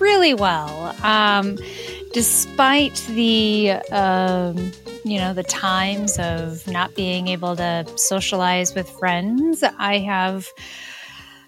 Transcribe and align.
really 0.00 0.34
well. 0.34 0.94
Um, 1.04 1.58
despite 2.12 2.96
the, 3.10 3.72
um, 3.92 4.72
you 5.04 5.18
know, 5.18 5.32
the 5.32 5.42
times 5.42 6.18
of 6.18 6.66
not 6.66 6.94
being 6.94 7.28
able 7.28 7.54
to 7.56 7.86
socialize 7.96 8.74
with 8.74 8.88
friends, 8.90 9.62
I 9.78 9.98
have 9.98 10.48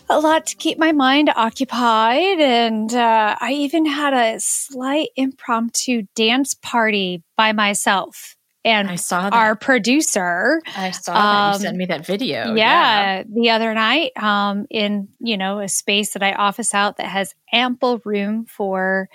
a 0.08 0.20
lot 0.20 0.46
to 0.46 0.56
keep 0.56 0.78
my 0.78 0.92
mind 0.92 1.30
occupied. 1.34 2.38
And 2.40 2.94
uh, 2.94 3.36
I 3.40 3.52
even 3.52 3.86
had 3.86 4.12
a 4.12 4.38
slight 4.38 5.08
impromptu 5.16 6.02
dance 6.14 6.54
party 6.54 7.22
by 7.36 7.52
myself 7.52 8.36
and 8.64 8.88
I 8.88 8.96
saw 8.96 9.22
that. 9.22 9.32
our 9.32 9.56
producer. 9.56 10.60
I 10.76 10.90
saw 10.92 11.14
that. 11.14 11.54
you 11.54 11.62
sent 11.62 11.76
me 11.76 11.86
that 11.86 12.06
video. 12.06 12.54
Yeah, 12.54 12.54
yeah, 12.54 13.22
the 13.28 13.50
other 13.50 13.74
night, 13.74 14.12
um, 14.16 14.66
in 14.70 15.08
you 15.20 15.36
know 15.36 15.60
a 15.60 15.68
space 15.68 16.12
that 16.12 16.22
I 16.22 16.32
office 16.32 16.74
out 16.74 16.96
that 16.98 17.06
has 17.06 17.34
ample 17.52 18.00
room 18.04 18.46
for, 18.46 19.08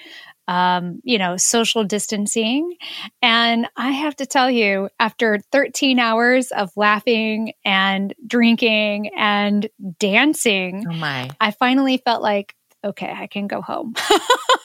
um, 0.47 0.99
you 1.03 1.17
know, 1.17 1.37
social 1.37 1.83
distancing. 1.83 2.75
And 3.21 3.67
I 3.75 3.91
have 3.91 4.15
to 4.17 4.25
tell 4.25 4.51
you, 4.51 4.89
after 4.99 5.39
13 5.51 5.99
hours 5.99 6.51
of 6.51 6.69
laughing 6.75 7.53
and 7.63 8.13
drinking 8.25 9.11
and 9.17 9.69
dancing, 9.99 10.85
oh 10.89 10.93
my, 10.93 11.29
I 11.39 11.51
finally 11.51 11.97
felt 11.97 12.21
like 12.21 12.53
okay, 12.83 13.11
I 13.11 13.27
can 13.27 13.47
go 13.47 13.61
home. 13.61 13.95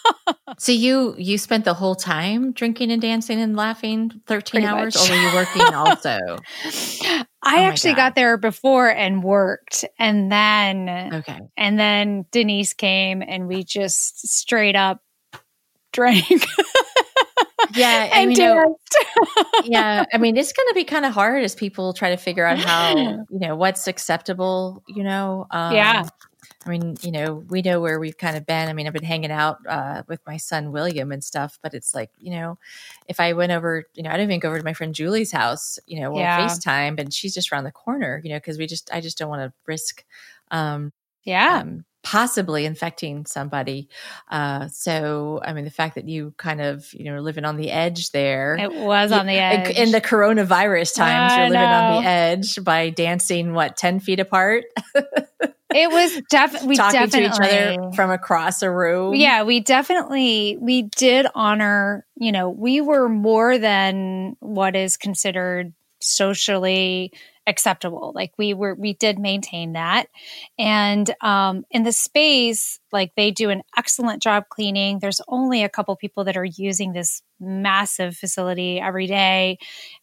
so 0.58 0.72
you 0.72 1.14
you 1.18 1.38
spent 1.38 1.64
the 1.64 1.74
whole 1.74 1.94
time 1.94 2.52
drinking 2.52 2.90
and 2.90 3.00
dancing 3.00 3.40
and 3.40 3.56
laughing 3.56 4.10
13 4.26 4.50
Pretty 4.50 4.66
hours 4.66 4.96
much. 4.96 5.10
or 5.10 5.14
were 5.14 5.20
you 5.20 5.34
working 5.34 5.62
also? 5.74 6.18
I 7.44 7.58
oh 7.58 7.62
actually 7.64 7.94
got 7.94 8.14
there 8.14 8.36
before 8.36 8.88
and 8.88 9.22
worked 9.22 9.84
and 9.98 10.30
then 10.30 10.88
Okay. 11.14 11.38
And 11.56 11.78
then 11.78 12.26
Denise 12.30 12.74
came 12.74 13.22
and 13.22 13.46
we 13.46 13.64
just 13.64 14.28
straight 14.28 14.76
up 14.76 15.00
drank. 15.92 16.26
yeah, 17.74 18.08
and 18.12 18.36
you 18.36 18.44
know, 18.44 18.78
yeah, 19.64 20.04
I 20.12 20.18
mean, 20.18 20.36
it's 20.36 20.52
going 20.52 20.68
to 20.68 20.74
be 20.74 20.84
kind 20.84 21.04
of 21.04 21.12
hard 21.12 21.44
as 21.44 21.54
people 21.54 21.92
try 21.92 22.10
to 22.10 22.16
figure 22.16 22.44
out 22.44 22.58
how 22.58 22.96
you 22.96 23.38
know 23.38 23.56
what's 23.56 23.86
acceptable. 23.86 24.82
You 24.88 25.04
know, 25.04 25.46
um, 25.50 25.74
yeah, 25.74 26.04
I 26.64 26.70
mean, 26.70 26.96
you 27.02 27.10
know, 27.10 27.34
we 27.34 27.62
know 27.62 27.80
where 27.80 27.98
we've 27.98 28.16
kind 28.16 28.36
of 28.36 28.46
been. 28.46 28.68
I 28.68 28.72
mean, 28.72 28.86
I've 28.86 28.92
been 28.92 29.02
hanging 29.02 29.30
out 29.30 29.58
uh, 29.68 30.02
with 30.06 30.20
my 30.26 30.36
son 30.36 30.72
William 30.72 31.12
and 31.12 31.22
stuff, 31.22 31.58
but 31.62 31.74
it's 31.74 31.94
like, 31.94 32.10
you 32.18 32.30
know, 32.30 32.58
if 33.08 33.20
I 33.20 33.32
went 33.32 33.52
over, 33.52 33.84
you 33.94 34.02
know, 34.02 34.10
I 34.10 34.16
don't 34.16 34.24
even 34.24 34.40
go 34.40 34.48
over 34.48 34.58
to 34.58 34.64
my 34.64 34.74
friend 34.74 34.94
Julie's 34.94 35.32
house, 35.32 35.78
you 35.86 36.00
know, 36.00 36.10
we'll 36.10 36.20
yeah. 36.20 36.46
FaceTime, 36.46 36.98
and 37.00 37.12
she's 37.12 37.34
just 37.34 37.52
around 37.52 37.64
the 37.64 37.72
corner, 37.72 38.20
you 38.24 38.30
know, 38.30 38.36
because 38.36 38.58
we 38.58 38.66
just, 38.66 38.90
I 38.92 39.00
just 39.00 39.18
don't 39.18 39.28
want 39.28 39.42
to 39.42 39.52
risk, 39.66 40.04
um, 40.50 40.92
yeah, 41.24 41.60
um, 41.62 41.84
possibly 42.02 42.66
infecting 42.66 43.26
somebody. 43.26 43.88
Uh, 44.30 44.68
so, 44.68 45.40
I 45.44 45.52
mean, 45.52 45.64
the 45.64 45.70
fact 45.70 45.94
that 45.94 46.08
you 46.08 46.34
kind 46.36 46.60
of, 46.60 46.92
you 46.92 47.04
know, 47.04 47.20
living 47.20 47.44
on 47.44 47.56
the 47.56 47.70
edge 47.70 48.10
there. 48.10 48.56
It 48.58 48.72
was 48.72 49.10
you, 49.10 49.16
on 49.16 49.26
the 49.26 49.34
edge. 49.34 49.76
In 49.76 49.92
the 49.92 50.00
coronavirus 50.00 50.96
times, 50.96 51.34
you're 51.34 51.48
living 51.48 51.62
on 51.62 52.02
the 52.02 52.08
edge 52.08 52.62
by 52.62 52.90
dancing, 52.90 53.52
what, 53.52 53.76
10 53.76 54.00
feet 54.00 54.20
apart? 54.20 54.64
it 55.74 55.90
was 55.90 56.22
definitely 56.30 56.68
we 56.68 56.76
talking 56.76 57.00
definitely, 57.00 57.28
to 57.28 57.34
each 57.34 57.78
other 57.78 57.92
from 57.92 58.10
across 58.10 58.62
a 58.62 58.70
room. 58.70 59.14
Yeah, 59.14 59.42
we 59.42 59.60
definitely 59.60 60.56
we 60.60 60.82
did 60.82 61.26
honor. 61.34 62.06
You 62.16 62.32
know, 62.32 62.50
we 62.50 62.80
were 62.80 63.08
more 63.08 63.58
than 63.58 64.36
what 64.40 64.76
is 64.76 64.96
considered 64.96 65.72
socially 66.00 67.12
acceptable. 67.46 68.12
Like 68.14 68.32
we 68.38 68.54
were, 68.54 68.74
we 68.74 68.94
did 68.94 69.18
maintain 69.18 69.72
that. 69.72 70.06
And 70.58 71.12
um, 71.20 71.64
in 71.70 71.82
the 71.82 71.92
space, 71.92 72.78
like 72.92 73.12
they 73.16 73.30
do 73.30 73.50
an 73.50 73.62
excellent 73.76 74.22
job 74.22 74.44
cleaning. 74.48 74.98
There's 75.00 75.20
only 75.26 75.64
a 75.64 75.68
couple 75.68 75.96
people 75.96 76.24
that 76.24 76.36
are 76.36 76.44
using 76.44 76.92
this 76.92 77.22
massive 77.40 78.16
facility 78.16 78.78
every 78.78 79.06
day. 79.06 79.58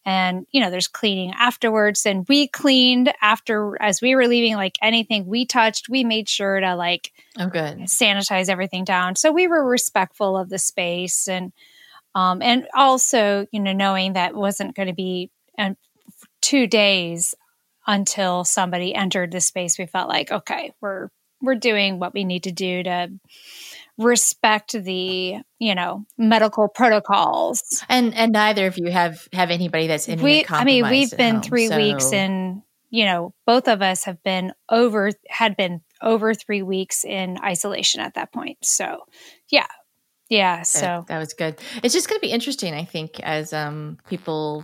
And, 0.06 0.46
you 0.52 0.60
know, 0.60 0.70
there's 0.70 0.90
cleaning 0.90 1.32
afterwards. 1.38 2.06
And 2.06 2.26
we 2.28 2.48
cleaned 2.48 3.14
after, 3.22 3.82
as 3.82 4.02
we 4.02 4.16
were 4.16 4.28
leaving, 4.28 4.56
like 4.56 4.76
anything 4.82 5.26
we 5.26 5.46
touched, 5.46 5.88
we 5.88 6.04
made 6.04 6.28
sure 6.28 6.60
to 6.60 6.76
like, 6.76 7.14
oh, 7.38 7.48
good. 7.48 7.78
sanitize 7.84 8.50
everything 8.50 8.84
down. 8.84 9.16
So 9.16 9.32
we 9.32 9.48
were 9.48 9.66
respectful 9.66 10.36
of 10.36 10.50
the 10.50 10.60
space 10.60 11.28
and, 11.30 11.54
um, 12.16 12.42
and 12.42 12.68
also, 12.76 13.46
you 13.52 13.62
know, 13.62 13.72
knowing 13.72 14.14
that 14.14 14.36
wasn't 14.36 14.76
going 14.76 14.88
to 14.88 14.94
be 14.94 15.32
and 15.58 15.76
two 16.42 16.68
days 16.68 17.36
until 17.88 18.44
somebody 18.44 18.94
entered 18.94 19.32
the 19.32 19.42
space, 19.42 19.80
we 19.80 19.86
felt 19.86 20.10
like, 20.10 20.32
okay, 20.32 20.74
we're 20.82 21.10
we're 21.42 21.56
doing 21.56 22.00
what 22.00 22.14
we 22.14 22.24
need 22.24 22.44
to 22.44 22.52
do 22.52 22.84
to 22.84 23.10
respect 23.98 24.72
the 24.72 25.36
you 25.60 25.76
know 25.76 26.06
medical 26.18 26.70
protocols 26.70 27.84
and 27.90 28.14
and 28.16 28.32
neither 28.32 28.66
of 28.66 28.78
you 28.78 28.90
have 28.90 29.28
have 29.34 29.52
anybody 29.52 29.88
that's 29.88 30.08
in 30.08 30.22
we 30.22 30.46
i 30.50 30.64
mean 30.64 30.88
we've 30.90 31.16
been 31.18 31.36
home, 31.36 31.44
three 31.44 31.68
so. 31.68 31.76
weeks 31.76 32.14
in 32.14 32.64
you 32.90 33.04
know 33.04 33.34
both 33.46 33.68
of 33.68 33.82
us 33.82 34.06
have 34.06 34.22
been 34.24 34.54
over 34.70 35.12
had 35.28 35.58
been 35.58 35.82
over 36.02 36.34
three 36.34 36.62
weeks 36.62 37.04
in 37.04 37.38
isolation 37.44 38.00
at 38.00 38.14
that 38.14 38.32
point 38.32 38.58
so 38.62 39.04
yeah 39.50 39.68
yeah 40.30 40.62
so 40.62 40.80
that, 40.80 41.08
that 41.08 41.20
was 41.20 41.34
good 41.34 41.60
it's 41.84 41.94
just 41.94 42.08
going 42.08 42.18
to 42.20 42.26
be 42.26 42.32
interesting 42.32 42.74
i 42.74 42.86
think 42.86 43.20
as 43.20 43.52
um 43.52 43.98
people 44.08 44.64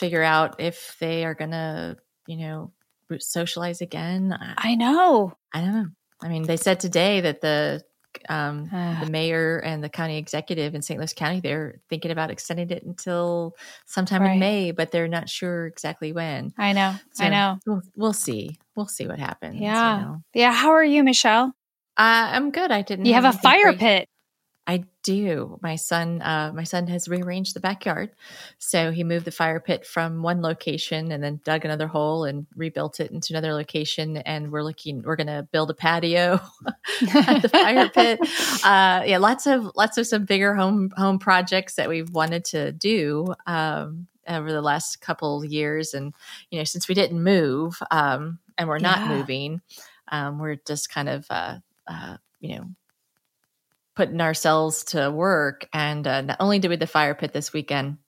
figure 0.00 0.22
out 0.22 0.60
if 0.60 0.96
they 0.98 1.24
are 1.24 1.34
going 1.34 1.50
to, 1.52 1.96
you 2.26 2.38
know, 2.38 2.72
socialize 3.18 3.82
again. 3.82 4.36
I 4.56 4.74
know. 4.74 5.34
I 5.52 5.60
don't 5.60 5.74
know. 5.74 5.86
I 6.22 6.28
mean, 6.28 6.44
they 6.44 6.56
said 6.56 6.80
today 6.80 7.20
that 7.20 7.40
the 7.40 7.82
um, 8.28 8.64
the 9.04 9.08
mayor 9.10 9.58
and 9.58 9.84
the 9.84 9.88
county 9.88 10.16
executive 10.16 10.74
in 10.74 10.82
St. 10.82 10.98
Louis 10.98 11.12
County 11.12 11.40
they're 11.40 11.80
thinking 11.88 12.10
about 12.10 12.30
extending 12.30 12.70
it 12.70 12.82
until 12.82 13.54
sometime 13.86 14.22
right. 14.22 14.32
in 14.32 14.40
May, 14.40 14.70
but 14.72 14.90
they're 14.90 15.08
not 15.08 15.28
sure 15.28 15.66
exactly 15.66 16.12
when. 16.12 16.52
I 16.58 16.72
know. 16.72 16.94
So 17.12 17.24
I 17.24 17.28
know. 17.28 17.58
We'll, 17.66 17.82
we'll, 17.94 18.12
see. 18.12 18.58
We'll 18.74 18.88
see 18.88 19.06
what 19.06 19.18
happens. 19.18 19.60
Yeah. 19.60 19.98
You 19.98 20.04
know? 20.04 20.22
Yeah. 20.34 20.52
How 20.52 20.70
are 20.70 20.84
you, 20.84 21.04
Michelle? 21.04 21.52
Uh, 21.96 22.32
I'm 22.32 22.50
good. 22.50 22.70
I 22.70 22.82
didn't. 22.82 23.04
You 23.04 23.14
have, 23.14 23.24
have 23.24 23.34
a 23.36 23.38
fire 23.38 23.64
great. 23.64 23.78
pit. 23.78 24.08
I 24.66 24.84
do. 25.02 25.58
My 25.62 25.76
son, 25.76 26.22
uh, 26.22 26.52
my 26.54 26.64
son 26.64 26.86
has 26.88 27.08
rearranged 27.08 27.54
the 27.54 27.60
backyard, 27.60 28.10
so 28.58 28.92
he 28.92 29.02
moved 29.02 29.24
the 29.24 29.32
fire 29.32 29.58
pit 29.58 29.86
from 29.86 30.22
one 30.22 30.42
location 30.42 31.10
and 31.10 31.22
then 31.24 31.40
dug 31.44 31.64
another 31.64 31.88
hole 31.88 32.24
and 32.24 32.46
rebuilt 32.54 33.00
it 33.00 33.10
into 33.10 33.32
another 33.32 33.52
location. 33.52 34.18
And 34.18 34.52
we're 34.52 34.62
looking, 34.62 35.02
we're 35.02 35.16
going 35.16 35.26
to 35.26 35.48
build 35.50 35.70
a 35.70 35.74
patio 35.74 36.40
at 37.14 37.42
the 37.42 37.48
fire 37.48 37.88
pit. 37.94 38.20
Uh, 38.64 39.02
yeah, 39.06 39.18
lots 39.18 39.46
of 39.46 39.70
lots 39.74 39.98
of 39.98 40.06
some 40.06 40.24
bigger 40.24 40.54
home 40.54 40.90
home 40.96 41.18
projects 41.18 41.74
that 41.74 41.88
we've 41.88 42.10
wanted 42.10 42.44
to 42.46 42.70
do 42.70 43.34
um, 43.46 44.06
over 44.28 44.52
the 44.52 44.62
last 44.62 45.00
couple 45.00 45.44
years, 45.44 45.94
and 45.94 46.14
you 46.50 46.58
know, 46.58 46.64
since 46.64 46.86
we 46.86 46.94
didn't 46.94 47.22
move 47.22 47.82
um, 47.90 48.38
and 48.56 48.68
we're 48.68 48.78
not 48.78 49.00
yeah. 49.00 49.08
moving, 49.08 49.62
um, 50.12 50.38
we're 50.38 50.56
just 50.66 50.90
kind 50.90 51.08
of 51.08 51.26
uh, 51.30 51.58
uh 51.88 52.18
you 52.40 52.56
know 52.56 52.70
putting 54.00 54.22
ourselves 54.22 54.82
to 54.84 55.10
work. 55.10 55.68
And 55.74 56.06
uh, 56.06 56.22
not 56.22 56.38
only 56.40 56.58
did 56.58 56.70
we 56.70 56.76
the 56.76 56.86
fire 56.86 57.14
pit 57.14 57.34
this 57.34 57.52
weekend, 57.52 57.98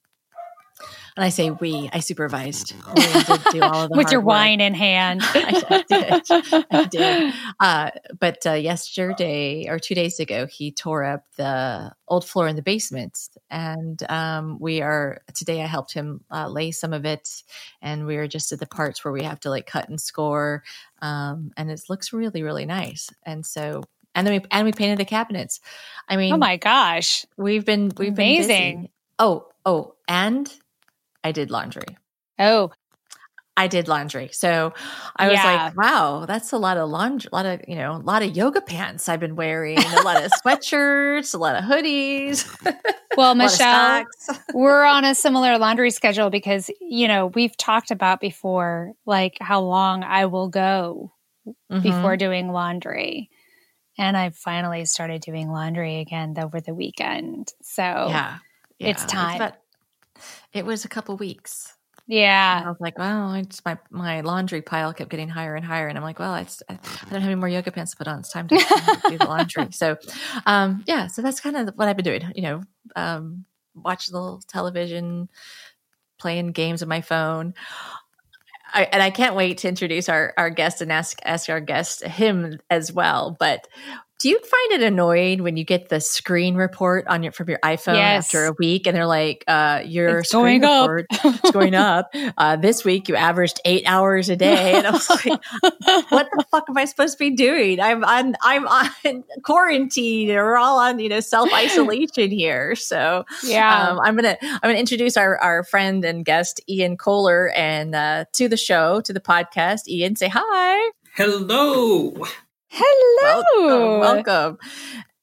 and 1.15 1.23
I 1.23 1.29
say 1.29 1.51
we, 1.51 1.87
I 1.93 1.99
supervised. 1.99 2.73
With 2.95 4.11
your 4.11 4.19
work. 4.19 4.25
wine 4.25 4.59
in 4.59 4.73
hand. 4.73 5.21
I, 5.23 5.83
did. 5.87 6.65
I 6.71 6.85
did. 6.85 7.33
Uh, 7.59 7.91
but 8.19 8.39
uh, 8.47 8.53
yesterday 8.53 9.67
or 9.69 9.77
two 9.77 9.93
days 9.93 10.19
ago, 10.19 10.47
he 10.47 10.71
tore 10.71 11.03
up 11.03 11.25
the 11.37 11.91
old 12.07 12.25
floor 12.25 12.47
in 12.47 12.55
the 12.55 12.63
basement. 12.63 13.29
And 13.51 14.01
um, 14.09 14.57
we 14.59 14.81
are, 14.81 15.21
today 15.35 15.61
I 15.61 15.67
helped 15.67 15.93
him 15.93 16.21
uh, 16.31 16.47
lay 16.47 16.71
some 16.71 16.93
of 16.93 17.05
it. 17.05 17.43
And 17.83 18.07
we 18.07 18.17
are 18.17 18.27
just 18.27 18.51
at 18.51 18.59
the 18.59 18.65
parts 18.65 19.05
where 19.05 19.11
we 19.11 19.21
have 19.21 19.41
to 19.41 19.51
like 19.51 19.67
cut 19.67 19.89
and 19.89 20.01
score. 20.01 20.63
Um, 21.03 21.51
and 21.55 21.69
it 21.69 21.83
looks 21.87 22.11
really, 22.11 22.41
really 22.41 22.65
nice. 22.65 23.11
And 23.23 23.45
so 23.45 23.83
and 24.15 24.25
then 24.27 24.41
we 24.41 24.47
and 24.51 24.65
we 24.65 24.71
painted 24.71 24.97
the 24.99 25.05
cabinets. 25.05 25.59
I 26.07 26.17
mean, 26.17 26.33
oh 26.33 26.37
my 26.37 26.57
gosh, 26.57 27.25
we've 27.37 27.65
been 27.65 27.91
we've 27.97 28.13
amazing. 28.13 28.81
Been 28.83 28.89
oh 29.19 29.47
oh, 29.65 29.95
and 30.07 30.51
I 31.23 31.31
did 31.31 31.49
laundry. 31.51 31.97
Oh, 32.39 32.71
I 33.55 33.67
did 33.67 33.87
laundry. 33.87 34.29
So 34.31 34.73
I 35.15 35.27
was 35.27 35.35
Yeah. 35.35 35.65
like, 35.67 35.77
wow, 35.77 36.25
that's 36.27 36.51
a 36.51 36.57
lot 36.57 36.77
of 36.77 36.89
laundry, 36.89 37.29
a 37.31 37.35
lot 37.35 37.45
of, 37.45 37.61
you 37.67 37.75
know, 37.75 37.91
a 37.95 37.97
lot 37.97 38.23
of 38.23 38.35
yoga 38.35 38.61
pants 38.61 39.07
I've 39.07 39.19
been 39.19 39.35
wearing, 39.35 39.77
a 39.77 40.01
lot 40.01 40.17
of 40.17 40.31
sweatshirts, 40.43 41.35
a 41.35 41.37
lot 41.37 41.55
of 41.55 41.63
hoodies, 41.63 42.47
Well, 43.15 43.33
a 43.33 43.35
lot 43.35 43.45
of 43.45 43.51
Michelle, 43.51 44.05
we're 44.55 44.83
on 44.83 45.05
a 45.05 45.13
similar 45.13 45.59
laundry 45.59 45.91
schedule 45.91 46.31
because, 46.31 46.71
you 46.81 47.07
know, 47.07 47.27
we've 47.27 47.55
talked 47.55 47.91
about 47.91 48.19
before, 48.19 48.93
like 49.05 49.37
how 49.39 49.61
long 49.61 50.03
I 50.03 50.25
will 50.25 50.49
go 50.49 51.13
Mhm. 51.71 51.83
before 51.83 52.17
doing 52.17 52.51
laundry. 52.51 53.29
And 53.97 54.17
I 54.17 54.31
finally 54.31 54.85
started 54.85 55.21
doing 55.21 55.51
laundry 55.51 55.99
again 55.99 56.35
over 56.37 56.59
the 56.59 56.73
weekend. 56.73 57.51
So, 57.61 57.83
yeah, 57.83 58.37
it's 58.79 59.03
yeah. 59.03 59.07
time. 59.07 59.35
about- 59.35 59.55
it 60.53 60.65
was 60.65 60.85
a 60.85 60.89
couple 60.89 61.15
weeks. 61.17 61.73
yeah. 62.07 62.61
I 62.65 62.67
was 62.67 62.79
like, 62.79 62.97
well, 62.97 63.33
it's 63.33 63.63
my 63.65 63.77
my 63.89 64.21
laundry 64.21 64.61
pile 64.61 64.93
kept 64.93 65.09
getting 65.09 65.29
higher 65.29 65.55
and 65.55 65.65
higher, 65.65 65.87
and 65.87 65.97
I'm 65.97 66.03
like, 66.03 66.19
well, 66.19 66.35
it's, 66.35 66.61
I 66.69 66.73
don't 66.73 67.21
have 67.21 67.23
any 67.23 67.35
more 67.35 67.47
yoga 67.49 67.71
pants 67.71 67.91
to 67.91 67.97
put 67.97 68.07
on. 68.07 68.19
It's 68.19 68.31
time 68.31 68.47
to 68.49 68.55
do 69.09 69.17
the 69.17 69.25
laundry. 69.25 69.67
So, 69.71 69.97
um, 70.45 70.83
yeah, 70.87 71.07
so 71.07 71.21
that's 71.21 71.39
kind 71.39 71.55
of 71.57 71.73
what 71.75 71.87
I've 71.87 71.97
been 71.97 72.05
doing. 72.05 72.31
You 72.35 72.41
know, 72.43 72.61
um, 72.95 73.45
watch 73.75 74.09
a 74.09 74.13
little 74.13 74.41
television, 74.47 75.29
playing 76.19 76.51
games 76.51 76.81
on 76.83 76.89
my 76.89 77.01
phone. 77.01 77.53
I, 78.73 78.83
and 78.91 79.03
I 79.03 79.11
can't 79.11 79.35
wait 79.35 79.59
to 79.59 79.69
introduce 79.69 80.09
our, 80.09 80.33
our 80.37 80.49
guest 80.49 80.81
and 80.81 80.91
ask 80.91 81.19
ask 81.23 81.49
our 81.49 81.59
guest 81.59 82.03
him 82.03 82.59
as 82.69 82.91
well. 82.91 83.35
But 83.39 83.67
do 84.23 84.29
you 84.29 84.39
find 84.39 84.81
it 84.81 84.83
annoying 84.83 85.43
when 85.43 85.57
you 85.57 85.65
get 85.65 85.89
the 85.89 85.99
screen 85.99 86.55
report 86.55 87.05
on 87.07 87.23
your 87.23 87.33
from 87.33 87.49
your 87.49 87.59
iPhone 87.59 87.95
Yes. 87.95 88.25
after 88.25 88.45
a 88.45 88.53
week 88.57 88.87
and 88.87 88.95
they're 88.95 89.05
like, 89.05 89.43
uh, 89.49 89.81
your 89.85 90.19
It's 90.19 90.29
screen 90.29 90.61
going 90.61 90.89
report 90.89 91.07
is 91.43 91.51
going 91.51 91.75
up. 91.75 92.09
Uh, 92.37 92.55
this 92.55 92.85
week 92.85 93.09
you 93.09 93.15
averaged 93.17 93.59
eight 93.65 93.83
hours 93.85 94.29
a 94.29 94.35
day, 94.37 94.73
and 94.75 94.87
I 94.87 94.91
was 94.91 95.09
like, 95.25 95.25
what 96.09 96.29
the 96.31 96.45
fuck 96.49 96.69
am 96.69 96.77
I 96.77 96.85
supposed 96.85 97.17
to 97.17 97.19
be 97.19 97.31
doing? 97.35 97.81
I'm 97.81 98.03
on 98.05 98.35
I'm 98.41 98.65
on 98.67 98.89
quarantine. 99.43 100.29
We're 100.29 100.55
all 100.57 100.79
on 100.79 100.99
you 100.99 101.09
know 101.09 101.19
self 101.19 101.51
isolation 101.53 102.31
here. 102.31 102.75
So 102.75 103.25
Yeah. 103.43 103.89
um, 103.89 103.99
I'm 103.99 104.15
gonna 104.15 104.37
I'm 104.41 104.59
gonna 104.63 104.75
introduce 104.79 105.17
our 105.17 105.37
our 105.39 105.63
friend 105.65 106.05
and 106.05 106.23
guest 106.23 106.61
Ian 106.69 106.95
Kohler 106.95 107.49
and 107.49 107.93
uh, 107.93 108.25
to 108.33 108.47
the 108.47 108.57
show 108.57 109.01
to 109.01 109.11
the 109.11 109.19
podcast. 109.19 109.87
Ian, 109.89 110.15
say 110.15 110.29
hi. 110.31 110.91
Hello. 111.15 112.13
Hello. 112.75 113.99
Welcome, 113.99 114.25
welcome. 114.25 114.57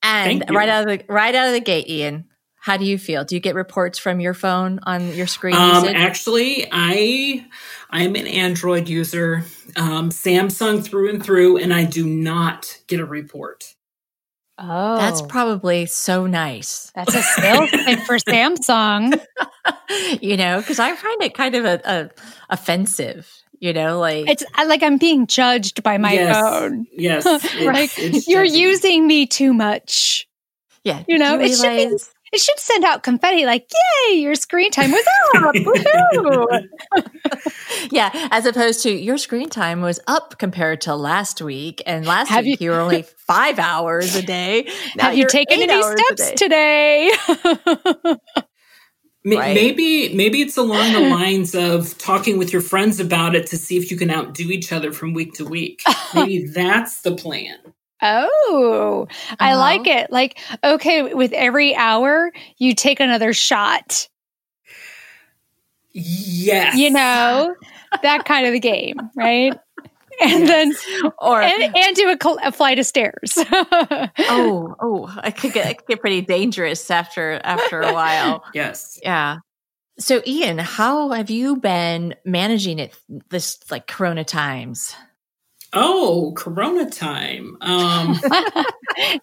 And 0.02 0.41
Thank 0.41 0.50
you. 0.50 0.56
right 0.56 0.69
out 0.69 0.88
of 0.88 0.99
the 0.99 1.05
right 1.12 1.35
out 1.35 1.49
of 1.49 1.52
the 1.55 1.61
gate, 1.61 1.88
Ian, 1.88 2.26
how 2.61 2.76
do 2.76 2.85
you 2.85 2.97
feel? 2.97 3.25
Do 3.25 3.35
you 3.35 3.41
get 3.41 3.55
reports 3.55 3.99
from 3.99 4.20
your 4.20 4.35
phone 4.35 4.79
on 4.85 5.12
your 5.14 5.26
screen? 5.26 5.56
Um, 5.56 5.85
actually, 5.87 6.67
I 6.70 7.44
I 7.91 8.05
am 8.05 8.14
an 8.14 8.26
Android 8.26 8.88
user, 8.88 9.44
um, 9.76 10.11
Samsung 10.11 10.85
through 10.85 11.11
and 11.11 11.25
through, 11.25 11.56
and 11.58 11.75
I 11.75 11.85
do 11.85 12.06
not 12.06 12.79
get 12.87 13.00
a 13.00 13.05
report. 13.05 13.75
Oh, 14.62 14.99
That's 14.99 15.23
probably 15.23 15.87
so 15.87 16.26
nice. 16.26 16.93
that's 16.94 17.14
a 17.14 17.23
sales 17.23 17.70
thing 17.70 17.96
for 18.03 18.17
Samsung. 18.19 19.19
you 20.20 20.37
know, 20.37 20.58
because 20.61 20.79
I 20.79 20.94
find 20.94 21.23
it 21.23 21.32
kind 21.35 21.55
of 21.55 21.64
a, 21.64 21.81
a 21.85 22.11
offensive. 22.50 23.31
You 23.61 23.73
know, 23.75 23.99
like 24.01 24.29
It's 24.29 24.43
like 24.67 24.83
I'm 24.83 24.97
being 24.97 25.27
judged 25.27 25.83
by 25.83 25.99
my 25.99 26.12
yes, 26.15 26.35
phone. 26.37 26.87
yes, 26.93 27.27
it's- 27.27 27.67
right? 27.67 27.91
it's 27.99 28.27
You're 28.27 28.43
using 28.45 29.07
me 29.07 29.27
too 29.27 29.53
much. 29.53 30.27
yeah, 30.83 31.03
you 31.07 31.19
know, 31.19 31.37
do 31.37 31.45
it 31.45 31.55
should 31.57 31.91
be- 31.91 31.97
It 32.33 32.41
should 32.41 32.59
send 32.61 32.85
out 32.85 33.03
confetti 33.03 33.45
like, 33.45 33.69
yay, 34.09 34.15
your 34.21 34.35
screen 34.37 34.71
time 34.71 34.93
was 34.93 35.05
up. 35.35 35.55
Woohoo. 35.57 36.69
yeah, 37.91 38.29
as 38.31 38.47
opposed 38.47 38.83
to 38.85 38.91
your 38.93 39.19
screen 39.19 39.51
time 39.51 39.81
was 39.83 39.99
up 40.06 40.39
compared 40.39 40.81
to 40.83 40.95
last 40.95 41.43
week, 41.43 41.83
and 41.87 42.06
last 42.06 42.29
Have 42.29 42.45
week 42.45 42.61
you- 42.61 42.67
you, 42.67 42.71
were 42.71 42.81
only 42.81 43.03
five 43.27 43.59
hours 43.59 44.15
a 44.17 44.23
day. 44.23 44.69
Now 44.97 45.06
Have 45.06 45.17
you 45.19 45.27
taken 45.27 45.61
any 45.61 45.83
steps 45.83 46.31
day. 46.31 46.35
today? 46.37 47.11
Right. 49.22 49.55
Maybe 49.55 50.14
maybe 50.14 50.40
it's 50.40 50.56
along 50.56 50.94
the 50.94 51.00
lines 51.11 51.55
of 51.55 51.96
talking 51.99 52.38
with 52.38 52.52
your 52.52 52.62
friends 52.62 52.99
about 53.00 53.34
it 53.34 53.46
to 53.49 53.58
see 53.58 53.76
if 53.76 53.90
you 53.90 53.96
can 53.99 54.11
outdo 54.11 54.44
each 54.50 54.72
other 54.72 54.93
from 54.93 55.12
week 55.12 55.34
to 55.34 55.44
week. 55.44 55.82
Maybe 56.14 56.46
that's 56.55 57.02
the 57.02 57.14
plan. 57.14 57.58
oh, 58.02 59.06
I 59.38 59.50
Uh-huh. 59.52 59.58
like 59.61 59.87
it. 59.87 60.11
Like, 60.11 60.38
okay, 60.64 61.12
with 61.12 61.32
every 61.34 61.75
hour, 61.76 62.32
you 62.56 62.75
take 62.75 62.99
another 63.00 63.34
shot. 63.34 64.08
Yes. 65.93 66.76
You 66.76 66.90
know, 66.90 67.55
that 68.02 68.25
kind 68.25 68.46
of 68.46 68.52
the 68.52 68.61
game, 68.61 68.96
right? 69.17 69.52
And 70.31 70.46
then, 70.46 70.75
or 71.19 71.40
and, 71.40 71.75
and 71.75 71.96
do 71.96 72.08
a, 72.11 72.49
a 72.49 72.52
flight 72.52 72.78
of 72.78 72.84
stairs. 72.84 73.32
oh, 73.38 74.75
oh, 74.81 75.20
it 75.25 75.37
could 75.37 75.55
get 75.55 75.70
it 75.70 75.78
could 75.78 75.87
get 75.87 76.00
pretty 76.00 76.20
dangerous 76.20 76.90
after 76.90 77.40
after 77.43 77.81
a 77.81 77.93
while. 77.94 78.44
Yes. 78.55 78.99
Yeah. 79.02 79.38
So, 79.99 80.22
Ian, 80.26 80.58
how 80.58 81.11
have 81.11 81.31
you 81.31 81.56
been 81.56 82.14
managing 82.25 82.78
it 82.78 82.94
this 83.31 83.58
like 83.70 83.87
Corona 83.87 84.25
times? 84.25 84.94
Oh, 85.72 86.32
Corona 86.37 86.90
time. 86.90 87.56
Um, 87.61 88.19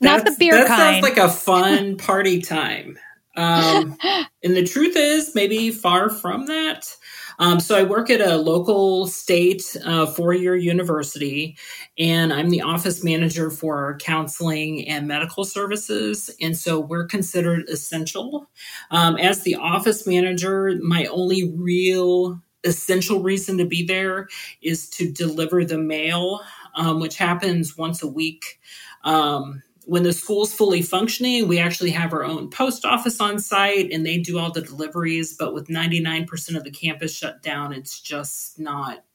Not 0.02 0.26
the 0.26 0.36
beer 0.40 0.54
that 0.54 0.68
kind. 0.68 0.80
sounds 0.80 1.04
like 1.04 1.18
a 1.18 1.30
fun 1.30 1.98
party 1.98 2.42
time. 2.42 2.98
Um, 3.36 3.98
and 4.44 4.56
the 4.56 4.66
truth 4.66 4.96
is, 4.96 5.36
maybe 5.36 5.70
far 5.72 6.10
from 6.10 6.48
that. 6.48 6.96
Um, 7.40 7.60
so 7.60 7.78
I 7.78 7.84
work 7.84 8.10
at 8.10 8.22
a 8.22 8.38
local 8.38 9.08
state 9.08 9.78
uh, 9.86 10.06
four-year 10.08 10.56
university, 10.56 11.58
and 11.98 12.34
I'm 12.34 12.50
the 12.50 12.62
office 12.62 13.04
manager 13.04 13.52
for 13.52 13.98
counseling 14.02 14.88
and 14.88 15.08
medical 15.08 15.46
services. 15.46 16.30
And 16.42 16.58
so 16.58 16.80
we're 16.80 17.06
considered 17.06 17.70
essential. 17.70 18.50
Um, 18.92 19.18
as 19.18 19.44
the 19.44 19.56
office 19.56 20.08
manager, 20.08 20.74
my 20.82 21.06
only 21.06 21.52
real 21.56 22.42
essential 22.64 23.22
reason 23.22 23.58
to 23.60 23.66
be 23.66 23.86
there 23.86 24.28
is 24.62 24.90
to 24.90 25.12
deliver 25.12 25.64
the 25.64 25.78
mail, 25.78 26.42
um, 26.76 27.00
which 27.00 27.18
happens 27.18 27.78
once 27.78 28.02
a 28.04 28.08
week. 28.08 28.60
Um, 29.04 29.62
when 29.88 30.04
the 30.04 30.12
school's 30.12 30.54
fully 30.54 30.82
functioning, 30.82 31.48
we 31.48 31.60
actually 31.60 31.92
have 31.92 32.12
our 32.12 32.26
own 32.26 32.50
post 32.50 32.84
office 32.84 33.22
on 33.22 33.40
site 33.40 33.90
and 33.92 34.06
they 34.06 34.18
do 34.18 34.38
all 34.38 34.52
the 34.52 34.62
deliveries. 34.62 35.36
But 35.38 35.54
with 35.54 35.70
99% 35.70 36.58
of 36.58 36.66
the 36.66 36.72
campus 36.72 37.16
shut 37.16 37.42
down, 37.42 37.72
it's 37.72 38.02
just 38.02 38.60
not 38.60 39.06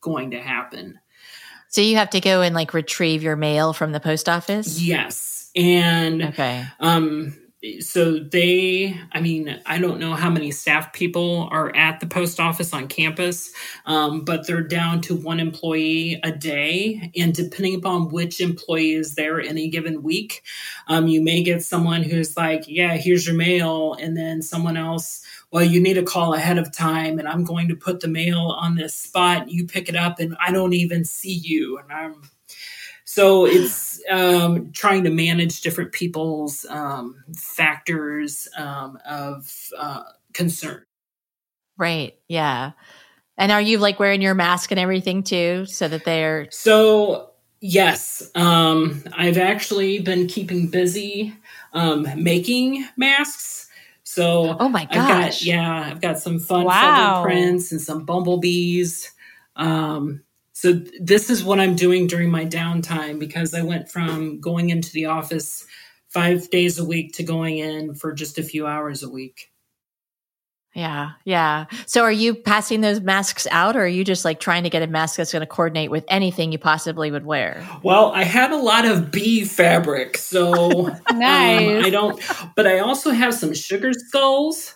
going 0.00 0.32
to 0.32 0.42
happen. 0.42 0.98
So 1.68 1.80
you 1.80 1.96
have 1.96 2.10
to 2.10 2.20
go 2.20 2.42
and 2.42 2.56
like 2.56 2.74
retrieve 2.74 3.22
your 3.22 3.36
mail 3.36 3.72
from 3.72 3.92
the 3.92 4.00
post 4.00 4.28
office. 4.28 4.80
Yes. 4.80 5.50
And 5.54 6.22
Okay. 6.22 6.64
um, 6.80 7.38
so 7.80 8.18
they, 8.18 8.98
I 9.12 9.20
mean, 9.20 9.60
I 9.66 9.78
don't 9.78 10.00
know 10.00 10.14
how 10.14 10.30
many 10.30 10.50
staff 10.50 10.92
people 10.92 11.48
are 11.50 11.74
at 11.74 12.00
the 12.00 12.06
post 12.06 12.40
office 12.40 12.72
on 12.72 12.88
campus, 12.88 13.50
um, 13.86 14.24
but 14.24 14.46
they're 14.46 14.62
down 14.62 15.00
to 15.02 15.14
one 15.14 15.40
employee 15.40 16.20
a 16.22 16.32
day. 16.32 17.10
And 17.16 17.34
depending 17.34 17.74
upon 17.76 18.10
which 18.10 18.40
employee 18.40 18.92
is 18.92 19.14
there 19.14 19.40
any 19.40 19.68
given 19.68 20.02
week, 20.02 20.42
um, 20.88 21.08
you 21.08 21.22
may 21.22 21.42
get 21.42 21.62
someone 21.62 22.02
who's 22.02 22.36
like, 22.36 22.64
yeah, 22.66 22.96
here's 22.96 23.26
your 23.26 23.36
mail. 23.36 23.94
And 23.94 24.16
then 24.16 24.42
someone 24.42 24.76
else, 24.76 25.22
well, 25.50 25.64
you 25.64 25.80
need 25.80 25.94
to 25.94 26.02
call 26.02 26.34
ahead 26.34 26.58
of 26.58 26.72
time 26.72 27.18
and 27.18 27.28
I'm 27.28 27.44
going 27.44 27.68
to 27.68 27.76
put 27.76 28.00
the 28.00 28.08
mail 28.08 28.56
on 28.58 28.76
this 28.76 28.94
spot. 28.94 29.50
You 29.50 29.66
pick 29.66 29.88
it 29.88 29.96
up 29.96 30.18
and 30.18 30.36
I 30.40 30.52
don't 30.52 30.74
even 30.74 31.04
see 31.04 31.34
you. 31.34 31.78
And 31.78 31.92
I'm, 31.92 32.22
so 33.16 33.46
it's 33.46 34.02
um, 34.10 34.70
trying 34.72 35.02
to 35.04 35.10
manage 35.10 35.62
different 35.62 35.92
people's 35.92 36.66
um, 36.68 37.24
factors 37.34 38.46
um, 38.58 38.98
of 39.08 39.50
uh, 39.78 40.02
concern. 40.34 40.84
Right. 41.78 42.18
Yeah. 42.28 42.72
And 43.38 43.50
are 43.50 43.60
you 43.62 43.78
like 43.78 43.98
wearing 43.98 44.20
your 44.20 44.34
mask 44.34 44.70
and 44.70 44.78
everything 44.78 45.22
too, 45.22 45.64
so 45.64 45.88
that 45.88 46.04
they're 46.04 46.48
So 46.50 47.30
yes, 47.62 48.30
um, 48.34 49.02
I've 49.16 49.38
actually 49.38 49.98
been 50.00 50.26
keeping 50.26 50.68
busy 50.68 51.34
um, 51.72 52.06
making 52.22 52.86
masks. 52.98 53.70
So 54.04 54.58
oh 54.60 54.68
my 54.68 54.82
I've 54.90 55.08
got 55.08 55.40
yeah, 55.42 55.90
I've 55.90 56.02
got 56.02 56.18
some 56.18 56.38
fun 56.38 56.66
Wow. 56.66 57.22
feather 57.22 57.22
prints 57.22 57.72
and 57.72 57.80
some 57.80 58.04
bumblebees. 58.04 59.10
Um, 59.56 60.22
so 60.66 60.72
this 60.98 61.30
is 61.30 61.44
what 61.44 61.60
I'm 61.60 61.76
doing 61.76 62.08
during 62.08 62.28
my 62.28 62.44
downtime 62.44 63.20
because 63.20 63.54
I 63.54 63.62
went 63.62 63.88
from 63.88 64.40
going 64.40 64.70
into 64.70 64.90
the 64.90 65.06
office 65.06 65.64
five 66.08 66.50
days 66.50 66.76
a 66.80 66.84
week 66.84 67.12
to 67.14 67.22
going 67.22 67.58
in 67.58 67.94
for 67.94 68.12
just 68.12 68.36
a 68.36 68.42
few 68.42 68.66
hours 68.66 69.04
a 69.04 69.08
week. 69.08 69.52
yeah, 70.74 71.12
yeah. 71.24 71.66
So 71.86 72.02
are 72.02 72.10
you 72.10 72.34
passing 72.34 72.80
those 72.80 73.00
masks 73.00 73.46
out, 73.52 73.76
or 73.76 73.82
are 73.82 73.86
you 73.86 74.02
just 74.02 74.24
like 74.24 74.40
trying 74.40 74.64
to 74.64 74.70
get 74.70 74.82
a 74.82 74.88
mask 74.88 75.18
that's 75.18 75.30
going 75.30 75.42
to 75.42 75.46
coordinate 75.46 75.92
with 75.92 76.04
anything 76.08 76.50
you 76.50 76.58
possibly 76.58 77.12
would 77.12 77.24
wear? 77.24 77.64
Well, 77.84 78.10
I 78.10 78.24
have 78.24 78.50
a 78.50 78.56
lot 78.56 78.86
of 78.86 79.12
bee 79.12 79.44
fabric, 79.44 80.18
so 80.18 80.88
um, 81.06 81.18
nice. 81.20 81.84
I 81.86 81.90
don't. 81.90 82.20
But 82.56 82.66
I 82.66 82.80
also 82.80 83.12
have 83.12 83.34
some 83.34 83.54
sugar 83.54 83.92
skulls. 83.92 84.75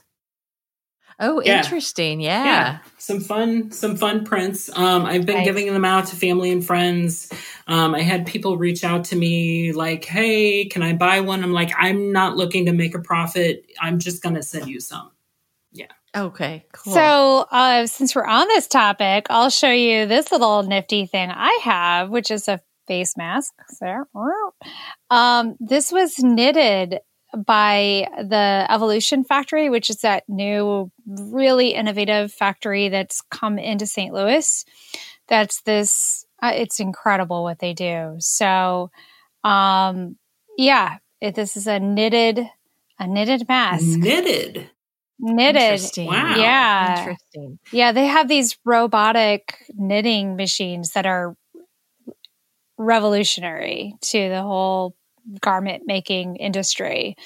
Oh, 1.20 1.40
Yeah. 1.42 1.58
interesting. 1.58 2.20
Yeah. 2.20 2.44
yeah 2.44 2.78
some 2.98 3.20
fun 3.20 3.70
some 3.70 3.96
fun 3.96 4.24
prints 4.24 4.70
um 4.76 5.04
i've 5.06 5.24
been 5.26 5.36
Nice. 5.36 5.44
giving 5.46 5.72
them 5.72 5.84
out 5.84 6.06
to 6.08 6.16
family 6.16 6.50
and 6.50 6.64
friends 6.64 7.32
um 7.66 7.94
i 7.94 8.00
had 8.02 8.26
people 8.26 8.56
reach 8.58 8.84
out 8.84 9.04
to 9.06 9.16
me 9.16 9.72
like 9.72 10.04
hey 10.04 10.64
can 10.66 10.82
i 10.82 10.92
buy 10.92 11.20
one 11.20 11.42
i'm 11.42 11.52
like 11.52 11.70
i'm 11.78 12.12
not 12.12 12.36
looking 12.36 12.66
to 12.66 12.72
make 12.72 12.94
a 12.94 12.98
profit 13.00 13.64
i'm 13.80 13.98
just 13.98 14.22
gonna 14.22 14.42
send 14.42 14.68
you 14.68 14.80
some 14.80 15.10
Yeah. 15.72 15.86
Okay. 16.16 16.66
Cool. 16.72 16.92
So, 16.92 17.46
uh, 17.52 17.86
since 17.86 18.16
we're 18.16 18.26
on 18.26 18.48
this 18.48 18.66
topic, 18.66 19.26
I'll 19.30 19.48
show 19.50 19.70
you 19.70 20.06
this 20.06 20.32
little 20.32 20.64
nifty 20.64 21.06
thing 21.06 21.30
I 21.30 21.56
have, 21.62 22.10
which 22.10 22.30
is 22.32 22.48
a 22.48 22.60
face 22.88 23.16
mask. 23.16 23.54
So, 23.68 24.04
um, 25.10 25.56
this 25.60 25.92
was 25.92 26.18
knitted 26.18 26.98
by 27.36 28.08
the 28.18 28.66
Evolution 28.68 29.24
Factory, 29.24 29.70
which 29.70 29.90
is 29.90 30.00
that 30.00 30.24
new, 30.28 30.90
really 31.06 31.74
innovative 31.74 32.32
factory 32.32 32.88
that's 32.88 33.20
come 33.30 33.58
into 33.58 33.86
St. 33.86 34.12
Louis. 34.12 34.64
That's 35.28 35.62
this. 35.62 36.24
Uh, 36.42 36.52
it's 36.54 36.80
incredible 36.80 37.42
what 37.42 37.58
they 37.58 37.74
do. 37.74 38.16
So, 38.18 38.90
um, 39.44 40.16
yeah, 40.56 40.98
it, 41.20 41.34
this 41.34 41.56
is 41.56 41.66
a 41.66 41.78
knitted, 41.78 42.40
a 42.98 43.06
knitted 43.06 43.46
mask. 43.48 43.84
knitted 43.84 44.70
Knitted. 45.22 45.62
Interesting. 45.62 46.06
Wow. 46.06 46.34
Yeah. 46.36 46.98
Interesting. 46.98 47.58
Yeah, 47.72 47.92
they 47.92 48.06
have 48.06 48.26
these 48.26 48.56
robotic 48.64 49.58
knitting 49.74 50.36
machines 50.36 50.92
that 50.92 51.04
are 51.04 51.36
revolutionary 52.78 53.96
to 54.00 54.30
the 54.30 54.40
whole 54.40 54.96
garment 55.40 55.84
making 55.86 56.36
industry. 56.36 57.16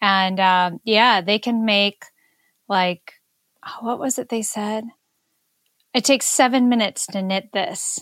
And 0.00 0.40
um, 0.40 0.80
yeah, 0.84 1.20
they 1.20 1.38
can 1.38 1.64
make 1.64 2.04
like, 2.68 3.14
oh, 3.66 3.78
what 3.86 3.98
was 3.98 4.18
it 4.18 4.28
they 4.28 4.42
said? 4.42 4.84
It 5.94 6.04
takes 6.04 6.26
seven 6.26 6.68
minutes 6.68 7.06
to 7.08 7.22
knit 7.22 7.50
this. 7.52 8.00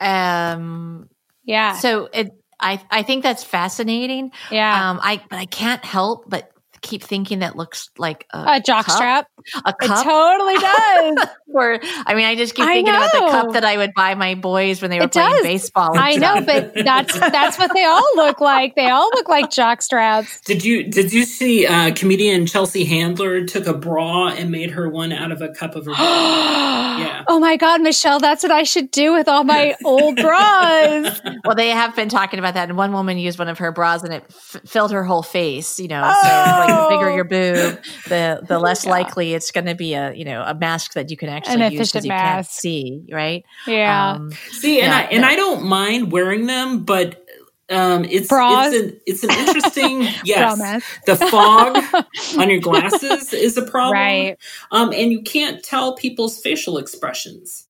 Um. 0.00 1.08
Yeah. 1.44 1.74
So 1.74 2.08
it. 2.12 2.32
I 2.60 2.80
I 2.90 3.02
think 3.02 3.22
that's 3.22 3.44
fascinating. 3.44 4.32
yeah. 4.50 4.90
Um. 4.90 5.00
I 5.02 5.22
but 5.28 5.38
I 5.38 5.46
can't 5.46 5.84
help 5.84 6.24
but 6.28 6.50
keep 6.84 7.02
thinking 7.02 7.40
that 7.40 7.56
looks 7.56 7.90
like 7.98 8.26
a, 8.32 8.44
a 8.56 8.60
jock 8.60 8.86
cup. 8.86 8.94
strap. 8.94 9.26
A 9.64 9.70
It 9.70 9.88
cup. 9.88 10.04
totally 10.04 10.54
does. 10.54 11.28
or 11.54 11.80
I 12.06 12.14
mean, 12.14 12.24
I 12.26 12.36
just 12.36 12.54
keep 12.54 12.64
thinking 12.66 12.94
about 12.94 13.10
the 13.12 13.18
cup 13.30 13.52
that 13.54 13.64
I 13.64 13.76
would 13.76 13.92
buy 13.94 14.14
my 14.14 14.36
boys 14.36 14.80
when 14.80 14.90
they 14.92 14.98
were 14.98 15.06
It 15.06 15.12
playing 15.12 15.30
does. 15.32 15.42
baseball. 15.42 15.90
and 15.90 15.98
I 16.00 16.14
know, 16.14 16.40
but 16.44 16.72
that's 16.74 17.18
that's 17.18 17.58
what 17.58 17.72
they 17.74 17.84
all 17.84 18.08
look 18.16 18.40
like. 18.40 18.76
They 18.76 18.88
all 18.88 19.10
look 19.14 19.28
like 19.28 19.50
jock 19.50 19.82
straps. 19.82 20.40
did 20.42 20.64
you 20.64 20.84
did 20.84 21.12
you 21.12 21.24
see 21.24 21.66
uh 21.66 21.92
comedian 21.94 22.46
chelsea 22.46 22.84
handler 22.84 23.44
took 23.44 23.66
a 23.66 23.74
bra 23.74 24.28
and 24.28 24.50
made 24.50 24.70
her 24.70 24.88
one 24.88 25.12
out 25.12 25.32
of 25.32 25.40
a 25.42 25.48
cup 25.48 25.74
of 25.74 25.86
her 25.86 25.92
yeah 25.92 27.24
Oh 27.26 27.40
my 27.40 27.56
God, 27.56 27.80
Michelle, 27.80 28.20
that's 28.20 28.42
what 28.42 28.52
I 28.52 28.62
should 28.64 28.90
do 28.90 29.12
with 29.12 29.28
all 29.28 29.44
my 29.44 29.74
old 29.84 30.16
bras. 30.16 31.20
Well, 31.44 31.54
they 31.54 31.68
have 31.70 31.94
been 31.96 32.08
talking 32.08 32.38
about 32.38 32.54
that, 32.54 32.68
and 32.70 32.78
one 32.78 32.92
woman 32.92 33.18
used 33.18 33.38
one 33.38 33.48
of 33.48 33.58
her 33.58 33.70
bras, 33.70 34.02
and 34.02 34.14
it 34.14 34.24
f- 34.30 34.62
filled 34.66 34.92
her 34.92 35.04
whole 35.04 35.22
face. 35.22 35.78
You 35.78 35.88
know, 35.88 36.00
so 36.22 36.28
like 36.28 36.68
the 36.74 36.86
bigger 36.88 37.10
your 37.14 37.24
boob, 37.24 37.82
the 38.08 38.44
the 38.46 38.58
less 38.58 38.84
Yeah. 38.84 38.90
likely 38.90 39.34
it's 39.34 39.50
going 39.50 39.66
to 39.66 39.74
be 39.74 39.94
a 39.94 40.12
you 40.14 40.24
know 40.24 40.42
a 40.46 40.54
mask 40.54 40.94
that 40.94 41.10
you 41.10 41.16
can 41.16 41.28
actually 41.28 41.64
use 41.74 41.90
because 41.92 42.04
you 42.04 42.10
can't 42.10 42.46
see, 42.46 43.06
right? 43.10 43.44
Yeah. 43.66 44.12
Um, 44.12 44.30
see 44.50 44.80
and 44.80 44.90
Yeah, 44.92 44.98
i 44.98 45.02
and 45.04 45.22
no. 45.22 45.28
i 45.28 45.36
don't 45.36 45.64
mind 45.64 46.12
wearing 46.12 46.46
them 46.46 46.84
but 46.84 47.24
um 47.70 48.04
it's 48.04 48.28
Bras? 48.28 48.72
it's 48.74 48.82
an 48.92 49.00
it's 49.06 49.24
an 49.24 49.30
interesting 49.30 50.02
yes 50.24 50.58
mask. 50.58 51.04
the 51.06 51.16
fog 51.16 51.76
on 52.38 52.50
your 52.50 52.60
glasses 52.60 53.32
is 53.32 53.56
a 53.56 53.62
problem 53.62 53.92
right. 53.94 54.36
um 54.70 54.92
and 54.92 55.10
you 55.12 55.22
can't 55.22 55.62
tell 55.64 55.94
people's 55.94 56.38
facial 56.40 56.76
expressions 56.78 57.66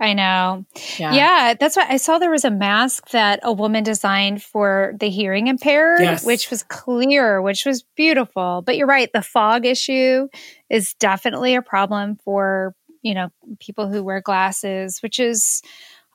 I 0.00 0.12
know. 0.12 0.64
yeah. 0.98 1.12
Yeah. 1.12 1.54
that's 1.58 1.76
why 1.76 1.86
I 1.88 1.96
saw 1.96 2.18
there 2.18 2.30
was 2.30 2.44
a 2.44 2.50
mask 2.50 3.10
that 3.10 3.40
a 3.42 3.52
woman 3.52 3.82
designed 3.82 4.42
for 4.42 4.94
the 5.00 5.10
hearing 5.10 5.48
impaired, 5.48 6.00
Yes. 6.00 6.24
which 6.24 6.50
was 6.50 6.62
clear, 6.62 7.42
which 7.42 7.64
was 7.66 7.82
beautiful. 7.96 8.62
But 8.64 8.76
you're 8.76 8.86
right, 8.86 9.10
the 9.12 9.22
fog 9.22 9.66
issue 9.66 10.28
is 10.70 10.94
definitely 10.94 11.54
a 11.56 11.62
problem 11.62 12.16
for, 12.24 12.74
you 13.02 13.12
know, 13.14 13.30
people 13.58 13.88
who 13.88 14.04
wear 14.04 14.20
glasses, 14.20 15.02
which 15.02 15.18
is 15.18 15.62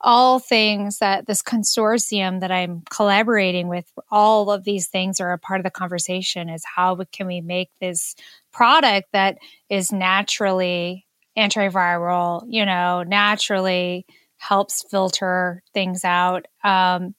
all 0.06 0.38
things 0.40 1.00
that 1.00 1.28
this 1.28 1.42
consortium 1.42 2.42
that 2.42 2.52
I'm 2.52 2.84
collaborating 2.90 3.70
with, 3.70 3.90
all 4.12 4.52
of 4.52 4.66
these 4.66 4.88
things 4.88 5.22
are 5.22 5.32
a 5.32 5.38
part 5.40 5.62
of 5.62 5.64
the 5.64 5.72
conversation 5.72 6.50
is 6.50 6.64
how 6.76 6.98
can 7.14 7.26
we 7.28 7.40
make 7.40 7.70
this 7.80 8.16
product 8.52 9.08
that 9.14 9.38
is 9.70 9.92
naturally 9.94 11.06
antiviral, 11.38 12.46
you 12.48 12.66
know, 12.66 13.04
naturally 13.04 14.06
helps 14.38 14.84
filter 14.90 15.64
things 15.74 16.04
out. 16.04 16.46
Um, 16.64 17.16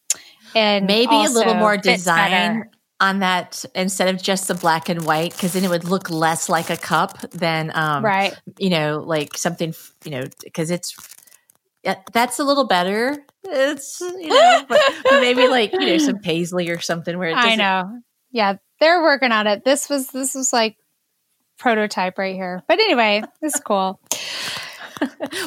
and 0.55 0.87
maybe 0.87 1.15
a 1.15 1.31
little 1.31 1.55
more 1.55 1.77
design 1.77 2.31
better. 2.31 2.71
on 3.01 3.21
that 3.21 3.65
instead 3.75 4.15
of 4.15 4.23
just 4.23 4.47
the 4.47 4.55
black 4.55 4.89
and 4.89 5.05
white, 5.05 5.33
because 5.33 5.55
then 5.55 5.65
it 5.65 5.71
would 5.71 5.85
look 5.85 6.11
less 6.11 6.49
like 6.49 6.71
a 6.71 6.77
cup 6.77 7.19
than 7.31 7.73
um, 7.75 8.05
right. 8.05 8.39
you 8.59 8.71
know, 8.71 9.03
like 9.05 9.37
something, 9.37 9.75
you 10.05 10.11
know, 10.11 10.25
because 10.43 10.71
it's 10.71 10.95
yeah, 11.83 11.97
that's 12.13 12.39
a 12.39 12.45
little 12.45 12.67
better. 12.67 13.19
It's 13.45 14.01
you 14.01 14.29
know, 14.29 14.65
but, 14.69 14.81
but 15.05 15.21
maybe 15.21 15.49
like 15.49 15.73
you 15.73 15.81
know 15.81 15.99
some 15.99 16.19
paisley 16.19 16.71
or 16.71 16.81
something 16.81 17.19
where 17.19 17.31
it. 17.31 17.37
I 17.37 17.57
know. 17.57 18.01
Yeah, 18.31 18.57
they're 18.81 19.03
working 19.03 19.33
on 19.33 19.47
it. 19.47 19.65
This 19.65 19.89
was 19.89 20.09
this 20.09 20.35
was 20.35 20.53
like 20.53 20.77
prototype 21.59 22.19
right 22.19 22.35
here. 22.35 22.63
But 22.67 22.81
anyway, 22.81 23.23
this 23.41 23.55
is 23.55 23.61
cool. 23.61 24.01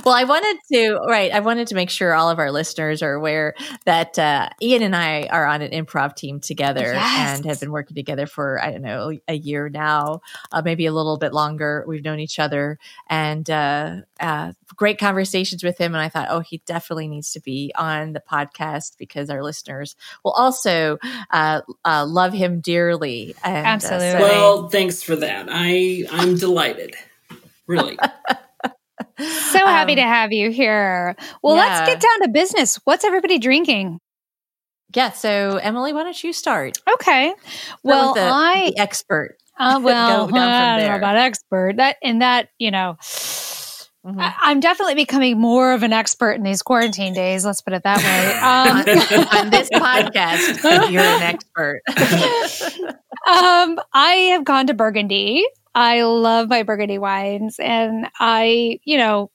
Well, 0.06 0.14
I 0.14 0.26
wanted 0.26 0.58
to 0.74 1.00
right. 1.08 1.32
I 1.32 1.40
wanted 1.40 1.68
to 1.70 1.76
make 1.76 1.90
sure 1.90 2.14
all 2.14 2.30
of 2.30 2.38
our 2.38 2.52
listeners 2.52 3.02
are 3.02 3.14
aware 3.14 3.56
that 3.86 4.20
uh, 4.20 4.50
Ian 4.62 4.84
and 4.84 4.96
I 4.96 5.24
are 5.32 5.46
on 5.48 5.62
an 5.62 5.72
improv 5.72 6.16
team 6.16 6.40
together 6.40 6.82
Yes. 6.82 7.38
and 7.38 7.46
have 7.46 7.60
been 7.60 7.72
working 7.72 7.96
together 7.96 8.28
for 8.28 8.62
I 8.62 8.72
don't 8.72 8.82
know 8.82 9.18
a 9.28 9.34
year 9.34 9.70
now, 9.70 10.22
uh, 10.52 10.62
maybe 10.64 10.86
a 10.86 10.92
little 10.94 11.18
bit 11.18 11.34
longer. 11.34 11.84
We've 11.88 12.04
known 12.04 12.20
each 12.20 12.40
other 12.40 12.78
and 13.10 13.50
uh, 13.50 13.96
uh, 14.20 14.52
great 14.76 15.00
conversations 15.00 15.64
with 15.64 15.78
him. 15.78 15.96
And 15.96 16.02
I 16.04 16.10
thought, 16.10 16.28
oh, 16.30 16.42
he 16.42 16.62
definitely 16.66 17.08
needs 17.08 17.32
to 17.32 17.40
be 17.40 17.72
on 17.76 18.14
the 18.14 18.22
podcast 18.22 18.98
because 18.98 19.30
our 19.30 19.42
listeners 19.44 19.96
will 20.24 20.34
also 20.34 20.98
uh, 21.32 21.62
uh, 21.86 22.06
love 22.06 22.34
him 22.34 22.60
dearly. 22.60 23.34
And, 23.44 23.66
uh, 23.66 23.80
so- 23.80 23.96
Absolutely. 23.96 24.22
well 24.22 24.70
thanks 24.70 25.02
for 25.02 25.16
that 25.16 25.48
i 25.50 26.04
i'm 26.12 26.36
delighted 26.36 26.96
really 27.66 27.98
So 29.20 29.60
happy 29.66 29.94
Um, 29.94 29.98
to 29.98 30.02
have 30.04 30.32
you 30.34 30.50
here. 30.52 31.16
Well, 31.44 31.56
let's 31.56 31.88
get 31.90 32.00
down 32.02 32.22
to 32.24 32.30
business. 32.30 32.80
What's 32.84 33.04
everybody 33.04 33.38
drinking? 33.40 34.00
yeah. 34.96 35.12
So 35.12 35.58
Emily, 35.58 35.94
why 35.94 36.04
don't 36.04 36.24
you 36.24 36.34
start? 36.34 36.78
Okay. 36.96 37.34
Well, 37.84 38.14
the, 38.14 38.22
I 38.22 38.72
the 38.76 38.80
expert. 38.82 39.38
uh, 39.60 39.80
well, 39.84 40.28
Go 40.28 40.32
down 40.34 40.40
from 40.40 40.40
I 40.40 40.78
don't 40.80 40.90
know 40.90 40.96
about 40.98 41.16
expert. 41.18 41.76
That 41.78 41.98
in 42.02 42.20
that, 42.20 42.50
you 42.58 42.72
know, 42.72 42.98
Mhm. 44.06 44.22
I, 44.22 44.34
I'm 44.44 44.62
definitely 44.62 44.96
becoming 44.96 45.38
more 45.38 45.74
of 45.74 45.84
an 45.84 45.92
expert 45.92 46.34
in 46.34 46.44
these 46.44 46.62
quarantine 46.62 47.14
days. 47.14 47.44
Let's 47.46 47.62
put 47.62 47.74
it 47.74 47.84
that 47.84 47.98
way. 47.98 48.38
Um, 49.28 49.38
on 49.40 49.50
this 49.50 49.70
podcast, 49.70 50.92
you're 50.92 51.02
an 51.04 51.22
expert. 51.24 51.82
um, 53.28 53.80
I 53.94 54.30
have 54.32 54.46
gone 54.46 54.68
to 54.68 54.74
Burgundy. 54.74 55.46
I 55.78 56.02
love 56.02 56.50
my 56.50 56.64
Burgundy 56.64 56.98
wines, 56.98 57.58
and 57.60 58.08
I, 58.20 58.80
you 58.84 58.98
know, 58.98 59.30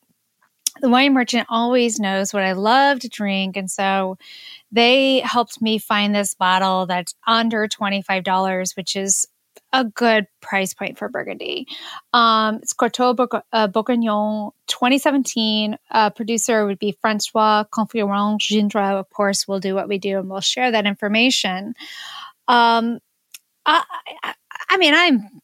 the 0.81 0.89
wine 0.89 1.15
merchant 1.15 1.47
always 1.49 2.01
knows 2.01 2.35
what 2.35 2.43
I 2.43 2.53
love 2.55 2.99
to 3.01 3.09
drink, 3.09 3.57
and 3.57 3.71
so 3.71 4.19
they 4.73 5.21
helped 5.21 5.63
me 5.63 5.79
find 5.79 6.13
this 6.13 6.35
bottle 6.35 6.87
that's 6.87 7.15
under 7.29 7.69
twenty 7.69 8.03
five 8.03 8.25
dollars, 8.25 8.73
which 8.77 8.97
is 8.97 9.25
a 9.73 9.85
good 9.85 10.27
price 10.41 10.75
point 10.75 10.99
for 10.99 11.09
Burgundy. 11.09 11.69
Um, 12.13 12.57
it's 12.57 12.73
Coteaux 12.73 13.15
uh, 13.53 13.69
Bourguignon 13.69 14.51
2017. 14.67 15.79
Uh, 15.93 16.11
producer 16.11 16.67
would 16.67 16.81
be 16.81 16.99
Francois 17.01 17.65
Confuron 17.73 18.39
Gindre. 18.39 18.99
Of 18.99 19.09
course, 19.11 19.47
we'll 19.47 19.61
do 19.61 19.77
what 19.77 19.89
we 19.89 19.99
do 19.99 20.19
and 20.19 20.29
we'll 20.29 20.41
share 20.41 20.73
that 20.73 20.87
information. 20.87 21.75
Um, 22.49 22.99
I, 23.65 23.85
I, 24.25 24.35
I 24.71 24.77
mean, 24.77 24.95
I'm, 24.95 25.42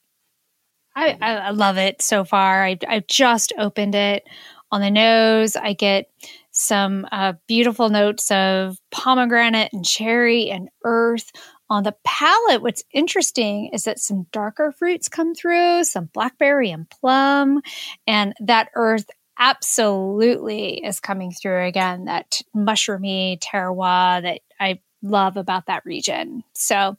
I, 0.98 1.36
I 1.36 1.50
love 1.50 1.78
it 1.78 2.02
so 2.02 2.24
far. 2.24 2.64
I, 2.64 2.78
I've 2.86 3.06
just 3.06 3.52
opened 3.58 3.94
it 3.94 4.26
on 4.70 4.80
the 4.80 4.90
nose. 4.90 5.56
I 5.56 5.72
get 5.72 6.10
some 6.50 7.06
uh, 7.12 7.34
beautiful 7.46 7.88
notes 7.88 8.30
of 8.30 8.78
pomegranate 8.90 9.72
and 9.72 9.84
cherry 9.84 10.50
and 10.50 10.68
earth. 10.84 11.30
On 11.70 11.82
the 11.82 11.94
palate, 12.02 12.62
what's 12.62 12.82
interesting 12.92 13.70
is 13.72 13.84
that 13.84 13.98
some 13.98 14.26
darker 14.32 14.72
fruits 14.72 15.08
come 15.08 15.34
through, 15.34 15.84
some 15.84 16.08
blackberry 16.14 16.70
and 16.70 16.88
plum, 16.88 17.60
and 18.06 18.32
that 18.40 18.70
earth 18.74 19.08
absolutely 19.38 20.84
is 20.84 20.98
coming 20.98 21.30
through 21.30 21.66
again. 21.66 22.06
That 22.06 22.40
mushroomy 22.56 23.38
terroir 23.38 24.22
that 24.22 24.40
I 24.58 24.80
love 25.02 25.36
about 25.36 25.66
that 25.66 25.84
region. 25.84 26.42
So 26.54 26.96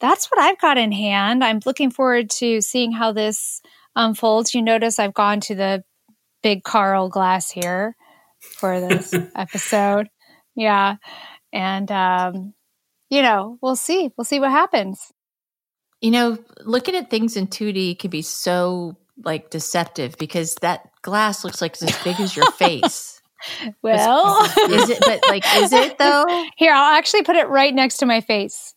that's 0.00 0.30
what 0.30 0.40
I've 0.40 0.60
got 0.60 0.78
in 0.78 0.92
hand. 0.92 1.42
I'm 1.42 1.60
looking 1.64 1.90
forward 1.90 2.30
to 2.30 2.60
seeing 2.60 2.92
how 2.92 3.12
this 3.12 3.62
unfolds. 3.96 4.54
You 4.54 4.62
notice 4.62 4.98
I've 4.98 5.14
gone 5.14 5.40
to 5.40 5.54
the 5.54 5.84
big 6.42 6.62
Carl 6.62 7.08
glass 7.08 7.50
here 7.50 7.96
for 8.40 8.80
this 8.80 9.14
episode. 9.36 10.08
Yeah. 10.54 10.96
And, 11.52 11.90
um, 11.90 12.54
you 13.10 13.22
know, 13.22 13.58
we'll 13.62 13.76
see. 13.76 14.10
We'll 14.16 14.24
see 14.24 14.40
what 14.40 14.50
happens. 14.50 15.12
You 16.00 16.10
know, 16.10 16.38
looking 16.60 16.94
at 16.94 17.10
things 17.10 17.36
in 17.36 17.48
2D 17.48 17.98
can 17.98 18.10
be 18.10 18.22
so 18.22 18.96
like 19.24 19.50
deceptive 19.50 20.16
because 20.18 20.54
that 20.56 20.88
glass 21.02 21.42
looks 21.44 21.60
like 21.60 21.72
it's 21.72 21.82
as 21.82 22.04
big 22.04 22.20
as 22.20 22.36
your 22.36 22.50
face. 22.52 23.17
well, 23.82 24.44
is 24.44 24.90
it, 24.90 24.98
but 25.00 25.20
like, 25.28 25.44
is 25.56 25.72
it 25.72 25.98
though? 25.98 26.24
Here, 26.56 26.72
I'll 26.72 26.96
actually 26.96 27.22
put 27.22 27.36
it 27.36 27.48
right 27.48 27.74
next 27.74 27.98
to 27.98 28.06
my 28.06 28.20
face. 28.20 28.74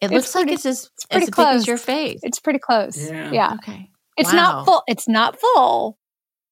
It 0.00 0.10
looks 0.10 0.32
pretty, 0.32 0.50
like 0.50 0.54
it's 0.54 0.66
as, 0.66 0.90
it's 0.94 1.06
pretty 1.06 1.24
as 1.24 1.30
close. 1.30 1.46
big 1.46 1.56
as 1.56 1.66
your 1.66 1.78
face. 1.78 2.20
It's 2.22 2.40
pretty 2.40 2.58
close. 2.58 3.10
Yeah. 3.10 3.30
yeah. 3.30 3.54
Okay. 3.54 3.90
It's 4.16 4.32
wow. 4.32 4.36
not 4.36 4.64
full. 4.66 4.82
It's 4.86 5.08
not 5.08 5.40
full. 5.40 5.98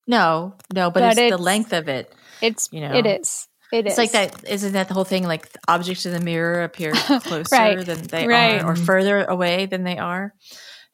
No, 0.06 0.54
no, 0.74 0.90
but, 0.90 1.00
but 1.00 1.12
it's, 1.12 1.18
it's, 1.18 1.36
the 1.36 1.42
length 1.42 1.72
of 1.72 1.88
it. 1.88 2.12
It's 2.40 2.68
you 2.72 2.80
know 2.80 2.92
it 2.92 3.06
is. 3.06 3.48
It 3.72 3.86
it's 3.86 3.92
is. 3.94 3.98
like 3.98 4.12
that. 4.12 4.48
Isn't 4.48 4.72
that 4.72 4.88
the 4.88 4.94
whole 4.94 5.04
thing? 5.04 5.24
Like 5.24 5.48
objects 5.68 6.04
in 6.04 6.12
the 6.12 6.20
mirror 6.20 6.62
appear 6.62 6.92
closer 6.94 7.44
right. 7.52 7.86
than 7.86 8.02
they 8.02 8.26
right. 8.26 8.60
are, 8.60 8.70
or 8.70 8.74
mm-hmm. 8.74 8.84
further 8.84 9.24
away 9.24 9.66
than 9.66 9.84
they 9.84 9.98
are. 9.98 10.34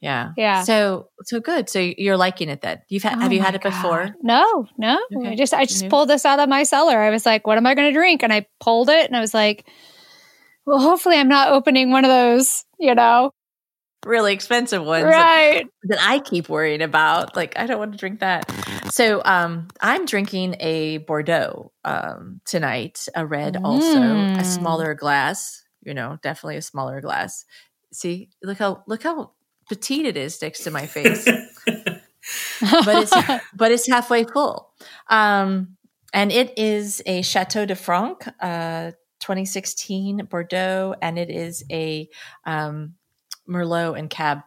Yeah. 0.00 0.32
Yeah. 0.36 0.62
So 0.62 1.08
so 1.24 1.40
good. 1.40 1.68
So 1.68 1.78
you're 1.80 2.16
liking 2.16 2.48
it 2.48 2.60
then. 2.60 2.80
You've 2.88 3.02
had 3.02 3.18
oh 3.18 3.20
have 3.20 3.32
you 3.32 3.40
had 3.40 3.54
it 3.54 3.62
before? 3.62 4.14
No, 4.22 4.66
no. 4.76 4.98
Okay. 5.16 5.30
I 5.30 5.34
just 5.34 5.52
I 5.52 5.64
just 5.64 5.88
pulled 5.88 6.08
this 6.08 6.24
out 6.24 6.38
of 6.38 6.48
my 6.48 6.62
cellar. 6.62 6.98
I 6.98 7.10
was 7.10 7.26
like, 7.26 7.46
what 7.46 7.58
am 7.58 7.66
I 7.66 7.74
gonna 7.74 7.92
drink? 7.92 8.22
And 8.22 8.32
I 8.32 8.46
pulled 8.60 8.90
it 8.90 9.06
and 9.06 9.16
I 9.16 9.20
was 9.20 9.34
like, 9.34 9.66
well, 10.66 10.80
hopefully 10.80 11.16
I'm 11.16 11.28
not 11.28 11.52
opening 11.52 11.90
one 11.90 12.04
of 12.04 12.10
those, 12.10 12.64
you 12.78 12.94
know 12.94 13.32
really 14.06 14.32
expensive 14.32 14.84
ones 14.84 15.04
right 15.04 15.66
that, 15.82 15.96
that, 15.96 15.98
i 16.00 16.20
keep 16.20 16.48
worrying 16.48 16.82
about 16.82 17.34
like 17.34 17.58
i 17.58 17.66
don't 17.66 17.78
want 17.78 17.92
to 17.92 17.98
drink 17.98 18.20
that 18.20 18.48
so 18.90 19.20
um 19.24 19.66
i'm 19.80 20.06
drinking 20.06 20.54
a 20.60 20.98
bordeaux 20.98 21.72
um 21.84 22.40
tonight 22.46 23.06
a 23.16 23.26
red 23.26 23.54
mm. 23.54 23.64
also 23.64 24.00
a 24.00 24.38
mm. 24.38 24.44
smaller 24.44 24.94
glass 24.94 25.64
you 25.82 25.94
know 25.94 26.16
definitely 26.22 26.56
a 26.56 26.62
smaller 26.62 27.00
glass 27.00 27.44
see 27.92 28.30
look 28.42 28.58
how 28.58 28.84
look 28.86 29.02
how 29.02 29.32
petite 29.68 30.06
it 30.06 30.16
is 30.16 30.40
next 30.40 30.64
to 30.64 30.70
my 30.70 30.86
face 30.96 31.24
but 31.24 33.02
it's 33.02 33.14
but 33.54 33.72
it's 33.72 33.88
halfway 33.88 34.24
full 34.24 34.70
um 35.08 35.76
and 36.12 36.32
it 36.32 36.58
is 36.58 37.02
a 37.06 37.22
chateau 37.22 37.64
de 37.66 37.74
franc 37.74 38.26
uh 38.40 38.90
2016 39.20 40.26
bordeaux 40.30 40.94
and 41.02 41.18
it 41.18 41.30
is 41.30 41.64
a 41.70 42.08
um 42.44 42.94
Merlot 43.48 43.98
and 43.98 44.10
Cab 44.10 44.40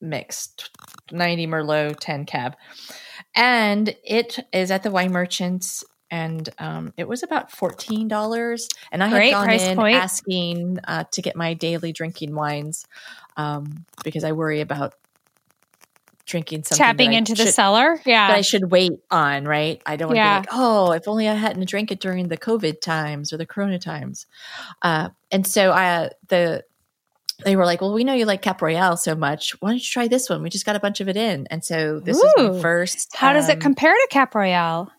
mixed 0.00 0.70
90 1.10 1.46
Merlot, 1.46 1.96
10 2.00 2.24
Cab. 2.24 2.56
And 3.36 3.94
it 4.04 4.38
is 4.52 4.70
at 4.70 4.82
the 4.82 4.90
wine 4.90 5.12
merchants 5.12 5.84
and 6.10 6.46
um, 6.58 6.92
it 6.98 7.08
was 7.08 7.22
about 7.22 7.50
fourteen 7.50 8.06
dollars. 8.06 8.68
And 8.92 9.02
I 9.02 9.06
had 9.06 9.16
Great 9.16 9.30
gone 9.30 9.48
in 9.50 9.76
point. 9.76 9.96
asking 9.96 10.78
uh, 10.86 11.04
to 11.10 11.22
get 11.22 11.36
my 11.36 11.54
daily 11.54 11.90
drinking 11.90 12.34
wines 12.34 12.84
um, 13.36 13.84
because 14.04 14.24
I 14.24 14.32
worry 14.32 14.60
about 14.60 14.94
drinking 16.24 16.64
something 16.64 16.84
tapping 16.84 17.12
into 17.12 17.34
should, 17.34 17.48
the 17.48 17.52
cellar. 17.52 18.00
Yeah, 18.06 18.28
that 18.28 18.36
I 18.36 18.40
should 18.40 18.70
wait 18.70 18.92
on. 19.10 19.44
Right? 19.44 19.82
I 19.86 19.96
don't 19.96 20.08
want 20.08 20.16
to 20.16 20.20
yeah. 20.20 20.40
be 20.40 20.46
like, 20.46 20.48
oh, 20.52 20.92
if 20.92 21.08
only 21.08 21.28
I 21.28 21.34
hadn't 21.34 21.68
drank 21.68 21.90
it 21.92 22.00
during 22.00 22.28
the 22.28 22.38
COVID 22.38 22.80
times 22.80 23.32
or 23.32 23.36
the 23.36 23.46
Corona 23.46 23.78
times. 23.78 24.26
Uh, 24.80 25.10
and 25.30 25.46
so 25.46 25.70
I 25.70 25.94
uh, 25.94 26.08
the 26.28 26.64
they 27.44 27.56
were 27.56 27.66
like, 27.66 27.80
"Well, 27.80 27.92
we 27.92 28.04
know 28.04 28.14
you 28.14 28.24
like 28.24 28.42
Cap 28.42 28.62
Royal 28.62 28.96
so 28.96 29.14
much. 29.14 29.52
Why 29.60 29.70
don't 29.70 29.78
you 29.78 29.90
try 29.90 30.08
this 30.08 30.28
one? 30.28 30.42
We 30.42 30.50
just 30.50 30.66
got 30.66 30.76
a 30.76 30.80
bunch 30.80 31.00
of 31.00 31.08
it 31.08 31.16
in." 31.16 31.46
And 31.50 31.64
so 31.64 32.00
this 32.00 32.16
Ooh. 32.16 32.26
is 32.26 32.56
my 32.56 32.60
first. 32.60 33.16
How 33.16 33.30
um, 33.30 33.34
does 33.34 33.48
it 33.48 33.56
um, 33.56 33.60
compare 33.60 33.92
to 33.92 34.08
Cap 34.10 34.34
Royal? 34.34 34.90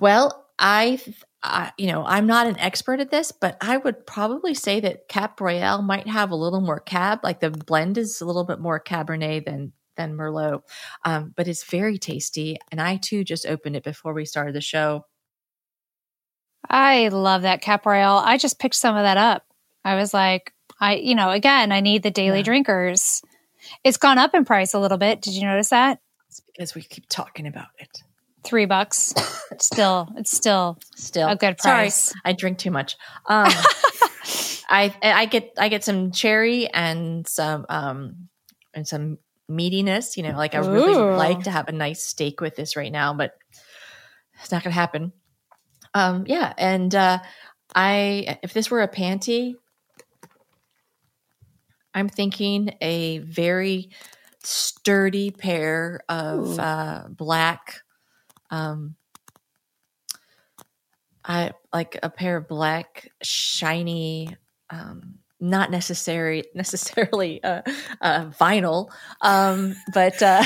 Well, 0.00 0.46
I, 0.58 1.00
I, 1.42 1.72
you 1.78 1.86
know, 1.86 2.04
I'm 2.04 2.26
not 2.26 2.46
an 2.46 2.58
expert 2.58 3.00
at 3.00 3.10
this, 3.10 3.32
but 3.32 3.56
I 3.60 3.78
would 3.78 4.06
probably 4.06 4.54
say 4.54 4.80
that 4.80 5.08
Cap 5.08 5.40
Royal 5.40 5.80
might 5.80 6.06
have 6.06 6.30
a 6.30 6.36
little 6.36 6.60
more 6.60 6.80
cab. 6.80 7.20
Like 7.22 7.40
the 7.40 7.50
blend 7.50 7.96
is 7.96 8.20
a 8.20 8.26
little 8.26 8.44
bit 8.44 8.60
more 8.60 8.80
Cabernet 8.80 9.46
than 9.46 9.72
than 9.96 10.16
Merlot, 10.16 10.62
um, 11.04 11.32
but 11.36 11.48
it's 11.48 11.64
very 11.64 11.98
tasty. 11.98 12.56
And 12.70 12.80
I 12.80 12.96
too 12.96 13.24
just 13.24 13.46
opened 13.46 13.76
it 13.76 13.84
before 13.84 14.14
we 14.14 14.24
started 14.24 14.54
the 14.54 14.60
show. 14.60 15.04
I 16.68 17.08
love 17.08 17.42
that 17.42 17.62
Cap 17.62 17.86
Royal. 17.86 18.18
I 18.18 18.36
just 18.38 18.58
picked 18.58 18.76
some 18.76 18.96
of 18.96 19.02
that 19.02 19.16
up. 19.16 19.44
I 19.84 19.96
was 19.96 20.14
like, 20.14 20.52
I, 20.78 20.96
you 20.96 21.14
know, 21.14 21.30
again, 21.30 21.72
I 21.72 21.80
need 21.80 22.02
the 22.02 22.10
daily 22.10 22.38
yeah. 22.38 22.44
drinkers. 22.44 23.22
It's 23.84 23.96
gone 23.96 24.18
up 24.18 24.34
in 24.34 24.44
price 24.44 24.74
a 24.74 24.78
little 24.78 24.98
bit. 24.98 25.20
Did 25.20 25.34
you 25.34 25.46
notice 25.46 25.70
that? 25.70 26.00
It's 26.28 26.40
because 26.40 26.74
we 26.74 26.82
keep 26.82 27.06
talking 27.08 27.46
about 27.46 27.68
it. 27.78 28.02
Three 28.44 28.66
bucks. 28.66 29.14
still, 29.58 30.08
it's 30.16 30.30
still, 30.30 30.78
still 30.96 31.28
a 31.28 31.36
good 31.36 31.58
price. 31.58 31.94
Sorry, 32.06 32.20
I 32.24 32.32
drink 32.32 32.58
too 32.58 32.70
much. 32.70 32.96
Um, 33.26 33.50
I 34.70 34.94
I 35.02 35.26
get 35.26 35.52
I 35.58 35.68
get 35.68 35.84
some 35.84 36.12
cherry 36.12 36.68
and 36.68 37.26
some 37.26 37.66
um 37.68 38.28
and 38.72 38.86
some 38.86 39.18
meatiness. 39.50 40.16
You 40.16 40.22
know, 40.22 40.36
like 40.36 40.54
I 40.54 40.60
Ooh. 40.60 40.70
really 40.70 40.94
like 40.94 41.42
to 41.44 41.50
have 41.50 41.68
a 41.68 41.72
nice 41.72 42.02
steak 42.02 42.40
with 42.40 42.56
this 42.56 42.76
right 42.76 42.92
now, 42.92 43.12
but 43.12 43.32
it's 44.40 44.52
not 44.52 44.62
gonna 44.62 44.74
happen. 44.74 45.12
Um, 45.92 46.24
yeah, 46.26 46.52
and 46.56 46.94
uh, 46.94 47.18
I 47.74 48.38
if 48.42 48.52
this 48.52 48.70
were 48.70 48.82
a 48.82 48.88
panty, 48.88 49.54
I'm 51.92 52.08
thinking 52.08 52.74
a 52.80 53.18
very 53.18 53.90
sturdy 54.42 55.30
pair 55.30 56.00
of 56.08 56.58
uh, 56.58 57.04
black, 57.10 57.82
um, 58.50 58.96
I 61.24 61.52
like 61.72 61.98
a 62.02 62.10
pair 62.10 62.36
of 62.36 62.48
black 62.48 63.10
shiny, 63.22 64.36
um, 64.70 65.18
not 65.38 65.70
necessary 65.70 66.44
necessarily 66.54 67.42
uh, 67.42 67.62
uh, 68.00 68.26
vinyl, 68.38 68.90
um, 69.20 69.76
but 69.92 70.20
uh, 70.22 70.44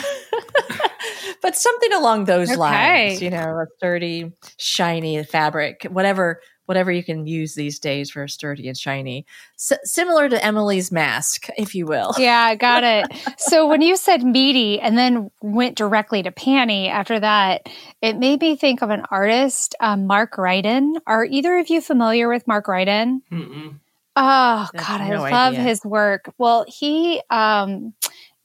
but 1.42 1.56
something 1.56 1.92
along 1.92 2.24
those 2.24 2.50
okay. 2.50 2.58
lines. 2.58 3.22
You 3.22 3.30
know, 3.30 3.58
a 3.60 3.66
sturdy, 3.76 4.32
shiny 4.58 5.22
fabric, 5.24 5.86
whatever 5.90 6.40
whatever 6.66 6.90
you 6.90 7.02
can 7.04 7.26
use 7.26 7.54
these 7.54 7.78
days 7.78 8.10
for 8.10 8.26
sturdy 8.28 8.68
and 8.68 8.76
shiny. 8.76 9.26
S- 9.58 9.78
similar 9.84 10.28
to 10.28 10.44
Emily's 10.44 10.90
mask, 10.90 11.48
if 11.56 11.74
you 11.74 11.86
will. 11.86 12.12
Yeah, 12.18 12.54
got 12.54 12.84
it. 12.84 13.06
so 13.38 13.66
when 13.66 13.82
you 13.82 13.96
said 13.96 14.22
meaty 14.22 14.80
and 14.80 14.96
then 14.96 15.30
went 15.42 15.76
directly 15.76 16.22
to 16.22 16.30
panty 16.30 16.88
after 16.88 17.20
that, 17.20 17.68
it 18.00 18.16
made 18.16 18.40
me 18.40 18.56
think 18.56 18.82
of 18.82 18.90
an 18.90 19.02
artist, 19.10 19.74
um, 19.80 20.06
Mark 20.06 20.36
Ryden. 20.36 20.94
Are 21.06 21.24
either 21.24 21.58
of 21.58 21.68
you 21.68 21.80
familiar 21.80 22.28
with 22.28 22.46
Mark 22.46 22.66
Ryden? 22.66 23.20
Mm-mm. 23.30 23.74
Oh 24.16 24.68
That's 24.72 24.86
God, 24.86 25.00
no 25.08 25.24
I 25.24 25.30
love 25.30 25.54
idea. 25.54 25.64
his 25.64 25.84
work. 25.84 26.32
Well, 26.38 26.64
he 26.68 27.20
um, 27.30 27.94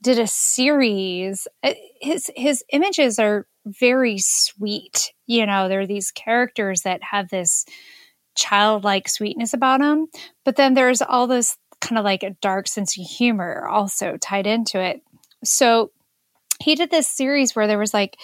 did 0.02 0.18
a 0.20 0.28
series. 0.28 1.48
Uh, 1.64 1.74
his 2.02 2.32
his 2.36 2.64
images 2.74 3.20
are 3.20 3.46
very 3.66 4.18
sweet. 4.18 5.14
You 5.28 5.46
know, 5.46 5.68
there 5.70 5.82
are 5.82 5.88
these 5.88 6.10
characters 6.12 6.82
that 6.82 7.04
have 7.04 7.30
this 7.30 7.66
childlike 8.40 9.10
sweetness 9.10 9.54
about 9.54 9.82
him. 9.82 10.08
But 10.46 10.56
then 10.56 10.74
there's 10.74 11.02
all 11.02 11.28
this 11.28 11.58
kind 11.82 12.00
of 12.00 12.06
like 12.06 12.24
a 12.24 12.36
dark 12.42 12.68
sense 12.68 12.98
of 12.98 13.06
humor 13.06 13.68
also 13.68 14.18
tied 14.18 14.48
into 14.48 14.80
it. 14.80 15.02
So 15.44 15.92
he 16.62 16.76
did 16.76 16.92
this 16.92 17.08
series 17.08 17.56
where 17.56 17.68
there 17.68 17.78
was 17.78 17.94
like 17.94 18.18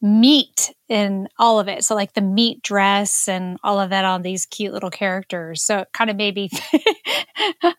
meat 0.00 0.72
in 0.88 1.28
all 1.38 1.58
of 1.58 1.68
it. 1.68 1.84
So 1.84 1.94
like 1.94 2.14
the 2.14 2.20
meat 2.20 2.62
dress 2.62 3.28
and 3.28 3.58
all 3.62 3.80
of 3.80 3.90
that 3.90 4.04
on 4.04 4.22
these 4.22 4.46
cute 4.46 4.72
little 4.72 4.90
characters. 4.90 5.62
So 5.62 5.78
it 5.78 5.88
kind 5.92 6.10
of 6.10 6.16
made 6.16 6.34
me 6.34 6.50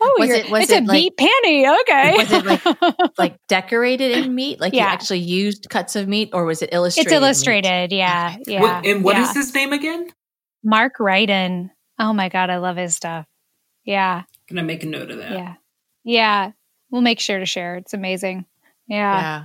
Oh, 0.00 0.16
was 0.18 0.30
it, 0.30 0.50
was 0.50 0.62
it's 0.64 0.72
it 0.72 0.82
a 0.82 0.86
like, 0.86 0.94
meat 0.94 1.16
panty. 1.16 1.80
Okay. 1.82 2.16
Was 2.16 2.32
it 2.32 2.44
like, 2.44 3.08
like 3.18 3.36
decorated 3.46 4.18
in 4.18 4.34
meat? 4.34 4.60
Like 4.60 4.72
yeah. 4.72 4.86
you 4.86 4.88
actually 4.88 5.20
used 5.20 5.68
cuts 5.70 5.94
of 5.94 6.08
meat 6.08 6.30
or 6.32 6.44
was 6.44 6.60
it 6.62 6.70
illustrated? 6.72 7.06
It's 7.06 7.14
illustrated. 7.14 7.92
Yeah. 7.92 8.36
Yeah. 8.46 8.60
What, 8.60 8.86
and 8.86 9.04
what 9.04 9.16
yeah. 9.16 9.22
is 9.22 9.34
his 9.34 9.54
name 9.54 9.72
again? 9.72 10.10
Mark 10.62 10.98
Ryden. 10.98 11.70
Oh 11.98 12.12
my 12.12 12.28
God, 12.28 12.50
I 12.50 12.58
love 12.58 12.76
his 12.76 12.94
stuff. 12.94 13.26
Yeah. 13.84 14.22
Can 14.48 14.58
I 14.58 14.62
make 14.62 14.82
a 14.82 14.86
note 14.86 15.10
of 15.10 15.18
that? 15.18 15.32
Yeah. 15.32 15.54
Yeah. 16.04 16.52
We'll 16.90 17.02
make 17.02 17.20
sure 17.20 17.38
to 17.38 17.46
share. 17.46 17.76
It's 17.76 17.94
amazing. 17.94 18.46
Yeah. 18.86 19.20
Yeah. 19.20 19.44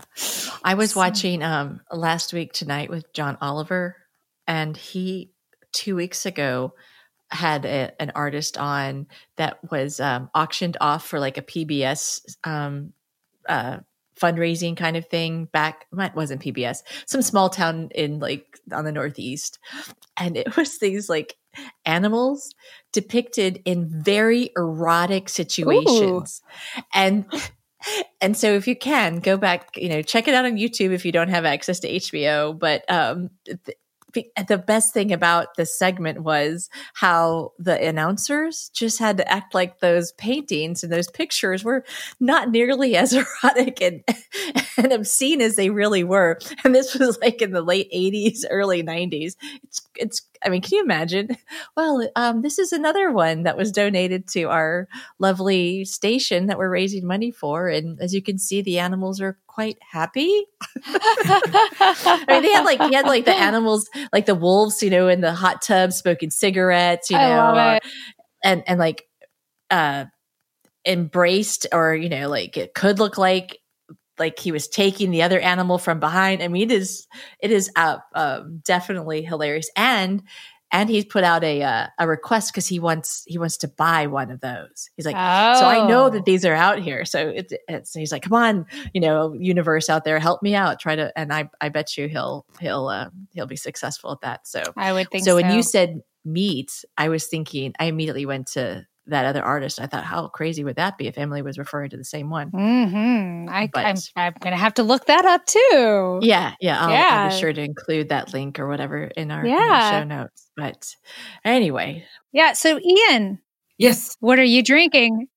I 0.63 0.73
was 0.73 0.95
watching 0.95 1.43
um 1.43 1.82
last 1.91 2.34
week 2.34 2.54
tonight 2.54 2.89
with 2.89 3.13
John 3.13 3.38
Oliver 3.41 3.95
and 4.47 4.75
he 4.75 5.32
2 5.73 5.95
weeks 5.95 6.25
ago 6.25 6.73
had 7.32 7.65
a, 7.65 7.91
an 8.01 8.12
artist 8.15 8.58
on 8.58 9.08
that 9.38 9.60
was 9.71 9.99
um, 9.99 10.30
auctioned 10.34 10.78
off 10.80 11.06
for 11.06 11.19
like 11.19 11.38
a 11.38 11.41
PBS 11.41 12.21
um, 12.43 12.93
uh, 13.47 13.78
fundraising 14.19 14.78
kind 14.78 14.95
of 14.95 15.06
thing 15.08 15.45
back 15.45 15.86
it 15.97 16.15
wasn't 16.15 16.41
PBS 16.41 16.80
some 17.06 17.21
small 17.21 17.49
town 17.49 17.89
in 17.93 18.19
like 18.19 18.60
on 18.71 18.86
the 18.86 18.91
northeast 18.91 19.60
and 20.17 20.38
it 20.38 20.56
was 20.56 20.80
these 20.80 21.10
like 21.10 21.36
animals 21.86 22.54
depicted 22.91 23.62
in 23.65 23.89
very 24.04 24.51
erotic 24.58 25.30
situations. 25.30 26.41
Ooh. 26.78 26.82
And 26.93 27.25
and 28.21 28.36
so 28.36 28.54
if 28.54 28.67
you 28.67 28.75
can 28.75 29.19
go 29.19 29.38
back, 29.38 29.78
you 29.78 29.89
know, 29.89 30.01
check 30.01 30.28
it 30.28 30.34
out 30.34 30.45
on 30.45 30.58
YouTube 30.58 30.91
if 30.91 31.06
you 31.06 31.12
don't 31.12 31.30
have 31.30 31.45
access 31.45 31.80
to 31.82 31.91
HBO. 31.91 32.58
But 32.58 32.89
um, 32.91 33.30
th- 33.45 33.78
the 34.47 34.58
best 34.58 34.93
thing 34.93 35.12
about 35.12 35.56
this 35.56 35.78
segment 35.78 36.23
was 36.23 36.69
how 36.93 37.54
the 37.60 37.82
announcers 37.88 38.69
just 38.73 38.99
had 38.99 39.17
to 39.17 39.32
act 39.32 39.54
like 39.54 39.80
those 39.80 40.12
paintings 40.13 40.84
and 40.84 40.91
those 40.91 41.10
pictures 41.10 41.63
were 41.63 41.84
not 42.19 42.49
nearly 42.49 42.95
as 42.95 43.13
erotic 43.13 43.82
and, 43.82 44.04
and 44.78 44.91
obscene 44.91 45.41
as 45.41 45.56
they 45.56 45.69
really 45.69 46.04
were. 46.04 46.39
And 46.63 46.73
this 46.73 46.95
was 46.95 47.17
like 47.19 47.41
in 47.41 47.51
the 47.51 47.62
late 47.62 47.91
80s, 47.91 48.43
early 48.49 48.84
90s. 48.84 49.36
It's, 49.63 49.82
it's, 49.95 50.21
I 50.43 50.49
mean, 50.49 50.62
can 50.62 50.78
you 50.78 50.84
imagine? 50.84 51.38
Well, 51.75 52.08
um, 52.15 52.41
this 52.41 52.60
is 52.60 52.71
another 52.71 53.12
one 53.12 53.43
that 53.43 53.58
was 53.58 53.71
donated 53.71 54.28
to 54.30 54.43
our 54.43 54.88
lovely 55.19 55.86
station 55.86 56.47
that 56.47 56.58
we're 56.58 56.69
raising 56.69 57.06
money 57.06 57.32
for. 57.32 57.67
And 57.67 57.99
as 57.99 58.13
you 58.13 58.21
can 58.21 58.38
see, 58.38 58.62
the 58.62 58.80
animals 58.80 59.19
are 59.21 59.38
quite 59.56 59.78
happy. 59.89 60.46
I 60.86 62.26
mean, 62.28 62.41
they 62.41 62.52
had 62.52 62.65
like, 62.65 62.82
he 62.82 62.94
had 62.94 63.06
like 63.06 63.24
the 63.24 63.34
animals, 63.36 63.89
like 64.12 64.26
the 64.26 64.36
wolves, 64.36 64.84
you 64.84 64.89
know, 64.89 65.08
in 65.08 65.22
the 65.22 65.34
hot 65.34 65.62
tub 65.62 65.94
smoking 65.94 66.30
cigarettes, 66.30 67.10
you 67.10 67.18
know, 67.18 67.80
and, 68.44 68.63
and 68.68 68.78
like, 68.78 69.06
uh, 69.72 70.06
embraced 70.86 71.68
or, 71.72 71.96
you 71.96 72.10
know, 72.10 72.28
like 72.28 72.58
it 72.58 72.74
could 72.74 73.00
look 73.00 73.18
like 73.18 73.60
like 74.18 74.39
he 74.39 74.52
was 74.52 74.68
taking 74.68 75.12
the 75.12 75.24
other 75.24 75.39
animal 75.39 75.78
from 75.78 76.00
behind. 76.00 76.44
I 76.44 76.48
mean, 76.50 76.70
it 76.70 76.74
is 76.74 77.08
it 77.39 77.52
is 77.52 77.72
uh, 77.76 77.98
um, 78.13 78.62
definitely 78.65 79.22
hilarious, 79.24 79.70
and 79.76 80.22
and 80.71 80.89
he's 80.89 81.06
put 81.06 81.23
out 81.23 81.43
a 81.43 81.62
uh, 81.62 81.88
a 81.99 82.08
request 82.08 82.51
because 82.51 82.67
he 82.67 82.80
wants 82.80 83.23
he 83.28 83.38
wants 83.38 83.58
to 83.58 83.67
buy 83.67 84.08
one 84.08 84.32
of 84.32 84.41
those. 84.41 84.89
He's 84.95 85.06
like, 85.06 85.15
oh. 85.17 85.60
so 85.60 85.65
I 85.65 85.88
know 85.88 86.10
that 86.10 86.19
oh. 86.19 86.23
these 86.25 86.45
are 86.45 86.54
out 86.54 86.80
here. 86.80 87.06
So 87.06 87.30
it's, 87.30 87.54
it's 87.67 87.93
he's 87.93 88.12
like, 88.12 88.23
come 88.23 88.34
on, 88.34 88.65
you 88.93 89.01
know, 89.01 89.34
universe 89.34 89.89
out 89.89 90.04
there, 90.04 90.19
help 90.19 90.41
me 90.43 90.56
out. 90.56 90.80
Try 90.80 90.95
to, 90.95 91.17
and 91.17 91.32
I 91.34 91.49
I 91.62 91.69
bet 91.69 91.97
you 91.97 92.08
he'll 92.08 92.45
he'll 92.60 92.88
uh, 92.88 93.10
he'll 93.34 93.47
be 93.47 93.56
successful 93.56 94.12
at 94.12 94.21
that. 94.21 94.47
So 94.47 94.63
I 94.75 94.91
would 94.93 95.10
think. 95.10 95.23
So, 95.23 95.32
so 95.32 95.36
when 95.36 95.56
you 95.56 95.63
said 95.63 96.01
meat, 96.23 96.84
I 96.97 97.10
was 97.10 97.28
thinking 97.28 97.73
I 97.80 97.86
immediately 97.86 98.25
went 98.25 98.47
to 98.54 98.86
that 99.08 99.26
other 99.26 99.44
artist. 99.44 99.80
I 99.80 99.88
thought, 99.88 100.04
how 100.04 100.28
crazy 100.28 100.63
would 100.63 100.76
that 100.78 100.98
be 100.98 101.08
if 101.08 101.18
Emily 101.18 101.41
was 101.41 101.58
referring 101.58 101.89
to 101.91 101.98
the 101.98 102.04
same 102.04 102.30
one? 102.30 102.52
Mm-hmm. 102.52 103.50
I, 103.50 103.70
am 103.76 103.96
I'm 104.15 104.34
going 104.39 104.54
to 104.54 104.60
have 104.60 104.74
to 104.76 104.84
look 104.84 105.06
that 105.06 105.26
up 105.26 105.46
too. 105.46 106.20
Yeah, 106.22 106.54
yeah. 106.60 106.84
I'll, 106.84 106.91
yeah. 106.91 107.24
I'll 107.24 107.30
be 107.30 107.39
sure 107.39 107.54
to 107.54 107.62
include 107.62 108.10
that 108.10 108.34
link 108.34 108.60
or 108.60 108.68
whatever 108.68 109.04
in 109.04 109.32
our, 109.32 109.46
yeah. 109.46 109.56
in 109.56 109.72
our 109.72 109.91
show 109.91 110.04
notes. 110.04 110.50
But 110.56 110.96
anyway. 111.44 112.06
Yeah. 112.32 112.54
So, 112.54 112.80
Ian. 112.80 113.39
Yes. 113.78 114.15
What 114.20 114.39
are 114.39 114.44
you 114.44 114.63
drinking? 114.63 115.28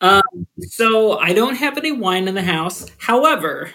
Um, 0.00 0.22
so 0.60 1.18
I 1.18 1.32
don't 1.32 1.54
have 1.54 1.78
any 1.78 1.92
wine 1.92 2.28
in 2.28 2.34
the 2.34 2.42
house. 2.42 2.86
However, 2.98 3.70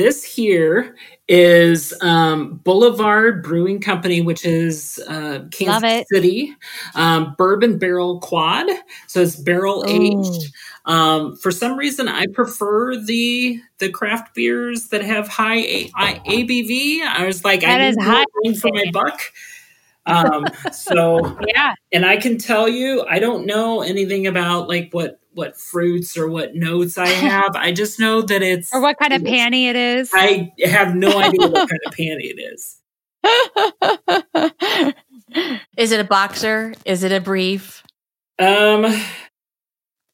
this 0.00 0.24
here 0.24 0.96
is 1.28 1.92
um, 2.00 2.54
Boulevard 2.64 3.42
Brewing 3.42 3.82
Company, 3.82 4.22
which 4.22 4.46
is 4.46 4.98
uh, 5.06 5.40
Kansas 5.50 6.06
City 6.10 6.56
um, 6.94 7.34
bourbon 7.36 7.76
barrel 7.76 8.18
quad. 8.18 8.66
So 9.08 9.20
it's 9.20 9.36
barrel 9.36 9.84
aged. 9.86 10.54
Um, 10.86 11.36
for 11.36 11.50
some 11.50 11.76
reason, 11.76 12.08
I 12.08 12.28
prefer 12.32 12.96
the 12.96 13.60
the 13.76 13.90
craft 13.90 14.34
beers 14.34 14.88
that 14.88 15.04
have 15.04 15.28
high 15.28 15.58
A- 15.58 15.90
I- 15.94 16.20
ABV. 16.26 17.02
I 17.02 17.26
was 17.26 17.44
like, 17.44 17.60
that 17.60 17.78
I 17.78 17.90
need 17.90 18.00
high 18.00 18.24
for 18.58 18.70
my 18.72 18.84
buck. 18.90 19.20
Um, 20.06 20.46
so 20.72 21.38
yeah, 21.46 21.74
and 21.92 22.06
I 22.06 22.16
can 22.16 22.38
tell 22.38 22.70
you, 22.70 23.04
I 23.06 23.18
don't 23.18 23.44
know 23.44 23.82
anything 23.82 24.26
about 24.26 24.66
like 24.66 24.88
what 24.92 25.19
what 25.32 25.56
fruits 25.56 26.16
or 26.16 26.28
what 26.28 26.54
notes 26.54 26.98
I 26.98 27.08
have. 27.08 27.54
I 27.54 27.72
just 27.72 28.00
know 28.00 28.22
that 28.22 28.42
it's 28.42 28.72
or 28.72 28.80
what 28.80 28.98
kind 28.98 29.12
of 29.12 29.22
panty 29.22 29.68
it 29.68 29.76
is. 29.76 30.10
I 30.12 30.52
have 30.64 30.94
no 30.94 31.18
idea 31.18 31.48
what 31.48 31.68
kind 31.68 31.80
of 31.86 31.94
panty 31.94 32.34
it 32.36 32.40
is. 32.40 32.76
is 35.76 35.92
it 35.92 36.00
a 36.00 36.04
boxer? 36.04 36.74
Is 36.84 37.04
it 37.04 37.12
a 37.12 37.20
brief? 37.20 37.82
Um 38.38 38.86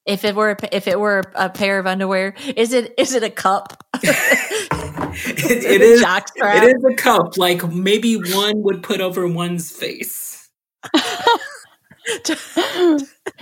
if 0.07 0.25
it 0.25 0.35
were 0.35 0.57
if 0.73 0.87
it 0.87 0.99
were 0.99 1.23
a 1.35 1.51
pair 1.51 1.79
of 1.79 1.87
underwear, 1.87 2.35
is 2.57 2.73
it 2.73 2.95
is 2.97 3.15
it 3.15 3.23
a 3.23 3.31
cup? 3.31 3.85
it, 4.03 5.65
it 5.65 5.83
is 5.83 6.03
it 6.03 6.77
is 6.77 6.85
a 6.85 6.95
cup 6.95 7.37
like 7.37 7.67
maybe 7.73 8.17
one 8.17 8.63
would 8.63 8.83
put 8.83 9.01
over 9.01 9.27
one's 9.27 9.71
face. 9.71 10.49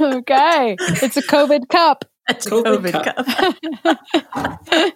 okay. 0.00 0.77
It's 0.81 1.16
a 1.16 1.22
COVID 1.22 1.68
cup. 1.68 2.05
It's 2.29 2.46
a 2.46 2.50
COVID, 2.50 2.92
COVID 2.92 3.05
cup. 3.05 3.27
cup. 4.66 4.94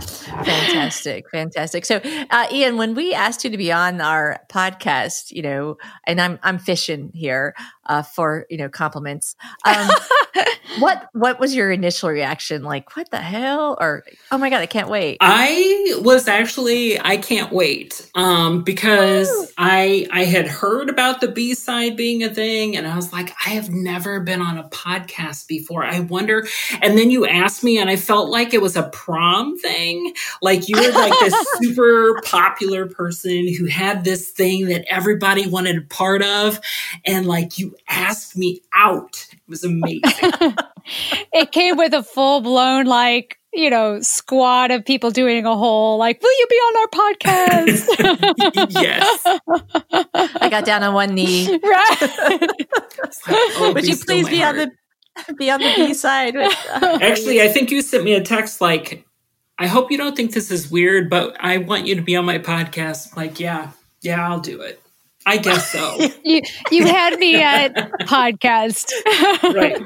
fantastic 0.00 1.24
fantastic 1.30 1.84
so 1.84 1.98
uh, 2.30 2.46
ian 2.52 2.76
when 2.76 2.94
we 2.94 3.14
asked 3.14 3.42
you 3.42 3.50
to 3.50 3.56
be 3.56 3.72
on 3.72 4.02
our 4.02 4.38
podcast 4.50 5.30
you 5.30 5.40
know 5.40 5.76
and 6.06 6.20
i'm 6.20 6.38
i'm 6.42 6.58
fishing 6.58 7.10
here 7.14 7.54
uh, 7.88 8.02
for 8.02 8.46
you 8.50 8.58
know 8.58 8.68
compliments. 8.68 9.34
Um, 9.64 9.88
what 10.78 11.08
what 11.12 11.40
was 11.40 11.54
your 11.54 11.70
initial 11.70 12.10
reaction? 12.10 12.62
Like 12.62 12.96
what 12.96 13.10
the 13.10 13.18
hell? 13.18 13.76
or 13.80 14.04
oh 14.30 14.38
my 14.38 14.50
god 14.50 14.60
i 14.60 14.66
can't 14.66 14.88
wait. 14.88 15.18
I 15.20 15.94
was 15.98 16.28
actually 16.28 17.00
i 17.00 17.16
can't 17.16 17.52
wait 17.52 18.08
um, 18.14 18.62
because 18.62 19.28
Woo. 19.28 19.46
i 19.58 20.06
i 20.12 20.24
had 20.24 20.46
heard 20.46 20.88
about 20.88 21.20
the 21.20 21.28
b-side 21.28 21.96
being 21.96 22.22
a 22.22 22.32
thing 22.32 22.76
and 22.76 22.86
i 22.86 22.96
was 22.96 23.12
like 23.12 23.34
i 23.46 23.50
have 23.50 23.70
never 23.70 24.20
been 24.20 24.40
on 24.40 24.58
a 24.58 24.68
podcast 24.68 25.46
before. 25.46 25.84
I 25.84 26.00
wonder 26.00 26.46
and 26.82 26.98
then 26.98 27.10
you 27.10 27.26
asked 27.26 27.62
me 27.64 27.78
and 27.78 27.90
i 27.90 27.96
felt 27.96 28.30
like 28.30 28.54
it 28.54 28.62
was 28.62 28.76
a 28.76 28.88
prom 28.90 29.58
thing. 29.58 30.12
Like 30.42 30.68
you 30.68 30.76
were 30.76 30.92
like 30.92 31.12
this 31.20 31.34
super 31.60 32.20
popular 32.24 32.86
person 32.86 33.52
who 33.54 33.66
had 33.66 34.04
this 34.04 34.30
thing 34.30 34.66
that 34.66 34.84
everybody 34.88 35.48
wanted 35.48 35.76
a 35.76 35.82
part 35.82 36.22
of 36.22 36.60
and 37.04 37.26
like 37.26 37.58
you 37.58 37.74
asked 37.88 38.36
me 38.36 38.62
out. 38.74 39.26
It 39.32 39.40
was 39.48 39.64
amazing. 39.64 40.02
it 41.32 41.52
came 41.52 41.76
with 41.76 41.92
a 41.92 42.02
full 42.02 42.40
blown, 42.40 42.86
like, 42.86 43.38
you 43.52 43.70
know, 43.70 44.00
squad 44.00 44.70
of 44.70 44.84
people 44.84 45.10
doing 45.10 45.46
a 45.46 45.56
whole, 45.56 45.98
like, 45.98 46.20
will 46.22 46.38
you 46.38 46.46
be 46.48 46.56
on 46.56 46.76
our 46.76 46.88
podcast? 46.88 48.70
yes. 48.70 49.22
I 50.14 50.48
got 50.50 50.64
down 50.64 50.82
on 50.82 50.94
one 50.94 51.14
knee. 51.14 51.58
Right. 51.62 51.96
Like, 52.00 52.68
oh, 53.28 53.72
Would 53.74 53.86
you 53.86 53.96
please 53.96 54.28
be 54.28 54.40
heart. 54.40 54.58
on 54.58 54.68
the 55.26 55.34
be 55.34 55.50
on 55.50 55.60
the 55.60 55.72
B 55.76 55.94
side? 55.94 56.34
With, 56.34 56.52
uh, 56.70 56.98
Actually, 57.02 57.42
I 57.42 57.48
think 57.48 57.70
you 57.70 57.82
sent 57.82 58.04
me 58.04 58.14
a 58.14 58.22
text 58.22 58.60
like, 58.60 59.04
I 59.58 59.66
hope 59.66 59.90
you 59.90 59.98
don't 59.98 60.16
think 60.16 60.32
this 60.32 60.50
is 60.50 60.70
weird, 60.70 61.10
but 61.10 61.36
I 61.40 61.58
want 61.58 61.86
you 61.86 61.96
to 61.96 62.02
be 62.02 62.14
on 62.16 62.24
my 62.24 62.38
podcast. 62.38 63.16
like, 63.16 63.40
yeah, 63.40 63.70
yeah, 64.02 64.28
I'll 64.28 64.40
do 64.40 64.60
it. 64.60 64.80
I 65.28 65.36
guess 65.36 65.70
so. 65.70 65.98
you 66.24 66.40
you 66.70 66.86
had 66.86 67.18
me 67.18 67.36
at 67.36 67.74
podcast. 68.02 68.90
right. 69.54 69.80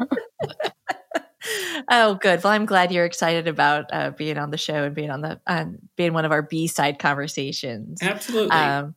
oh, 1.91 2.15
good. 2.15 2.43
Well, 2.43 2.53
I'm 2.53 2.65
glad 2.65 2.93
you're 2.93 3.05
excited 3.05 3.49
about 3.49 3.87
uh, 3.93 4.11
being 4.11 4.39
on 4.39 4.51
the 4.51 4.59
show 4.59 4.85
and 4.85 4.95
being 4.95 5.11
on 5.11 5.21
the 5.21 5.41
um, 5.47 5.79
being 5.97 6.13
one 6.13 6.25
of 6.25 6.31
our 6.31 6.43
B 6.43 6.69
side 6.69 6.99
conversations. 6.99 8.01
Absolutely. 8.03 8.51
Um, 8.51 8.95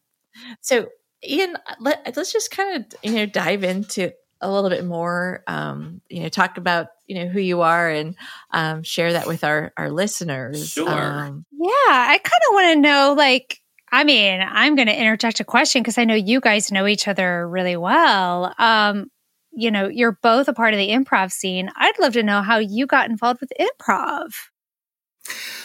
so, 0.61 0.87
Ian, 1.27 1.55
let, 1.79 2.17
us 2.17 2.31
just 2.31 2.51
kind 2.51 2.77
of 2.85 2.99
you 3.01 3.13
know 3.13 3.25
dive 3.25 3.63
into 3.63 4.11
a 4.41 4.51
little 4.51 4.69
bit 4.69 4.85
more. 4.85 5.43
Um, 5.47 6.01
you 6.09 6.21
know, 6.21 6.29
talk 6.29 6.57
about 6.57 6.87
you 7.07 7.15
know 7.15 7.27
who 7.27 7.39
you 7.39 7.61
are 7.61 7.89
and 7.89 8.15
um, 8.51 8.83
share 8.83 9.13
that 9.13 9.27
with 9.27 9.43
our 9.43 9.73
our 9.77 9.89
listeners. 9.89 10.69
Sure. 10.69 10.89
Um, 10.89 11.45
yeah, 11.51 11.69
I 11.69 12.19
kind 12.21 12.41
of 12.49 12.53
want 12.53 12.73
to 12.73 12.81
know 12.81 13.15
like 13.17 13.61
I 13.95 14.03
mean, 14.03 14.41
I'm 14.45 14.75
going 14.75 14.89
to 14.89 15.01
interject 15.01 15.39
a 15.39 15.45
question 15.45 15.81
because 15.81 15.97
I 15.97 16.03
know 16.03 16.15
you 16.15 16.41
guys 16.41 16.69
know 16.69 16.85
each 16.85 17.07
other 17.07 17.47
really 17.47 17.77
well. 17.77 18.53
Um, 18.57 19.09
you 19.53 19.71
know, 19.71 19.87
you're 19.87 20.19
both 20.21 20.49
a 20.49 20.53
part 20.53 20.73
of 20.73 20.77
the 20.77 20.89
improv 20.89 21.31
scene. 21.31 21.69
I'd 21.77 21.97
love 21.97 22.11
to 22.13 22.23
know 22.23 22.41
how 22.41 22.57
you 22.57 22.87
got 22.87 23.09
involved 23.09 23.39
with 23.39 23.53
improv. 23.57 24.33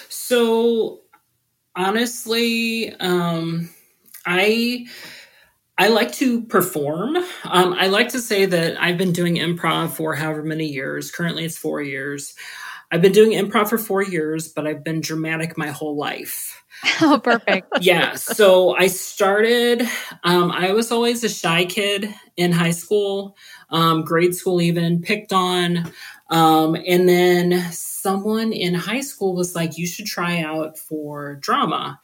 So, 0.08 1.00
honestly, 1.74 2.94
um, 3.00 3.68
I 4.24 4.86
I 5.76 5.88
like 5.88 6.12
to 6.12 6.42
perform. 6.42 7.16
Um, 7.16 7.72
I 7.72 7.88
like 7.88 8.10
to 8.10 8.20
say 8.20 8.46
that 8.46 8.80
I've 8.80 8.96
been 8.96 9.12
doing 9.12 9.38
improv 9.38 9.90
for 9.90 10.14
however 10.14 10.44
many 10.44 10.66
years. 10.66 11.10
Currently, 11.10 11.46
it's 11.46 11.58
four 11.58 11.82
years. 11.82 12.34
I've 12.92 13.02
been 13.02 13.12
doing 13.12 13.32
improv 13.32 13.68
for 13.68 13.78
four 13.78 14.02
years, 14.02 14.48
but 14.48 14.66
I've 14.66 14.82
been 14.82 15.00
dramatic 15.00 15.56
my 15.56 15.68
whole 15.68 15.96
life. 15.96 16.56
Oh, 17.02 17.20
perfect. 17.22 17.68
yeah. 17.80 18.14
So 18.14 18.74
I 18.74 18.86
started, 18.86 19.82
um, 20.24 20.50
I 20.50 20.72
was 20.72 20.90
always 20.90 21.22
a 21.24 21.28
shy 21.28 21.66
kid 21.66 22.14
in 22.38 22.52
high 22.52 22.70
school, 22.70 23.36
um, 23.68 24.02
grade 24.02 24.34
school, 24.34 24.62
even 24.62 25.02
picked 25.02 25.32
on. 25.32 25.92
Um, 26.30 26.76
and 26.86 27.06
then 27.08 27.70
someone 27.72 28.52
in 28.52 28.74
high 28.74 29.00
school 29.00 29.34
was 29.34 29.54
like, 29.54 29.76
you 29.76 29.86
should 29.86 30.06
try 30.06 30.40
out 30.40 30.78
for 30.78 31.34
drama. 31.36 32.00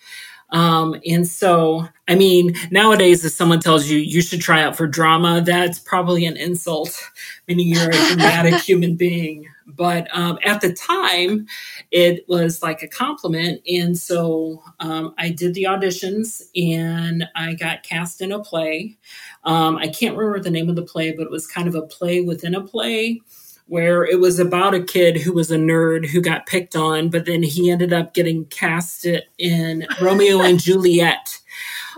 Um, 0.57 0.99
and 1.07 1.29
so, 1.29 1.87
I 2.09 2.15
mean, 2.15 2.55
nowadays, 2.71 3.23
if 3.27 3.33
someone 3.33 3.61
tells 3.61 3.89
you 3.89 3.99
you 3.99 4.23
should 4.23 4.41
try 4.41 4.63
out 4.63 4.75
for 4.75 4.87
drama, 4.87 5.43
that's 5.43 5.79
probably 5.79 6.25
an 6.25 6.39
insult, 6.39 6.99
meaning 7.47 7.69
you're 7.69 7.91
a 7.91 8.07
dramatic 8.09 8.55
human 8.67 8.97
being. 8.97 9.49
But 9.67 10.09
um, 10.17 10.39
at 10.47 10.63
the 10.63 10.73
time, 10.73 11.47
it 11.91 12.27
was 12.27 12.63
like 12.63 12.83
a 12.83 12.89
compliment. 12.89 13.61
And 13.69 13.99
so 13.99 14.63
um, 14.81 15.15
I 15.19 15.29
did 15.29 15.53
the 15.53 15.65
auditions 15.65 16.41
and 16.57 17.29
I 17.37 17.53
got 17.53 17.83
cast 17.83 18.23
in 18.23 18.33
a 18.33 18.43
play. 18.43 18.97
Um, 19.45 19.77
I 19.77 19.89
can't 19.89 20.17
remember 20.17 20.41
the 20.41 20.51
name 20.51 20.71
of 20.71 20.77
the 20.77 20.83
play, 20.83 21.13
but 21.13 21.25
it 21.25 21.31
was 21.31 21.47
kind 21.47 21.69
of 21.69 21.75
a 21.75 21.83
play 21.83 22.23
within 22.23 22.55
a 22.55 22.63
play 22.63 23.21
where 23.67 24.05
it 24.05 24.21
was 24.21 24.39
about 24.39 24.75
a 24.75 24.83
kid 24.83 25.17
who 25.17 25.33
was 25.33 25.51
a 25.51 25.57
nerd 25.57 26.07
who 26.07 26.21
got 26.21 26.47
picked 26.47 26.77
on, 26.77 27.09
but 27.09 27.25
then 27.27 27.43
he 27.43 27.71
ended 27.71 27.93
up 27.93 28.15
getting 28.15 28.45
cast 28.47 29.07
in 29.39 29.87
Romeo 30.01 30.41
and 30.41 30.61
Juliet. 30.61 31.39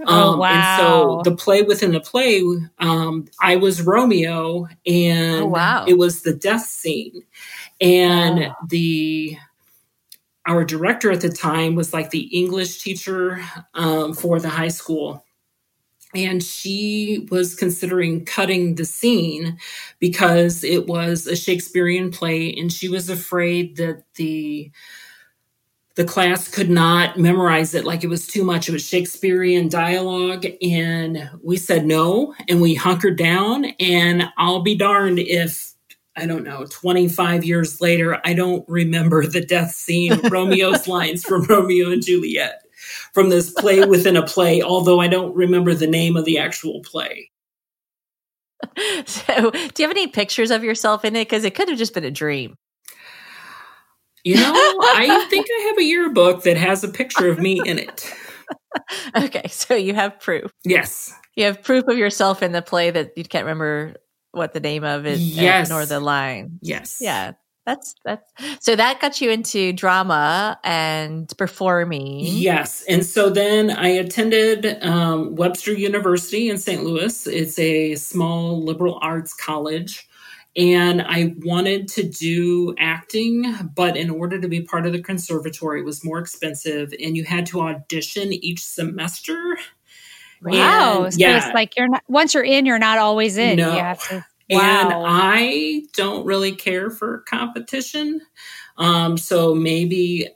Oh, 0.07 0.37
wow. 0.37 0.47
Um, 0.47 0.57
and 0.57 0.77
so 0.79 1.21
the 1.31 1.37
play 1.37 1.63
within 1.63 1.93
the 1.93 2.01
play, 2.01 2.43
um, 2.79 3.27
I 3.43 3.57
was 3.57 3.83
Romeo, 3.83 4.67
and 4.87 5.43
Oh, 5.43 5.47
wow. 5.47 5.85
it 5.87 5.99
was 5.99 6.23
the 6.23 6.35
death 6.35 6.65
scene. 6.67 7.23
And 7.81 8.41
Wow. 8.41 8.57
the 8.69 9.37
our 10.47 10.65
director 10.65 11.11
at 11.13 11.21
the 11.21 11.29
time 11.29 11.75
was 11.75 11.93
like 11.93 12.09
the 12.11 12.27
English 12.35 12.79
teacher 12.79 13.45
um, 13.75 14.15
for 14.15 14.41
the 14.41 14.49
high 14.49 14.69
school. 14.69 15.23
And 16.15 16.43
she 16.43 17.27
was 17.31 17.55
considering 17.55 18.25
cutting 18.25 18.77
the 18.77 18.87
scene 18.87 19.59
because 19.99 20.65
it 20.65 20.87
was 20.87 21.27
a 21.27 21.37
Shakespearean 21.37 22.11
play, 22.11 22.55
and 22.55 22.73
she 22.73 22.89
was 22.89 23.11
afraid 23.11 23.77
that 23.77 24.05
the 24.15 24.71
the 25.97 26.05
class 26.05 26.47
could 26.47 26.71
not 26.71 27.19
memorize 27.19 27.75
it 27.75 27.85
like 27.85 28.05
it 28.05 28.09
was 28.09 28.27
too 28.27 28.45
much. 28.45 28.69
It 28.69 28.73
was 28.73 28.87
Shakespearean 28.87 29.69
dialogue, 29.69 30.47
and 30.63 31.29
we 31.43 31.57
said 31.57 31.85
no, 31.85 32.35
and 32.49 32.61
we 32.61 32.75
hunkered 32.75 33.19
down. 33.19 33.65
And 33.81 34.31
I'll 34.39 34.63
be 34.63 34.77
darned 34.77 35.19
if 35.19 35.75
I 36.17 36.27
don't 36.27 36.43
know, 36.45 36.67
25 36.69 37.45
years 37.45 37.81
later, 37.81 38.21
I 38.25 38.35
don't 38.35 38.65
remember 38.69 39.27
the 39.27 39.45
death 39.45 39.73
scene, 39.73 40.19
Romeo's 40.31 40.89
lines 40.89 41.23
from 41.25 41.45
Romeo 41.45 41.91
and 41.91 42.05
Juliet 42.05 42.63
from 43.13 43.29
this 43.29 43.51
play 43.51 43.85
within 43.87 44.17
a 44.17 44.27
play, 44.27 44.63
although 44.63 45.01
I 45.01 45.09
don't 45.09 45.35
remember 45.35 45.75
the 45.75 45.87
name 45.87 46.17
of 46.17 46.25
the 46.25 46.39
actual 46.39 46.81
play. 46.83 47.31
So, 49.07 49.51
do 49.51 49.83
you 49.83 49.89
have 49.89 49.91
any 49.91 50.09
pictures 50.09 50.51
of 50.51 50.65
yourself 50.65 51.05
in 51.05 51.15
it? 51.17 51.27
Because 51.29 51.45
it 51.45 51.55
could 51.55 51.69
have 51.69 51.79
just 51.79 51.95
been 51.95 52.05
a 52.05 52.11
dream. 52.11 52.57
You 54.25 54.37
know, 54.37 54.53
I 54.53 55.27
think 55.31 55.47
I 55.49 55.63
have 55.69 55.79
a 55.79 55.85
yearbook 55.85 56.43
that 56.43 56.57
has 56.57 56.83
a 56.85 56.89
picture 56.89 57.29
of 57.29 57.39
me 57.39 57.61
in 57.65 57.79
it. 57.79 58.13
Okay, 59.17 59.47
so 59.49 59.75
you 59.75 59.95
have 59.95 60.21
proof. 60.21 60.51
Yes. 60.65 61.13
You 61.35 61.45
have 61.45 61.63
proof 61.63 61.89
of 61.89 61.99
yourself 61.99 62.43
in 62.43 62.53
the 62.53 62.63
play 62.63 62.91
that 62.91 63.13
you 63.17 63.25
can't 63.25 63.45
remember 63.45 63.97
what 64.33 64.53
the 64.53 64.61
name 64.61 64.85
of 64.85 65.05
it 65.05 65.19
eh, 65.19 65.23
Yes. 65.23 65.69
nor 65.69 65.85
the 65.85 66.01
line. 66.01 66.59
Yes. 66.63 66.99
Yeah. 67.01 67.33
That's 67.69 67.95
that's 68.03 68.33
so 68.61 68.75
that 68.77 68.99
got 68.99 69.21
you 69.21 69.31
into 69.31 69.75
drama 69.75 70.59
and 70.65 71.31
performing. 71.37 72.21
Yes. 72.21 72.83
And 72.89 73.05
so 73.05 73.29
then 73.29 73.71
I 73.71 73.89
attended 73.89 74.83
um, 74.83 75.35
Webster 75.35 75.75
University 75.75 76.49
in 76.49 76.57
St. 76.57 76.83
Louis. 76.83 77.27
It's 77.27 77.59
a 77.59 77.95
small 77.97 78.65
liberal 78.65 78.99
arts 79.03 79.35
college. 79.35 80.09
And 80.57 81.03
I 81.03 81.35
wanted 81.41 81.89
to 81.89 82.09
do 82.09 82.75
acting, 82.79 83.55
but 83.75 83.99
in 83.99 84.09
order 84.09 84.41
to 84.41 84.49
be 84.49 84.63
part 84.63 84.87
of 84.87 84.93
the 84.93 85.03
conservatory, 85.03 85.81
it 85.81 85.85
was 85.85 86.03
more 86.03 86.19
expensive. 86.19 86.95
And 87.03 87.19
you 87.19 87.25
had 87.25 87.45
to 87.49 87.61
audition 87.61 88.33
each 88.33 88.65
semester. 88.65 89.59
Wow. 90.41 91.05
And, 91.05 91.13
so 91.13 91.19
yeah. 91.19 91.37
it's 91.37 91.55
like 91.55 91.77
you're 91.77 91.89
not 91.89 92.03
once 92.09 92.33
you're 92.33 92.45
in, 92.45 92.65
you're 92.65 92.79
not 92.79 92.97
always 92.97 93.37
in. 93.37 93.59
No. 93.59 93.75
You 93.75 93.79
have 93.79 94.09
to 94.09 94.25
And 94.51 94.93
I 94.95 95.83
don't 95.95 96.25
really 96.25 96.53
care 96.53 96.91
for 96.91 97.19
competition. 97.29 98.21
Um, 98.79 99.19
so 99.19 99.55
maybe 99.55 100.29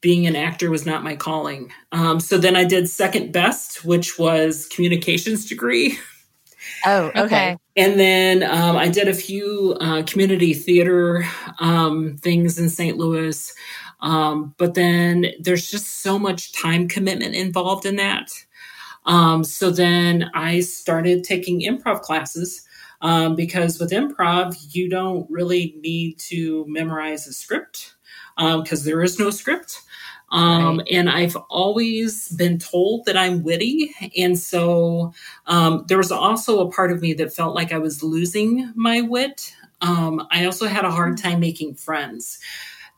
being 0.00 0.26
an 0.26 0.36
actor 0.36 0.70
was 0.70 0.86
not 0.86 1.02
my 1.02 1.16
calling. 1.16 1.72
Um, 1.92 2.20
so 2.20 2.38
then 2.38 2.56
I 2.56 2.64
did 2.64 2.88
second 2.88 3.32
best, 3.32 3.84
which 3.84 4.18
was 4.18 4.66
communications 4.66 5.46
degree. 5.46 5.98
Oh, 6.84 7.06
okay. 7.06 7.20
Okay. 7.22 7.56
And 7.76 7.98
then 7.98 8.42
um, 8.42 8.76
I 8.76 8.88
did 8.88 9.08
a 9.08 9.14
few 9.14 9.76
uh, 9.80 10.02
community 10.06 10.54
theater 10.54 11.24
um, 11.60 12.16
things 12.18 12.58
in 12.58 12.68
St. 12.68 12.96
Louis. 12.96 13.52
Um, 14.00 14.54
but 14.58 14.74
then 14.74 15.26
there's 15.40 15.70
just 15.70 16.02
so 16.02 16.18
much 16.18 16.52
time 16.52 16.88
commitment 16.88 17.34
involved 17.34 17.86
in 17.86 17.96
that. 17.96 18.30
Um, 19.08 19.42
so 19.42 19.70
then 19.70 20.30
I 20.34 20.60
started 20.60 21.24
taking 21.24 21.62
improv 21.62 22.02
classes 22.02 22.62
um, 23.00 23.34
because 23.34 23.80
with 23.80 23.90
improv, 23.90 24.56
you 24.74 24.88
don't 24.88 25.28
really 25.30 25.74
need 25.80 26.18
to 26.20 26.64
memorize 26.68 27.26
a 27.26 27.32
script 27.32 27.94
because 28.36 28.84
there 28.84 29.02
is 29.02 29.18
no 29.18 29.30
script. 29.30 29.80
Um, 30.30 30.82
And 30.90 31.08
I've 31.08 31.36
always 31.48 32.28
been 32.28 32.58
told 32.58 33.06
that 33.06 33.16
I'm 33.16 33.42
witty. 33.42 33.94
And 34.16 34.38
so 34.38 35.12
um, 35.46 35.84
there 35.88 35.96
was 35.96 36.12
also 36.12 36.60
a 36.60 36.70
part 36.70 36.92
of 36.92 37.00
me 37.00 37.14
that 37.14 37.34
felt 37.34 37.54
like 37.54 37.72
I 37.72 37.78
was 37.78 38.02
losing 38.02 38.70
my 38.76 39.00
wit. 39.00 39.54
Um, 39.80 40.26
I 40.30 40.44
also 40.44 40.66
had 40.66 40.84
a 40.84 40.90
hard 40.90 41.16
time 41.16 41.40
making 41.40 41.76
friends. 41.76 42.38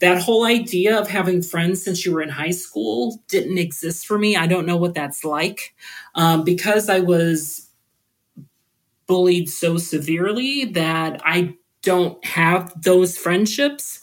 That 0.00 0.22
whole 0.22 0.44
idea 0.44 0.98
of 0.98 1.08
having 1.08 1.42
friends 1.42 1.82
since 1.84 2.04
you 2.04 2.12
were 2.12 2.22
in 2.22 2.30
high 2.30 2.50
school 2.52 3.22
didn't 3.28 3.58
exist 3.58 4.06
for 4.06 4.18
me. 4.18 4.36
I 4.36 4.46
don't 4.46 4.66
know 4.66 4.76
what 4.76 4.94
that's 4.94 5.24
like 5.24 5.74
um, 6.14 6.44
because 6.44 6.88
I 6.88 7.00
was 7.00 7.70
bullied 9.06 9.48
so 9.48 9.76
severely 9.76 10.66
that 10.66 11.20
I 11.24 11.54
don't 11.82 12.24
have 12.24 12.72
those 12.82 13.16
friendships. 13.16 14.00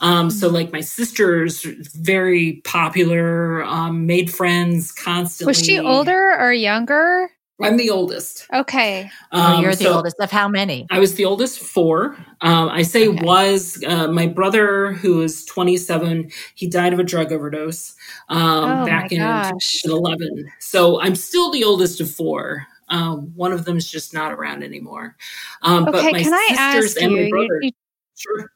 Um, 0.00 0.30
so, 0.30 0.48
like 0.48 0.72
my 0.72 0.80
sister's 0.80 1.62
very 1.64 2.60
popular, 2.64 3.64
um, 3.64 4.06
made 4.06 4.32
friends 4.32 4.92
constantly. 4.92 5.50
Was 5.50 5.64
she 5.64 5.78
older 5.78 6.36
or 6.38 6.52
younger? 6.52 7.30
I'm 7.62 7.76
the 7.76 7.90
oldest. 7.90 8.46
Okay. 8.52 9.10
Oh, 9.32 9.38
Um, 9.38 9.62
you're 9.62 9.76
the 9.76 9.84
so 9.84 9.96
oldest 9.96 10.16
of 10.20 10.30
how 10.30 10.48
many? 10.48 10.86
I 10.90 10.98
was 10.98 11.14
the 11.14 11.24
oldest 11.24 11.60
four. 11.60 12.16
Um, 12.40 12.68
I 12.68 12.82
say 12.82 13.06
Okay. 13.08 13.18
was 13.24 13.82
uh, 13.86 14.08
my 14.08 14.26
brother, 14.26 14.92
who 14.92 15.22
is 15.22 15.44
27. 15.44 16.30
He 16.54 16.66
died 16.68 16.92
of 16.92 16.98
a 16.98 17.04
drug 17.04 17.32
overdose 17.32 17.94
um, 18.28 18.82
Oh, 18.82 18.84
back 18.86 19.12
in 19.12 19.18
gosh. 19.18 19.82
2011. 19.82 20.50
So 20.58 21.00
I'm 21.00 21.14
still 21.14 21.50
the 21.52 21.64
oldest 21.64 22.00
of 22.00 22.10
four. 22.10 22.66
Um, 22.88 23.32
one 23.36 23.52
of 23.52 23.64
them 23.64 23.76
is 23.76 23.88
just 23.88 24.12
not 24.12 24.32
around 24.32 24.64
anymore. 24.64 25.16
Um, 25.62 25.84
but 25.84 25.94
Okay, 25.94 26.12
my 26.12 26.22
can 26.22 26.34
I 26.34 26.54
sisters 26.56 26.96
ask 26.96 27.02
and 27.02 27.12
you, 27.12 27.18
my 27.18 27.22
you, 27.22 27.28
brother, 27.28 27.60
you 27.62 27.70
sure. 28.16 28.50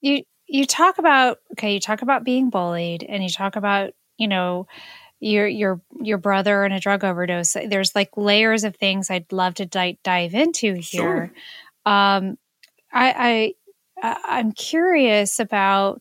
you 0.00 0.22
you 0.46 0.66
talk 0.66 0.98
about 0.98 1.38
okay 1.52 1.74
you 1.74 1.80
talk 1.80 2.02
about 2.02 2.24
being 2.24 2.50
bullied 2.50 3.02
and 3.04 3.22
you 3.22 3.30
talk 3.30 3.56
about 3.56 3.92
you 4.16 4.28
know 4.28 4.66
your 5.20 5.46
your 5.46 5.80
your 6.00 6.18
brother 6.18 6.64
and 6.64 6.74
a 6.74 6.80
drug 6.80 7.04
overdose. 7.04 7.52
There's 7.52 7.94
like 7.94 8.10
layers 8.16 8.64
of 8.64 8.74
things 8.76 9.10
i'd 9.10 9.30
love 9.32 9.54
to 9.54 9.66
di- 9.66 9.98
dive 10.02 10.34
into 10.34 10.74
here. 10.74 10.80
Sure. 10.82 11.32
um 11.86 12.38
I, 12.92 13.54
I 14.02 14.16
i'm 14.24 14.52
curious 14.52 15.38
about 15.38 16.00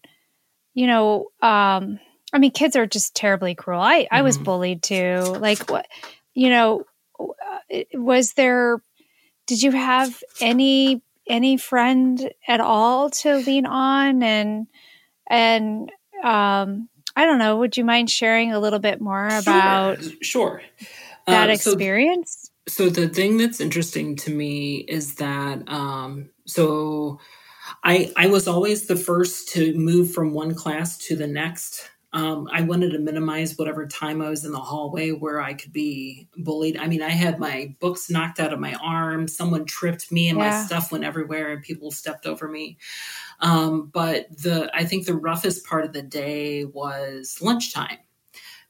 you 0.73 0.87
know 0.87 1.27
um 1.41 1.99
i 2.33 2.37
mean 2.39 2.51
kids 2.51 2.75
are 2.75 2.87
just 2.87 3.13
terribly 3.15 3.55
cruel. 3.55 3.81
I 3.81 4.07
i 4.11 4.21
was 4.21 4.37
Mhm. 4.37 4.43
bullied 4.45 4.83
too. 4.83 5.37
Like 5.39 5.69
what 5.69 5.87
you 6.33 6.49
know 6.49 6.85
uh, 7.19 7.77
was 7.93 8.33
there 8.33 8.81
did 9.47 9.61
you 9.61 9.71
have 9.71 10.23
any 10.39 11.01
any 11.27 11.57
friend 11.57 12.31
at 12.47 12.59
all 12.61 13.09
to 13.09 13.37
lean 13.37 13.65
on? 13.65 14.23
And 14.23 14.67
and 15.29 15.91
um 16.23 16.87
i 17.15 17.25
don't 17.25 17.39
know 17.39 17.57
would 17.57 17.77
you 17.77 17.83
mind 17.83 18.09
sharing 18.09 18.51
a 18.51 18.59
little 18.59 18.79
bit 18.79 19.01
more 19.01 19.27
about 19.27 20.01
sure. 20.01 20.13
sure. 20.21 20.61
that 21.27 21.49
Uh, 21.49 21.57
so 21.57 21.71
experience 21.71 22.51
so 22.67 22.89
the 22.89 23.09
thing 23.09 23.37
that's 23.37 23.59
interesting 23.59 24.15
to 24.15 24.31
me 24.31 24.77
is 24.87 25.15
that 25.15 25.67
um 25.69 26.29
so 26.45 27.19
i 27.83 28.11
i 28.15 28.27
was 28.27 28.47
always 28.47 28.87
the 28.87 28.95
first 28.95 29.49
to 29.49 29.73
move 29.75 30.11
from 30.11 30.33
one 30.33 30.53
class 30.53 30.97
to 30.97 31.15
the 31.15 31.27
next 31.27 31.89
um, 32.11 32.47
I 32.51 32.61
wanted 32.61 32.91
to 32.91 32.99
minimize 32.99 33.57
whatever 33.57 33.85
time 33.85 34.21
I 34.21 34.29
was 34.29 34.43
in 34.43 34.51
the 34.51 34.59
hallway 34.59 35.11
where 35.11 35.41
I 35.41 35.53
could 35.53 35.71
be 35.71 36.27
bullied. 36.37 36.77
I 36.77 36.87
mean, 36.87 37.03
I 37.03 37.09
had 37.09 37.37
my 37.37 37.75
books 37.79 38.09
knocked 38.09 38.39
out 38.39 38.51
of 38.51 38.59
my 38.59 38.73
arm. 38.81 39.27
Someone 39.27 39.65
tripped 39.65 40.11
me, 40.11 40.27
and 40.29 40.39
my 40.39 40.63
stuff 40.65 40.91
went 40.91 41.03
everywhere, 41.03 41.51
and 41.51 41.61
people 41.61 41.91
stepped 41.91 42.25
over 42.25 42.47
me. 42.47 42.77
Um, 43.41 43.91
but 43.93 44.27
the 44.35 44.71
I 44.73 44.85
think 44.85 45.05
the 45.05 45.13
roughest 45.13 45.65
part 45.65 45.85
of 45.85 45.93
the 45.93 46.01
day 46.01 46.65
was 46.65 47.37
lunchtime 47.41 47.99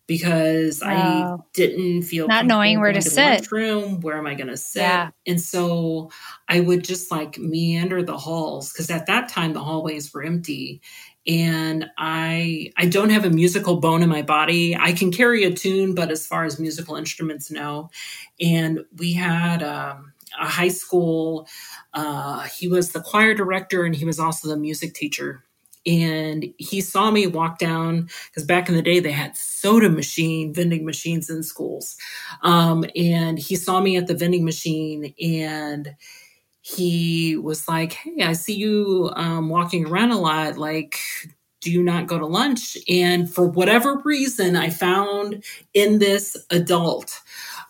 because 0.09 0.81
I 0.81 1.37
didn't 1.53 2.01
feel 2.01 2.27
not 2.27 2.47
knowing 2.47 2.79
where 2.79 2.91
to, 2.91 2.99
to 2.99 3.09
sit. 3.09 3.51
Room, 3.51 4.01
where 4.01 4.17
am 4.17 4.25
I 4.25 4.33
going 4.33 4.47
to 4.47 4.57
sit? 4.57 4.81
Yeah. 4.81 5.11
And 5.27 5.39
so 5.39 6.09
I 6.47 6.61
would 6.61 6.83
just 6.83 7.11
like 7.11 7.37
meander 7.37 8.01
the 8.01 8.17
halls 8.17 8.73
because 8.73 8.89
at 8.89 9.05
that 9.05 9.29
time 9.29 9.53
the 9.53 9.59
hallways 9.63 10.11
were 10.11 10.23
empty, 10.23 10.81
and 11.29 11.85
I 11.97 12.73
I 12.77 12.87
don't 12.87 13.11
have 13.11 13.25
a 13.25 13.29
musical 13.29 13.77
bone 13.77 14.03
in 14.03 14.09
my 14.09 14.23
body. 14.23 14.75
I 14.75 14.93
can 14.93 15.11
carry 15.11 15.43
a 15.45 15.53
tune, 15.53 15.95
but 15.95 16.11
as 16.11 16.27
far 16.27 16.45
as 16.45 16.59
musical 16.59 16.95
instruments, 16.95 17.51
no. 17.51 17.91
And 18.41 18.81
we 18.97 19.13
had. 19.13 19.63
Um, 19.63 20.13
a 20.39 20.47
high 20.47 20.69
school. 20.69 21.47
Uh, 21.93 22.41
he 22.41 22.67
was 22.67 22.91
the 22.91 23.01
choir 23.01 23.33
director 23.33 23.83
and 23.83 23.95
he 23.95 24.05
was 24.05 24.19
also 24.19 24.47
the 24.47 24.57
music 24.57 24.93
teacher 24.93 25.43
and 25.85 26.45
he 26.57 26.81
saw 26.81 27.09
me 27.09 27.25
walk 27.27 27.57
down 27.57 28.09
because 28.27 28.45
back 28.45 28.69
in 28.69 28.75
the 28.75 28.81
day 28.81 28.99
they 28.99 29.11
had 29.11 29.35
soda 29.35 29.89
machine 29.89 30.53
vending 30.53 30.85
machines 30.85 31.29
in 31.29 31.41
schools 31.41 31.95
um, 32.43 32.85
and 32.95 33.39
he 33.39 33.55
saw 33.55 33.79
me 33.79 33.97
at 33.97 34.07
the 34.07 34.13
vending 34.15 34.45
machine 34.45 35.13
and 35.21 35.95
he 36.61 37.37
was 37.37 37.67
like 37.67 37.93
hey 37.93 38.23
i 38.23 38.33
see 38.33 38.55
you 38.55 39.09
um, 39.15 39.49
walking 39.49 39.85
around 39.85 40.11
a 40.11 40.19
lot 40.19 40.57
like 40.57 40.99
do 41.61 41.71
you 41.71 41.83
not 41.83 42.07
go 42.07 42.17
to 42.17 42.25
lunch 42.25 42.77
and 42.87 43.33
for 43.33 43.47
whatever 43.47 43.97
reason 44.03 44.55
i 44.55 44.69
found 44.69 45.43
in 45.73 45.99
this 45.99 46.37
adult 46.51 47.21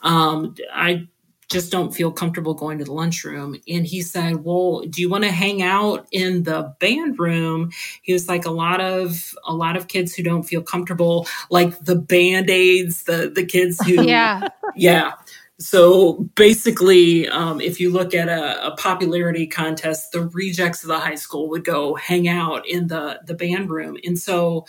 um, 0.03 0.55
i 0.73 1.07
just 1.49 1.71
don't 1.71 1.95
feel 1.95 2.11
comfortable 2.11 2.53
going 2.53 2.77
to 2.77 2.85
the 2.85 2.93
lunchroom. 2.93 3.55
And 3.67 3.85
he 3.85 4.01
said, 4.03 4.43
Well, 4.43 4.81
do 4.81 5.01
you 5.01 5.09
want 5.09 5.23
to 5.23 5.31
hang 5.31 5.63
out 5.63 6.07
in 6.11 6.43
the 6.43 6.75
band 6.79 7.17
room? 7.17 7.71
He 8.03 8.13
was 8.13 8.27
like, 8.29 8.45
a 8.45 8.51
lot 8.51 8.79
of 8.79 9.33
a 9.45 9.53
lot 9.53 9.75
of 9.75 9.87
kids 9.87 10.13
who 10.13 10.21
don't 10.21 10.43
feel 10.43 10.61
comfortable, 10.61 11.27
like 11.49 11.77
the 11.79 11.95
band-aids, 11.95 13.03
the 13.03 13.31
the 13.33 13.45
kids 13.45 13.83
who 13.83 13.95
Yeah. 14.07 14.47
Yeah. 14.75 15.13
So 15.59 16.29
basically, 16.35 17.27
um, 17.27 17.59
if 17.59 17.81
you 17.81 17.91
look 17.91 18.13
at 18.13 18.29
a, 18.29 18.67
a, 18.67 18.75
popularity 18.77 19.45
contest, 19.45 20.13
the 20.13 20.21
rejects 20.29 20.83
of 20.83 20.87
the 20.87 20.99
high 20.99 21.15
school 21.15 21.49
would 21.49 21.65
go 21.65 21.95
hang 21.95 22.29
out 22.29 22.65
in 22.65 22.87
the 22.87 23.19
the 23.25 23.33
band 23.33 23.69
room, 23.69 23.97
and 24.05 24.17
so 24.17 24.65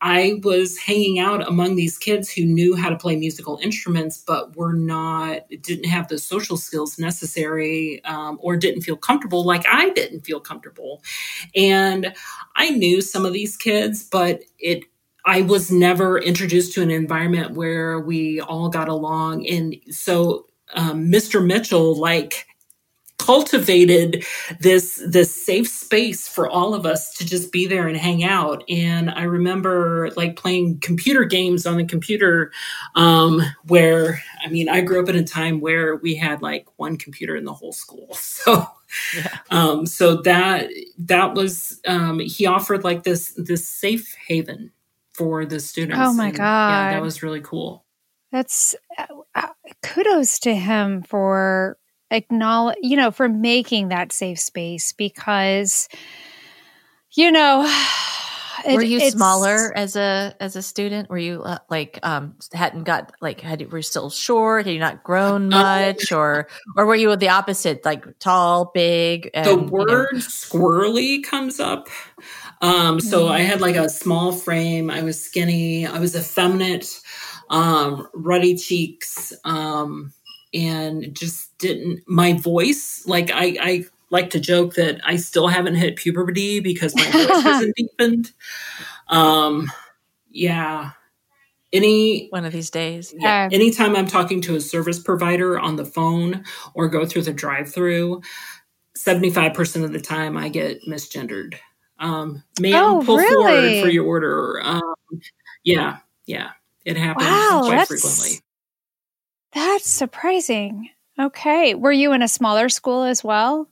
I 0.00 0.40
was 0.44 0.78
hanging 0.78 1.18
out 1.18 1.46
among 1.46 1.74
these 1.74 1.98
kids 1.98 2.30
who 2.30 2.44
knew 2.44 2.76
how 2.76 2.88
to 2.88 2.96
play 2.96 3.16
musical 3.16 3.58
instruments, 3.62 4.22
but 4.24 4.54
were 4.56 4.72
not, 4.72 5.42
didn't 5.62 5.88
have 5.88 6.06
the 6.06 6.18
social 6.18 6.56
skills 6.56 6.98
necessary 6.98 8.02
um, 8.04 8.38
or 8.40 8.56
didn't 8.56 8.82
feel 8.82 8.96
comfortable 8.96 9.44
like 9.44 9.64
I 9.66 9.90
didn't 9.90 10.20
feel 10.20 10.38
comfortable. 10.38 11.02
And 11.56 12.14
I 12.54 12.70
knew 12.70 13.00
some 13.00 13.26
of 13.26 13.32
these 13.32 13.56
kids, 13.56 14.04
but 14.04 14.42
it, 14.60 14.84
I 15.28 15.42
was 15.42 15.70
never 15.70 16.18
introduced 16.18 16.72
to 16.72 16.82
an 16.82 16.90
environment 16.90 17.50
where 17.50 18.00
we 18.00 18.40
all 18.40 18.70
got 18.70 18.88
along. 18.88 19.46
And 19.46 19.76
so 19.90 20.46
um, 20.72 21.12
Mr. 21.12 21.44
Mitchell, 21.44 21.94
like, 21.94 22.46
cultivated 23.18 24.24
this 24.60 25.02
this 25.06 25.34
safe 25.44 25.68
space 25.68 26.26
for 26.26 26.48
all 26.48 26.72
of 26.72 26.86
us 26.86 27.12
to 27.12 27.26
just 27.26 27.52
be 27.52 27.66
there 27.66 27.86
and 27.86 27.96
hang 27.96 28.24
out 28.24 28.62
and 28.70 29.10
i 29.10 29.24
remember 29.24 30.08
like 30.16 30.36
playing 30.36 30.78
computer 30.78 31.24
games 31.24 31.66
on 31.66 31.76
the 31.76 31.84
computer 31.84 32.50
um, 32.94 33.42
where 33.66 34.22
i 34.46 34.48
mean 34.48 34.68
i 34.68 34.80
grew 34.80 35.02
up 35.02 35.08
in 35.10 35.16
a 35.16 35.24
time 35.24 35.60
where 35.60 35.96
we 35.96 36.14
had 36.14 36.40
like 36.40 36.66
one 36.76 36.96
computer 36.96 37.36
in 37.36 37.44
the 37.44 37.52
whole 37.52 37.72
school 37.72 38.08
so 38.14 38.66
yeah. 39.14 39.38
um, 39.50 39.84
so 39.84 40.22
that 40.22 40.70
that 40.96 41.34
was 41.34 41.80
um, 41.86 42.20
he 42.20 42.46
offered 42.46 42.84
like 42.84 43.02
this 43.02 43.34
this 43.36 43.68
safe 43.68 44.14
haven 44.26 44.70
for 45.18 45.44
the 45.44 45.60
students 45.60 46.00
oh 46.00 46.14
my 46.14 46.28
and, 46.28 46.36
god 46.36 46.70
yeah 46.70 46.92
that 46.94 47.02
was 47.02 47.22
really 47.22 47.40
cool 47.42 47.84
that's 48.32 48.74
uh, 48.96 49.06
uh 49.34 49.48
kudos 49.82 50.38
to 50.38 50.54
him 50.54 51.02
for 51.02 51.76
acknowledge, 52.10 52.78
you 52.82 52.96
know, 52.96 53.10
for 53.10 53.28
making 53.28 53.88
that 53.88 54.12
safe 54.12 54.40
space 54.40 54.92
because, 54.92 55.88
you 57.12 57.30
know, 57.30 57.62
it, 58.66 58.74
were 58.74 58.82
you 58.82 59.10
smaller 59.10 59.72
as 59.76 59.96
a 59.96 60.34
as 60.40 60.56
a 60.56 60.62
student? 60.62 61.10
Were 61.10 61.18
you 61.18 61.42
uh, 61.42 61.58
like 61.70 61.98
um 62.02 62.36
hadn't 62.52 62.84
got 62.84 63.12
like 63.20 63.40
had 63.40 63.60
you 63.60 63.68
were 63.68 63.82
still 63.82 64.10
short? 64.10 64.66
Had 64.66 64.74
you 64.74 64.80
not 64.80 65.02
grown 65.02 65.52
uh, 65.52 65.58
much, 65.58 66.12
or 66.12 66.48
or 66.76 66.86
were 66.86 66.96
you 66.96 67.14
the 67.16 67.28
opposite, 67.28 67.84
like 67.84 68.18
tall, 68.18 68.70
big? 68.74 69.30
And, 69.34 69.46
the 69.46 69.56
word 69.56 70.08
you 70.12 70.18
know, 70.18 70.24
squirrely 70.24 71.22
comes 71.22 71.60
up. 71.60 71.88
Um, 72.60 73.00
so 73.00 73.24
mm-hmm. 73.24 73.32
I 73.32 73.40
had 73.40 73.60
like 73.60 73.76
a 73.76 73.88
small 73.88 74.32
frame. 74.32 74.90
I 74.90 75.02
was 75.02 75.22
skinny. 75.22 75.86
I 75.86 75.98
was 75.98 76.16
effeminate, 76.16 77.00
um, 77.50 78.08
ruddy 78.14 78.56
cheeks. 78.56 79.32
Um, 79.44 80.12
and 80.54 81.14
just 81.14 81.56
didn't 81.58 82.00
my 82.06 82.32
voice 82.32 83.06
like 83.06 83.30
I, 83.32 83.56
I 83.60 83.84
like 84.10 84.30
to 84.30 84.40
joke 84.40 84.74
that 84.74 85.00
I 85.04 85.16
still 85.16 85.48
haven't 85.48 85.74
hit 85.74 85.96
puberty 85.96 86.60
because 86.60 86.94
my 86.94 87.04
voice 87.10 87.42
hasn't 87.42 87.76
deepened. 87.76 88.32
Um, 89.08 89.70
yeah. 90.30 90.92
Any 91.70 92.28
one 92.28 92.46
of 92.46 92.52
these 92.52 92.70
days. 92.70 93.14
Yeah. 93.18 93.48
Anytime 93.52 93.94
I'm 93.94 94.06
talking 94.06 94.40
to 94.42 94.56
a 94.56 94.60
service 94.60 94.98
provider 94.98 95.58
on 95.58 95.76
the 95.76 95.84
phone 95.84 96.44
or 96.72 96.88
go 96.88 97.04
through 97.04 97.22
the 97.22 97.32
drive-through, 97.32 98.22
75% 98.96 99.84
of 99.84 99.92
the 99.92 100.00
time 100.00 100.36
I 100.38 100.48
get 100.48 100.80
misgendered. 100.88 101.56
Um, 101.98 102.42
ma'am, 102.60 102.74
oh, 102.74 103.02
pull 103.04 103.16
really? 103.16 103.34
forward 103.34 103.82
for 103.84 103.90
your 103.90 104.06
order. 104.06 104.60
Um, 104.62 104.94
yeah, 105.64 105.98
yeah. 106.26 106.50
It 106.84 106.96
happens 106.96 107.26
wow, 107.26 107.62
quite 107.64 107.88
frequently. 107.88 108.40
That's 109.52 109.88
surprising. 109.88 110.90
Okay. 111.18 111.74
Were 111.74 111.92
you 111.92 112.12
in 112.12 112.22
a 112.22 112.28
smaller 112.28 112.68
school 112.68 113.02
as 113.02 113.24
well? 113.24 113.68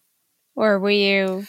Or 0.54 0.78
were 0.78 0.90
you? 0.90 1.46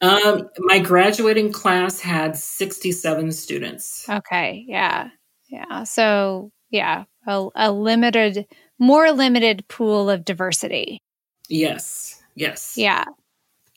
Um, 0.00 0.48
my 0.58 0.78
graduating 0.78 1.52
class 1.52 2.00
had 2.00 2.36
67 2.36 3.32
students. 3.32 4.08
Okay. 4.08 4.64
Yeah. 4.68 5.10
Yeah. 5.48 5.84
So, 5.84 6.52
yeah, 6.70 7.04
a, 7.26 7.48
a 7.54 7.72
limited, 7.72 8.46
more 8.78 9.10
limited 9.10 9.66
pool 9.68 10.08
of 10.08 10.24
diversity. 10.24 11.02
Yes. 11.48 12.22
Yes. 12.34 12.74
Yeah. 12.76 13.04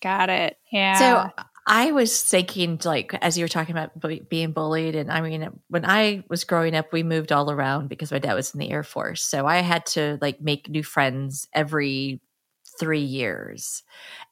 Got 0.01 0.29
it. 0.29 0.57
Yeah. 0.71 0.95
So 1.35 1.43
I 1.65 1.91
was 1.91 2.21
thinking, 2.21 2.79
like, 2.83 3.13
as 3.21 3.37
you 3.37 3.43
were 3.45 3.49
talking 3.49 3.75
about 3.75 3.91
being 4.29 4.51
bullied, 4.51 4.95
and 4.95 5.11
I 5.11 5.21
mean, 5.21 5.47
when 5.69 5.85
I 5.85 6.23
was 6.29 6.43
growing 6.43 6.75
up, 6.75 6.91
we 6.91 7.03
moved 7.03 7.31
all 7.31 7.49
around 7.49 7.87
because 7.87 8.11
my 8.11 8.19
dad 8.19 8.33
was 8.33 8.53
in 8.53 8.59
the 8.59 8.69
Air 8.69 8.83
Force. 8.83 9.23
So 9.23 9.45
I 9.45 9.57
had 9.57 9.85
to 9.87 10.17
like 10.21 10.41
make 10.41 10.69
new 10.69 10.83
friends 10.83 11.47
every 11.53 12.21
three 12.79 13.01
years. 13.01 13.83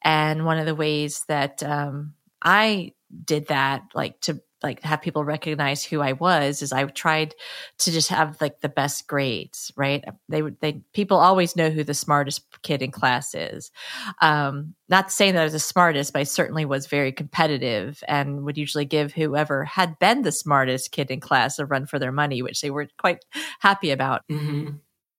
And 0.02 0.44
one 0.44 0.58
of 0.58 0.66
the 0.66 0.74
ways 0.74 1.24
that 1.28 1.62
um, 1.62 2.14
I 2.42 2.92
did 3.24 3.48
that, 3.48 3.82
like, 3.94 4.20
to 4.22 4.40
like 4.62 4.82
have 4.82 5.02
people 5.02 5.24
recognize 5.24 5.84
who 5.84 6.00
I 6.00 6.12
was 6.12 6.62
is 6.62 6.72
I 6.72 6.84
tried 6.84 7.34
to 7.78 7.90
just 7.90 8.08
have 8.08 8.40
like 8.40 8.60
the 8.60 8.68
best 8.68 9.06
grades, 9.06 9.72
right? 9.76 10.04
They 10.28 10.42
would 10.42 10.60
they 10.60 10.82
people 10.92 11.18
always 11.18 11.56
know 11.56 11.70
who 11.70 11.84
the 11.84 11.94
smartest 11.94 12.44
kid 12.62 12.82
in 12.82 12.90
class 12.90 13.34
is. 13.34 13.70
Um, 14.20 14.74
not 14.88 15.10
saying 15.10 15.34
that 15.34 15.40
I 15.40 15.44
was 15.44 15.52
the 15.52 15.58
smartest, 15.58 16.12
but 16.12 16.20
I 16.20 16.24
certainly 16.24 16.64
was 16.64 16.86
very 16.86 17.12
competitive 17.12 18.02
and 18.06 18.44
would 18.44 18.58
usually 18.58 18.84
give 18.84 19.12
whoever 19.12 19.64
had 19.64 19.98
been 19.98 20.22
the 20.22 20.32
smartest 20.32 20.92
kid 20.92 21.10
in 21.10 21.20
class 21.20 21.58
a 21.58 21.66
run 21.66 21.86
for 21.86 21.98
their 21.98 22.12
money, 22.12 22.42
which 22.42 22.60
they 22.60 22.70
were 22.70 22.88
quite 22.98 23.24
happy 23.60 23.90
about. 23.90 24.22
Mm-hmm. 24.30 24.76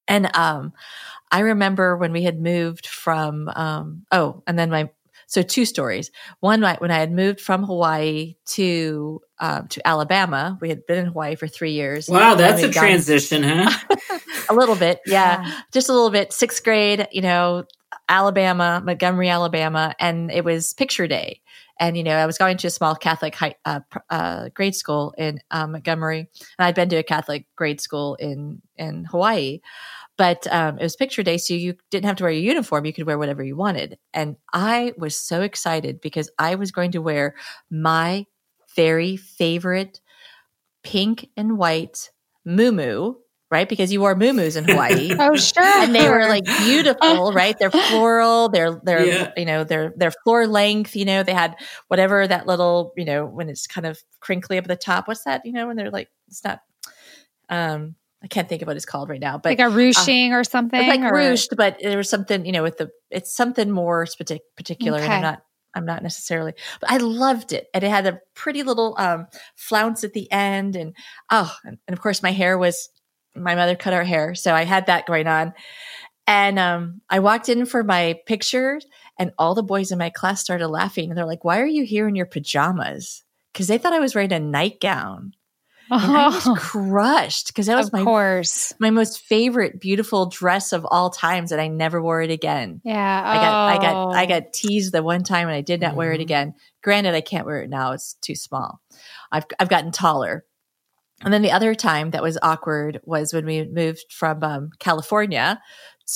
And 0.07 0.35
um, 0.35 0.73
I 1.31 1.39
remember 1.39 1.97
when 1.97 2.11
we 2.11 2.23
had 2.23 2.39
moved 2.39 2.87
from 2.87 3.49
um, 3.55 4.05
oh, 4.11 4.43
and 4.45 4.59
then 4.59 4.69
my 4.69 4.89
so 5.27 5.41
two 5.41 5.65
stories. 5.65 6.11
One, 6.39 6.59
night 6.59 6.81
when 6.81 6.91
I 6.91 6.99
had 6.99 7.11
moved 7.11 7.41
from 7.41 7.63
Hawaii 7.63 8.35
to 8.47 9.21
um, 9.39 9.67
to 9.69 9.87
Alabama, 9.87 10.57
we 10.61 10.69
had 10.69 10.85
been 10.85 10.99
in 10.99 11.05
Hawaii 11.07 11.35
for 11.35 11.47
three 11.47 11.73
years. 11.73 12.07
Wow, 12.07 12.35
that's 12.35 12.63
a 12.63 12.71
transition, 12.71 13.43
huh? 13.43 13.69
a 14.49 14.53
little 14.53 14.75
bit, 14.75 15.01
yeah, 15.05 15.59
just 15.71 15.89
a 15.89 15.93
little 15.93 16.09
bit. 16.09 16.33
Sixth 16.33 16.63
grade, 16.63 17.07
you 17.11 17.21
know, 17.21 17.65
Alabama, 18.09 18.81
Montgomery, 18.83 19.29
Alabama, 19.29 19.95
and 19.99 20.31
it 20.31 20.43
was 20.43 20.73
picture 20.73 21.07
day. 21.07 21.41
And 21.79 21.97
you 21.97 22.03
know, 22.03 22.15
I 22.15 22.25
was 22.25 22.37
going 22.37 22.57
to 22.57 22.67
a 22.67 22.71
small 22.71 22.95
Catholic 22.95 23.35
high, 23.35 23.55
uh, 23.65 23.79
uh, 24.09 24.49
grade 24.49 24.75
school 24.75 25.13
in 25.17 25.39
uh, 25.51 25.67
Montgomery, 25.67 26.19
and 26.19 26.65
I'd 26.65 26.75
been 26.75 26.89
to 26.89 26.97
a 26.97 27.03
Catholic 27.03 27.47
grade 27.55 27.81
school 27.81 28.15
in 28.15 28.61
in 28.77 29.05
Hawaii 29.05 29.59
but 30.17 30.45
um, 30.51 30.77
it 30.77 30.83
was 30.83 30.95
picture 30.95 31.23
day 31.23 31.37
so 31.37 31.53
you 31.53 31.75
didn't 31.89 32.05
have 32.05 32.15
to 32.17 32.23
wear 32.23 32.31
your 32.31 32.41
uniform 32.41 32.85
you 32.85 32.93
could 32.93 33.05
wear 33.05 33.17
whatever 33.17 33.43
you 33.43 33.55
wanted 33.55 33.97
and 34.13 34.35
i 34.53 34.93
was 34.97 35.17
so 35.19 35.41
excited 35.41 36.01
because 36.01 36.29
i 36.39 36.55
was 36.55 36.71
going 36.71 36.91
to 36.91 37.01
wear 37.01 37.35
my 37.69 38.25
very 38.75 39.17
favorite 39.17 40.01
pink 40.83 41.29
and 41.37 41.57
white 41.57 42.11
moo 42.45 43.15
right? 43.53 43.69
Because 43.69 43.93
you 43.93 44.01
wore 44.01 44.15
muumuus 44.15 44.57
in 44.57 44.67
Hawaii. 44.67 45.13
oh, 45.19 45.35
sure. 45.35 45.63
And 45.63 45.93
they 45.93 46.09
were 46.09 46.27
like 46.27 46.43
beautiful, 46.43 47.31
right? 47.33 47.55
They're 47.59 47.69
floral. 47.69 48.49
They're 48.49 48.81
they're 48.83 49.05
yeah. 49.05 49.31
you 49.37 49.45
know 49.45 49.63
they're 49.63 49.93
they're 49.95 50.11
floor 50.23 50.47
length. 50.47 50.95
You 50.95 51.05
know 51.05 51.21
they 51.21 51.33
had 51.33 51.55
whatever 51.87 52.27
that 52.27 52.47
little 52.47 52.93
you 52.97 53.05
know 53.05 53.27
when 53.27 53.49
it's 53.49 53.67
kind 53.67 53.85
of 53.85 54.01
crinkly 54.19 54.57
up 54.57 54.63
at 54.63 54.69
the 54.69 54.75
top. 54.75 55.07
What's 55.07 55.23
that? 55.25 55.45
You 55.45 55.51
know 55.51 55.67
when 55.67 55.75
they're 55.75 55.91
like 55.91 56.09
it's 56.27 56.43
not. 56.43 56.61
Um, 57.47 57.93
I 58.23 58.27
can't 58.27 58.47
think 58.47 58.61
of 58.61 58.67
what 58.67 58.77
it's 58.77 58.85
called 58.85 59.09
right 59.09 59.19
now, 59.19 59.37
but 59.37 59.49
like 59.49 59.59
a 59.59 59.69
ruching 59.69 60.31
uh, 60.31 60.37
or 60.37 60.43
something, 60.45 60.87
like 60.87 61.01
or? 61.01 61.11
ruched, 61.11 61.57
but 61.57 61.77
there 61.81 61.97
was 61.97 62.09
something, 62.09 62.45
you 62.45 62.53
know, 62.53 62.63
with 62.63 62.77
the 62.77 62.89
it's 63.09 63.35
something 63.35 63.69
more 63.69 64.05
specific 64.05 64.43
particular, 64.55 64.99
okay. 64.99 65.05
and 65.05 65.13
I'm 65.13 65.21
not 65.21 65.41
I'm 65.75 65.85
not 65.85 66.03
necessarily, 66.03 66.53
but 66.79 66.91
I 66.91 66.97
loved 66.97 67.51
it. 67.53 67.67
And 67.73 67.83
it 67.83 67.89
had 67.89 68.05
a 68.05 68.19
pretty 68.35 68.63
little 68.63 68.95
um, 68.97 69.27
flounce 69.55 70.03
at 70.03 70.13
the 70.13 70.31
end. 70.31 70.75
And 70.75 70.95
oh, 71.31 71.53
and, 71.63 71.77
and, 71.87 71.97
of 71.97 72.01
course, 72.01 72.23
my 72.23 72.31
hair 72.31 72.57
was, 72.57 72.89
my 73.35 73.55
mother 73.55 73.75
cut 73.75 73.93
our 73.93 74.03
hair. 74.03 74.35
So 74.35 74.53
I 74.53 74.63
had 74.63 74.85
that 74.85 75.07
going 75.07 75.27
on. 75.27 75.53
And 76.27 76.57
um, 76.59 77.01
I 77.09 77.19
walked 77.19 77.49
in 77.49 77.65
for 77.65 77.83
my 77.83 78.15
picture, 78.27 78.79
and 79.19 79.33
all 79.37 79.55
the 79.55 79.63
boys 79.63 79.91
in 79.91 79.97
my 79.97 80.09
class 80.09 80.39
started 80.39 80.69
laughing. 80.69 81.09
And 81.09 81.17
they're 81.17 81.25
like, 81.25 81.43
Why 81.43 81.59
are 81.59 81.65
you 81.65 81.83
here 81.83 82.07
in 82.07 82.15
your 82.15 82.25
pajamas? 82.25 83.23
Because 83.51 83.67
they 83.67 83.77
thought 83.77 83.93
I 83.93 83.99
was 83.99 84.15
wearing 84.15 84.31
a 84.31 84.39
nightgown. 84.39 85.33
And 85.89 86.17
I 86.17 86.27
was 86.27 86.49
crushed 86.57 87.47
because 87.47 87.67
that 87.67 87.75
was 87.75 87.87
of 87.87 87.93
my 87.93 88.03
course 88.03 88.73
my 88.79 88.89
most 88.89 89.21
favorite 89.21 89.79
beautiful 89.79 90.27
dress 90.27 90.73
of 90.73 90.85
all 90.89 91.09
times, 91.09 91.51
and 91.51 91.61
I 91.61 91.67
never 91.67 92.01
wore 92.01 92.21
it 92.21 92.31
again. 92.31 92.81
Yeah, 92.83 93.21
I 93.25 93.35
got 93.35 93.67
I 93.67 93.77
got 93.77 94.15
I 94.15 94.23
oh. 94.23 94.27
got 94.27 94.53
teased 94.53 94.93
the 94.93 95.03
one 95.03 95.23
time, 95.23 95.47
and 95.47 95.55
I 95.55 95.61
did 95.61 95.81
not 95.81 95.89
mm-hmm. 95.89 95.97
wear 95.97 96.11
it 96.11 96.15
mm-hmm. 96.15 96.21
again. 96.23 96.53
Granted, 96.81 97.15
I 97.15 97.21
can't 97.21 97.45
wear 97.45 97.61
it 97.61 97.69
now; 97.69 97.91
it's 97.91 98.15
too 98.15 98.35
small. 98.35 98.81
I've 99.31 99.45
I've 99.59 99.69
gotten 99.69 99.91
taller. 99.91 100.45
And 101.21 101.33
then 101.33 101.41
the 101.41 101.51
other 101.51 101.73
time 101.73 102.11
that 102.11 102.23
was 102.23 102.37
awkward 102.41 102.99
was 103.05 103.33
when 103.33 103.45
we 103.45 103.65
moved 103.65 104.11
from 104.11 104.43
um, 104.43 104.71
California 104.79 105.61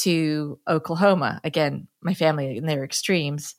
to 0.01 0.59
Oklahoma. 0.67 1.39
Again, 1.45 1.87
my 2.01 2.13
family 2.13 2.57
and 2.57 2.67
their 2.67 2.83
extremes, 2.83 3.55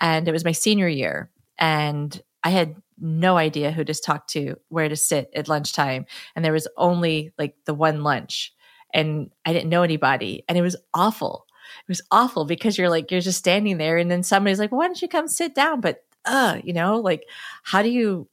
and 0.00 0.28
it 0.28 0.32
was 0.32 0.44
my 0.44 0.52
senior 0.52 0.88
year, 0.88 1.30
and 1.58 2.20
I 2.44 2.50
had 2.50 2.76
no 3.02 3.36
idea 3.36 3.72
who 3.72 3.84
to 3.84 3.94
talk 3.94 4.28
to, 4.28 4.56
where 4.68 4.88
to 4.88 4.96
sit 4.96 5.30
at 5.34 5.48
lunchtime. 5.48 6.06
And 6.34 6.44
there 6.44 6.52
was 6.52 6.68
only 6.76 7.32
like 7.38 7.56
the 7.64 7.74
one 7.74 8.02
lunch. 8.02 8.54
And 8.94 9.30
I 9.44 9.52
didn't 9.52 9.70
know 9.70 9.82
anybody. 9.82 10.44
And 10.48 10.56
it 10.56 10.62
was 10.62 10.76
awful. 10.94 11.46
It 11.80 11.88
was 11.88 12.02
awful 12.10 12.44
because 12.44 12.78
you're 12.78 12.90
like, 12.90 13.10
you're 13.10 13.20
just 13.20 13.38
standing 13.38 13.78
there. 13.78 13.96
And 13.96 14.10
then 14.10 14.22
somebody's 14.22 14.58
like, 14.58 14.70
well, 14.70 14.78
why 14.78 14.86
don't 14.86 15.02
you 15.02 15.08
come 15.08 15.28
sit 15.28 15.54
down? 15.54 15.80
But, 15.80 16.04
uh, 16.24 16.58
you 16.62 16.72
know, 16.72 17.00
like, 17.00 17.24
how 17.62 17.82
do 17.82 17.90
you, 17.90 18.28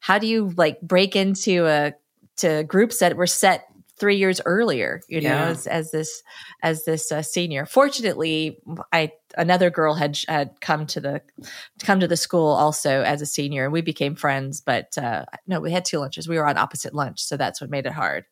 how 0.00 0.18
do 0.18 0.26
you 0.26 0.52
like 0.56 0.80
break 0.80 1.14
into 1.14 1.66
a, 1.66 1.92
to 2.36 2.64
groups 2.64 2.98
that 2.98 3.16
were 3.16 3.26
set 3.26 3.68
three 3.98 4.16
years 4.16 4.40
earlier, 4.44 5.00
you 5.08 5.20
know, 5.20 5.30
yeah. 5.30 5.46
as, 5.46 5.66
as 5.66 5.90
this 5.90 6.22
as 6.62 6.84
this 6.84 7.10
uh, 7.10 7.22
senior. 7.22 7.66
Fortunately, 7.66 8.58
I 8.92 9.12
another 9.36 9.70
girl 9.70 9.94
had 9.94 10.18
had 10.28 10.60
come 10.60 10.86
to 10.86 11.00
the 11.00 11.22
come 11.82 12.00
to 12.00 12.08
the 12.08 12.16
school 12.16 12.48
also 12.48 13.02
as 13.02 13.22
a 13.22 13.26
senior, 13.26 13.64
and 13.64 13.72
we 13.72 13.80
became 13.80 14.14
friends. 14.14 14.60
But 14.60 14.96
uh, 14.98 15.24
no, 15.46 15.60
we 15.60 15.72
had 15.72 15.84
two 15.84 15.98
lunches. 15.98 16.28
We 16.28 16.36
were 16.36 16.46
on 16.46 16.58
opposite 16.58 16.94
lunch, 16.94 17.20
so 17.22 17.36
that's 17.36 17.60
what 17.60 17.70
made 17.70 17.86
it 17.86 17.92
hard. 17.92 18.24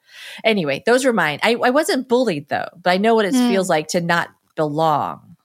Anyway, 0.42 0.82
those 0.86 1.04
were 1.04 1.12
mine. 1.12 1.40
I, 1.42 1.54
I 1.54 1.70
wasn't 1.70 2.08
bullied 2.08 2.48
though, 2.48 2.68
but 2.80 2.90
I 2.90 2.96
know 2.98 3.14
what 3.14 3.26
it 3.26 3.34
mm. 3.34 3.48
feels 3.48 3.68
like 3.68 3.88
to 3.88 4.00
not 4.00 4.30
belong. 4.56 5.36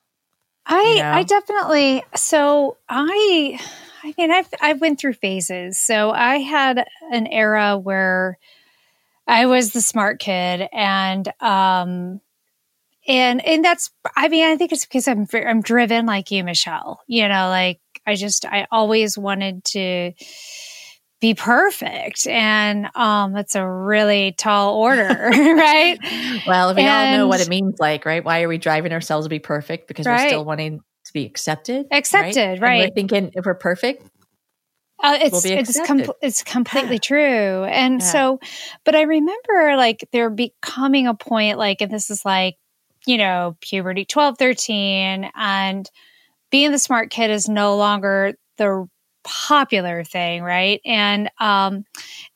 I 0.65 0.81
you 0.81 0.95
know? 1.01 1.11
I 1.11 1.23
definitely 1.23 2.03
so 2.15 2.77
I 2.87 3.59
I 4.03 4.13
mean 4.17 4.31
I've 4.31 4.49
I've 4.61 4.81
went 4.81 4.99
through 4.99 5.13
phases. 5.13 5.79
So 5.79 6.11
I 6.11 6.37
had 6.37 6.85
an 7.11 7.27
era 7.27 7.77
where 7.77 8.37
I 9.29 9.45
was 9.45 9.71
the 9.71 9.81
smart 9.81 10.19
kid, 10.19 10.67
and 10.73 11.31
um, 11.39 12.19
and 13.07 13.45
and 13.45 13.63
that's 13.63 13.91
I 14.17 14.27
mean 14.27 14.45
I 14.45 14.57
think 14.57 14.71
it's 14.71 14.85
because 14.85 15.07
I'm 15.07 15.27
I'm 15.33 15.61
driven 15.61 16.05
like 16.05 16.31
you, 16.31 16.43
Michelle. 16.43 17.01
You 17.07 17.27
know, 17.27 17.47
like 17.47 17.79
I 18.07 18.15
just 18.15 18.43
I 18.45 18.67
always 18.71 19.17
wanted 19.17 19.63
to 19.65 20.13
be 21.21 21.33
perfect 21.33 22.25
and 22.27 22.87
um 22.95 23.33
that's 23.33 23.53
a 23.53 23.67
really 23.67 24.31
tall 24.37 24.75
order 24.77 25.03
right 25.33 25.99
well 26.47 26.73
we 26.73 26.81
and, 26.81 26.89
all 26.89 27.17
know 27.17 27.27
what 27.27 27.41
it 27.41 27.49
means 27.49 27.77
like 27.77 28.05
right 28.05 28.23
why 28.23 28.41
are 28.41 28.47
we 28.47 28.57
driving 28.57 28.93
ourselves 28.93 29.25
to 29.25 29.29
be 29.29 29.37
perfect 29.37 29.89
because 29.89 30.05
right. 30.05 30.23
we're 30.23 30.29
still 30.29 30.45
wanting 30.45 30.79
to 31.03 31.11
be 31.11 31.25
accepted 31.25 31.85
accepted 31.91 32.61
right, 32.61 32.61
right. 32.61 32.79
we're 32.89 32.93
thinking 32.93 33.31
if 33.33 33.45
we're 33.45 33.53
perfect 33.53 34.09
uh, 35.01 35.17
it's 35.21 35.45
it's, 35.45 35.79
com- 35.87 36.03
it's 36.21 36.43
completely 36.43 36.99
true. 36.99 37.63
And 37.63 38.01
yeah. 38.01 38.05
so, 38.05 38.39
but 38.83 38.95
I 38.95 39.03
remember 39.03 39.75
like 39.77 40.07
there 40.11 40.29
becoming 40.29 41.07
a 41.07 41.13
point 41.13 41.57
like, 41.57 41.81
and 41.81 41.91
this 41.91 42.09
is 42.09 42.25
like, 42.25 42.57
you 43.05 43.17
know, 43.17 43.57
puberty 43.61 44.03
12, 44.03 44.37
13, 44.37 45.31
and 45.35 45.89
being 46.49 46.71
the 46.71 46.79
smart 46.79 47.11
kid 47.11 47.31
is 47.31 47.47
no 47.47 47.77
longer 47.77 48.33
the 48.57 48.87
popular 49.23 50.03
thing, 50.03 50.43
right? 50.43 50.81
And, 50.85 51.29
um, 51.39 51.85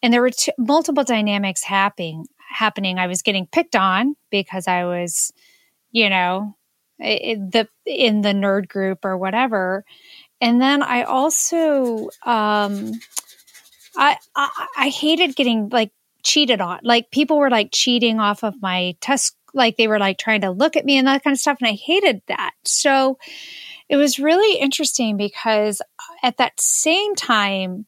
and 0.02 0.14
there 0.14 0.22
were 0.22 0.30
t- 0.30 0.54
multiple 0.58 1.04
dynamics 1.04 1.64
happening, 1.64 2.26
happening. 2.50 2.98
I 2.98 3.08
was 3.08 3.22
getting 3.22 3.48
picked 3.48 3.76
on 3.76 4.16
because 4.30 4.68
I 4.68 4.86
was, 4.86 5.34
you 5.92 6.10
know, 6.10 6.56
in 7.00 7.50
the, 7.50 7.68
in 7.86 8.22
the 8.22 8.30
nerd 8.30 8.70
group 8.70 9.04
or 9.04 9.18
whatever 9.18 9.84
and 10.44 10.62
then 10.62 10.84
I 10.84 11.04
also 11.04 12.10
um, 12.26 12.92
I, 13.96 14.18
I 14.36 14.68
I 14.78 14.90
hated 14.90 15.38
getting 15.38 15.70
like 15.70 15.92
cheated 16.24 16.60
on. 16.60 16.82
Like 16.84 17.12
people 17.12 17.38
were 17.38 17.50
like 17.50 17.70
cheating 17.72 18.20
off 18.20 18.44
of 18.44 18.62
my 18.62 18.98
test 19.00 19.38
like 19.54 19.78
they 19.78 19.88
were 19.88 20.00
like 20.00 20.18
trying 20.18 20.42
to 20.42 20.52
look 20.52 20.76
at 20.76 20.84
me 20.84 20.98
and 20.98 21.08
that 21.08 21.24
kind 21.24 21.34
of 21.34 21.40
stuff 21.40 21.60
and 21.62 21.70
I 21.70 21.74
hated 21.74 22.22
that. 22.28 22.52
So 22.66 23.18
it 23.88 23.96
was 23.96 24.20
really 24.20 24.60
interesting 24.60 25.16
because 25.16 25.82
at 26.24 26.36
that 26.38 26.60
same 26.60 27.16
time 27.16 27.86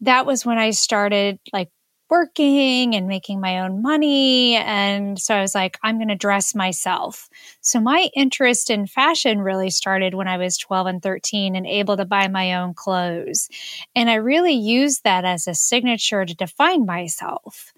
that 0.00 0.26
was 0.26 0.44
when 0.44 0.58
I 0.58 0.70
started 0.70 1.38
like 1.52 1.70
working 2.12 2.94
and 2.94 3.08
making 3.08 3.40
my 3.40 3.60
own 3.60 3.80
money. 3.80 4.54
And 4.56 5.18
so 5.18 5.34
I 5.34 5.40
was 5.40 5.54
like, 5.54 5.78
I'm 5.82 5.96
going 5.96 6.08
to 6.08 6.14
dress 6.14 6.54
myself. 6.54 7.30
So 7.62 7.80
my 7.80 8.10
interest 8.14 8.68
in 8.68 8.86
fashion 8.86 9.40
really 9.40 9.70
started 9.70 10.12
when 10.12 10.28
I 10.28 10.36
was 10.36 10.58
12 10.58 10.86
and 10.88 11.02
13 11.02 11.56
and 11.56 11.66
able 11.66 11.96
to 11.96 12.04
buy 12.04 12.28
my 12.28 12.52
own 12.52 12.74
clothes. 12.74 13.48
And 13.96 14.10
I 14.10 14.16
really 14.16 14.52
used 14.52 15.04
that 15.04 15.24
as 15.24 15.48
a 15.48 15.54
signature 15.54 16.26
to 16.26 16.34
define 16.34 16.84
myself. 16.84 17.72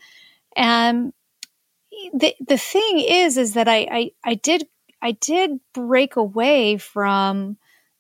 And 0.57 1.13
the, 2.13 2.35
the 2.45 2.59
thing 2.59 2.99
is, 2.99 3.37
is 3.37 3.55
that 3.55 3.69
I, 3.69 3.87
I, 3.89 4.11
I 4.25 4.35
did, 4.35 4.67
I 5.01 5.13
did 5.13 5.61
break 5.75 6.17
away 6.17 6.79
from 6.79 7.57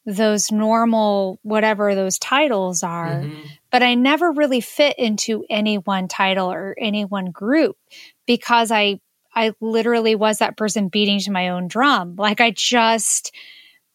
those 0.07 0.53
normal, 0.53 1.39
whatever 1.43 1.95
those 1.95 2.19
titles 2.19 2.83
are. 2.83 3.23
Mm-hmm 3.23 3.47
but 3.75 3.83
I 3.83 3.97
never 3.97 4.31
really 4.31 4.61
fit 4.61 4.97
into 5.01 5.45
any 5.51 5.79
one 5.79 6.07
title 6.07 6.53
or 6.53 6.77
any 6.79 7.05
one 7.05 7.33
group 7.33 7.77
because 8.25 8.71
I 8.71 9.01
I 9.35 9.53
literally 9.61 10.15
was 10.15 10.39
that 10.39 10.57
person 10.57 10.87
beating 10.87 11.19
to 11.19 11.33
my 11.33 11.49
own 11.49 11.67
drum. 11.67 12.15
Like 12.15 12.41
I 12.41 12.53
just, 12.53 13.35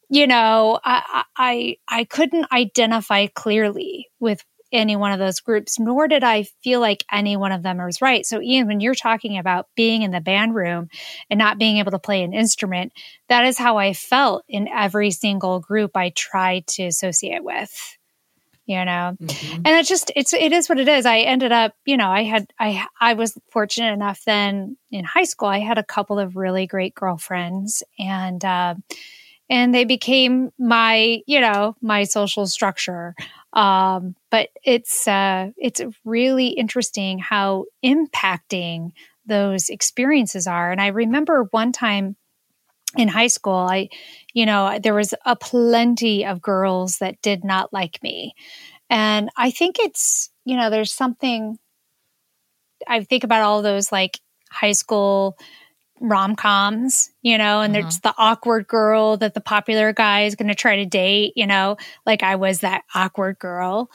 you 0.10 0.28
know, 0.28 0.82
I 0.84 1.24
I 1.38 1.78
I 1.88 2.04
couldn't 2.04 2.52
identify 2.52 3.28
clearly 3.28 4.10
with 4.20 4.44
any 4.72 4.96
one 4.96 5.12
of 5.12 5.20
those 5.20 5.40
groups, 5.40 5.80
nor 5.80 6.08
did 6.08 6.24
I 6.24 6.44
feel 6.64 6.80
like 6.80 7.04
any 7.12 7.36
one 7.38 7.52
of 7.52 7.64
them 7.64 7.78
was 7.78 8.02
right. 8.02 8.26
So, 8.26 8.42
Ian, 8.42 8.68
when 8.68 8.80
you're 8.80 8.96
talking 8.96 9.38
about 9.38 9.68
being 9.76 10.02
in 10.02 10.12
the 10.12 10.22
band 10.22 10.56
room 10.56 10.90
and 11.30 11.38
not 11.38 11.58
being 11.58 11.78
able 11.78 11.92
to 11.92 12.00
play 12.00 12.24
an 12.24 12.34
instrument, 12.34 12.94
that 13.28 13.46
is 13.46 13.58
how 13.58 13.78
I 13.78 13.94
felt 13.94 14.44
in 14.48 14.68
every 14.68 15.12
single 15.12 15.60
group 15.60 15.96
I 15.96 16.10
tried 16.10 16.68
to 16.68 16.84
associate 16.84 17.44
with 17.44 17.98
you 18.70 18.86
know 18.86 19.18
mm-hmm. 19.20 19.56
and 19.56 19.68
it's 19.68 19.90
just 19.90 20.12
it's 20.16 20.32
it 20.32 20.54
is 20.54 20.70
what 20.70 20.80
it 20.80 20.88
is 20.88 21.06
i 21.06 21.20
ended 21.20 21.52
up 21.52 21.74
you 21.86 21.98
know 21.98 22.08
i 22.08 22.22
had 22.22 22.46
i 22.60 22.86
i 23.02 23.16
was 23.16 23.36
fortunate 23.52 23.92
enough 23.92 24.24
then 24.26 24.78
in 24.92 25.04
high 25.04 25.24
school 25.24 25.48
i 25.48 25.58
had 25.58 25.80
a 25.80 25.84
couple 25.84 26.20
of 26.20 26.36
really 26.36 26.68
great 26.68 26.94
girlfriends 26.94 27.82
and 27.98 28.46
uh, 28.46 28.76
and 29.50 29.74
they 29.74 29.86
became 29.86 30.52
my 30.60 31.20
you 31.26 31.42
know 31.42 31.76
my 31.82 32.04
social 32.04 32.46
structure 32.46 33.16
um, 33.54 34.16
but 34.30 34.50
it's 34.64 35.08
uh, 35.08 35.52
it's 35.58 35.82
really 36.06 36.50
interesting 36.50 37.20
how 37.20 37.66
impacting 37.84 38.92
those 39.26 39.70
experiences 39.70 40.48
are. 40.48 40.72
And 40.72 40.82
i 40.82 40.88
remember 40.88 41.46
one 41.52 41.72
time 41.72 42.16
in 42.98 43.08
high 43.08 43.28
school 43.28 43.54
i 43.54 43.88
you 44.34 44.46
know 44.46 44.80
there 44.82 44.96
was 44.96 45.14
a 45.26 45.36
plenty 45.36 46.26
of 46.26 46.42
girls 46.42 46.98
that 47.00 47.22
did 47.22 47.44
not 47.44 47.72
like 47.72 48.02
me. 48.02 48.34
And 48.90 49.30
i 49.38 49.52
think 49.52 49.78
it's 49.80 50.32
you 50.46 50.58
know 50.58 50.70
there's 50.70 50.94
something 50.94 51.58
i 52.88 53.04
think 53.04 53.24
about 53.24 53.44
all 53.44 53.62
those 53.62 53.92
like 53.92 54.20
high 54.50 54.72
school 54.72 55.38
rom-coms 56.02 57.10
you 57.22 57.38
know 57.38 57.62
and 57.62 57.74
mm-hmm. 57.74 57.82
there's 57.82 58.00
the 58.00 58.14
awkward 58.18 58.68
girl 58.68 59.18
that 59.18 59.34
the 59.34 59.42
popular 59.42 59.94
guy 59.94 60.24
is 60.24 60.36
going 60.36 60.48
to 60.48 60.56
try 60.56 60.78
to 60.78 60.86
date 60.86 61.34
you 61.36 61.48
know 61.48 61.78
like 62.06 62.24
i 62.24 62.36
was 62.36 62.60
that 62.60 62.84
awkward 62.96 63.38
girl 63.40 63.90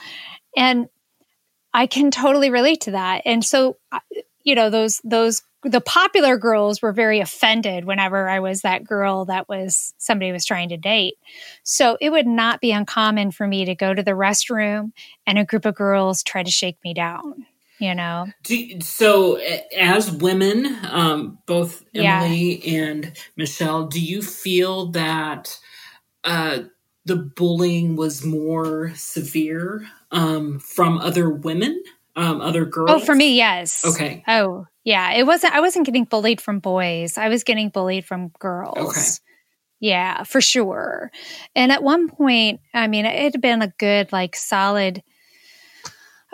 and 0.57 0.89
i 1.73 1.87
can 1.87 2.11
totally 2.11 2.51
relate 2.51 2.83
to 2.83 2.93
that 2.93 3.23
and 3.25 3.45
so 3.45 3.77
uh, 3.93 3.99
you 4.43 4.55
know 4.55 4.71
those 4.71 5.01
those 5.05 5.43
the 5.65 5.81
popular 5.81 6.37
girls 6.37 6.83
were 6.83 6.93
very 6.93 7.21
offended 7.21 7.87
whenever 7.87 8.29
I 8.29 8.41
was 8.41 8.61
that 8.61 8.85
girl 8.85 9.25
that 9.25 9.49
was 9.49 9.95
somebody 9.97 10.31
was 10.31 10.45
trying 10.45 10.69
to 10.69 10.77
date. 10.77 11.15
So 11.63 11.97
it 12.01 12.11
would 12.11 12.27
not 12.27 12.61
be 12.61 12.71
uncommon 12.71 13.31
for 13.31 13.47
me 13.47 13.65
to 13.65 13.75
go 13.75 13.95
to 13.95 14.03
the 14.03 14.13
restroom 14.13 14.93
and 15.27 15.39
a 15.39 15.45
group 15.45 15.65
of 15.65 15.75
girls 15.75 16.23
try 16.23 16.43
to 16.43 16.51
shake 16.51 16.77
me 16.85 16.93
down. 16.93 17.47
You 17.79 17.95
know. 17.95 18.27
Do, 18.43 18.81
so, 18.81 19.41
as 19.77 20.11
women, 20.11 20.77
um, 20.85 21.39
both 21.47 21.85
Emily 21.95 22.67
yeah. 22.67 22.83
and 22.83 23.13
Michelle, 23.37 23.87
do 23.87 24.01
you 24.01 24.23
feel 24.23 24.87
that 24.93 25.59
uh, 26.25 26.61
the 27.05 27.17
bullying 27.17 27.97
was 27.97 28.25
more 28.25 28.93
severe 28.95 29.87
um, 30.11 30.59
from 30.59 30.99
other 30.99 31.31
women, 31.31 31.83
um, 32.17 32.41
other 32.41 32.65
girls? 32.65 32.91
Oh, 32.91 32.99
for 32.99 33.15
me, 33.15 33.37
yes. 33.37 33.85
Okay. 33.85 34.23
Oh, 34.27 34.67
yeah. 34.85 35.13
It 35.13 35.27
wasn't. 35.27 35.55
I 35.55 35.61
wasn't 35.61 35.87
getting 35.87 36.05
bullied 36.05 36.41
from 36.41 36.61
boys. 36.61 37.19
I 37.19 37.29
was 37.29 37.45
getting 37.45 37.71
bullied 37.71 38.05
from 38.05 38.29
girls. 38.39 38.79
Okay. 38.79 39.01
Yeah, 39.81 40.23
for 40.23 40.41
sure. 40.41 41.11
And 41.55 41.71
at 41.71 41.83
one 41.83 42.09
point, 42.09 42.61
I 42.73 42.87
mean, 42.87 43.05
it 43.05 43.33
had 43.33 43.43
been 43.43 43.61
a 43.61 43.73
good, 43.79 44.13
like, 44.13 44.35
solid 44.35 45.03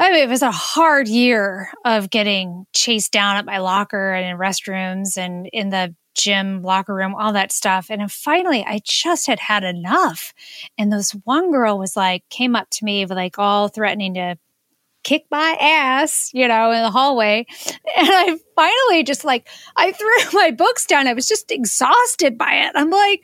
I 0.00 0.10
mean, 0.12 0.22
it 0.22 0.30
was 0.30 0.40
a 0.40 0.50
hard 0.50 1.08
year 1.08 1.70
of 1.84 2.08
getting 2.08 2.64
chased 2.72 3.12
down 3.12 3.36
at 3.36 3.44
my 3.44 3.58
locker 3.58 4.14
and 4.14 4.24
in 4.24 4.38
restrooms 4.38 5.18
and 5.18 5.46
in 5.52 5.68
the 5.68 5.94
gym, 6.14 6.62
locker 6.62 6.94
room, 6.94 7.14
all 7.14 7.34
that 7.34 7.52
stuff. 7.52 7.88
And 7.90 8.10
finally, 8.10 8.64
I 8.66 8.80
just 8.82 9.26
had 9.26 9.38
had 9.38 9.62
enough. 9.62 10.32
And 10.78 10.90
this 10.90 11.12
one 11.24 11.52
girl 11.52 11.78
was 11.78 11.96
like, 11.96 12.26
came 12.30 12.56
up 12.56 12.70
to 12.70 12.84
me, 12.86 13.04
like, 13.04 13.38
all 13.38 13.68
threatening 13.68 14.14
to 14.14 14.38
kick 15.02 15.26
my 15.30 15.56
ass, 15.60 16.30
you 16.32 16.48
know, 16.48 16.70
in 16.70 16.82
the 16.82 16.90
hallway. 16.90 17.46
And 17.96 18.08
I 18.10 18.38
finally 18.56 19.02
just 19.02 19.24
like, 19.24 19.48
I 19.76 19.92
threw 19.92 20.08
my 20.40 20.50
books 20.50 20.86
down. 20.86 21.08
I 21.08 21.12
was 21.12 21.28
just 21.28 21.50
exhausted 21.50 22.38
by 22.38 22.54
it. 22.54 22.72
I'm 22.74 22.90
like, 22.90 23.22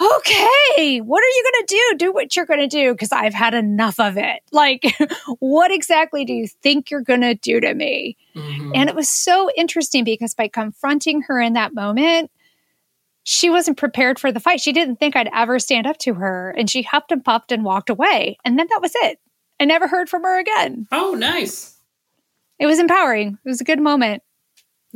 okay, 0.00 1.00
what 1.00 1.22
are 1.22 1.28
you 1.28 1.44
going 1.52 1.66
to 1.66 1.74
do? 1.74 1.96
Do 1.98 2.12
what 2.12 2.36
you're 2.36 2.46
going 2.46 2.60
to 2.60 2.66
do 2.66 2.92
because 2.92 3.12
I've 3.12 3.34
had 3.34 3.54
enough 3.54 3.98
of 4.00 4.16
it. 4.16 4.40
Like, 4.56 4.96
what 5.38 5.70
exactly 5.70 6.24
do 6.24 6.32
you 6.32 6.48
think 6.48 6.90
you're 6.90 7.02
going 7.02 7.20
to 7.20 7.34
do 7.34 7.60
to 7.60 7.74
me? 7.74 8.16
Mm-hmm. 8.34 8.72
And 8.74 8.88
it 8.88 8.96
was 8.96 9.10
so 9.10 9.50
interesting 9.54 10.02
because 10.02 10.32
by 10.32 10.48
confronting 10.48 11.20
her 11.22 11.38
in 11.38 11.52
that 11.52 11.74
moment, 11.74 12.30
she 13.22 13.50
wasn't 13.50 13.76
prepared 13.76 14.18
for 14.18 14.32
the 14.32 14.40
fight. 14.40 14.62
She 14.62 14.72
didn't 14.72 14.96
think 14.96 15.14
I'd 15.14 15.28
ever 15.34 15.58
stand 15.58 15.86
up 15.86 15.98
to 15.98 16.14
her. 16.14 16.54
And 16.56 16.70
she 16.70 16.82
huffed 16.82 17.12
and 17.12 17.22
puffed 17.22 17.52
and 17.52 17.64
walked 17.64 17.90
away. 17.90 18.38
And 18.46 18.58
then 18.58 18.66
that 18.70 18.80
was 18.80 18.92
it. 18.94 19.18
I 19.60 19.66
never 19.66 19.88
heard 19.88 20.08
from 20.08 20.22
her 20.22 20.38
again. 20.38 20.86
Oh, 20.90 21.14
nice. 21.14 21.76
It 22.58 22.66
was 22.66 22.78
empowering. 22.78 23.36
It 23.44 23.48
was 23.48 23.60
a 23.60 23.64
good 23.64 23.80
moment. 23.80 24.22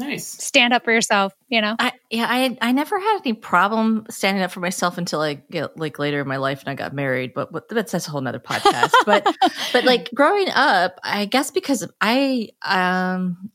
Nice. 0.01 0.26
Stand 0.26 0.72
up 0.72 0.84
for 0.84 0.92
yourself, 0.92 1.34
you 1.48 1.61
know? 1.61 1.76
I, 1.78 1.92
yeah, 2.09 2.26
I 2.28 2.57
I 2.62 2.72
never 2.72 2.98
had 2.98 3.20
any 3.24 3.34
problem 3.34 4.07
standing 4.09 4.42
up 4.42 4.51
for 4.51 4.61
myself 4.61 4.96
until 4.96 5.20
I 5.20 5.34
get 5.34 5.78
like 5.78 5.98
later 5.98 6.20
in 6.20 6.26
my 6.26 6.38
life 6.38 6.61
and 6.61 6.70
I 6.70 6.74
got 6.74 6.94
married, 6.94 7.34
but, 7.34 7.53
but 7.53 7.68
that's, 7.68 7.92
that's 7.92 8.09
a 8.09 8.11
whole 8.11 8.22
nother 8.22 8.40
podcast. 8.40 8.92
but 9.07 9.26
but 9.74 9.84
like 9.84 10.11
growing 10.14 10.48
up, 10.48 10.98
I 11.05 11.26
guess 11.26 11.51
because 11.51 11.86
I 12.01 12.48
um 12.62 13.51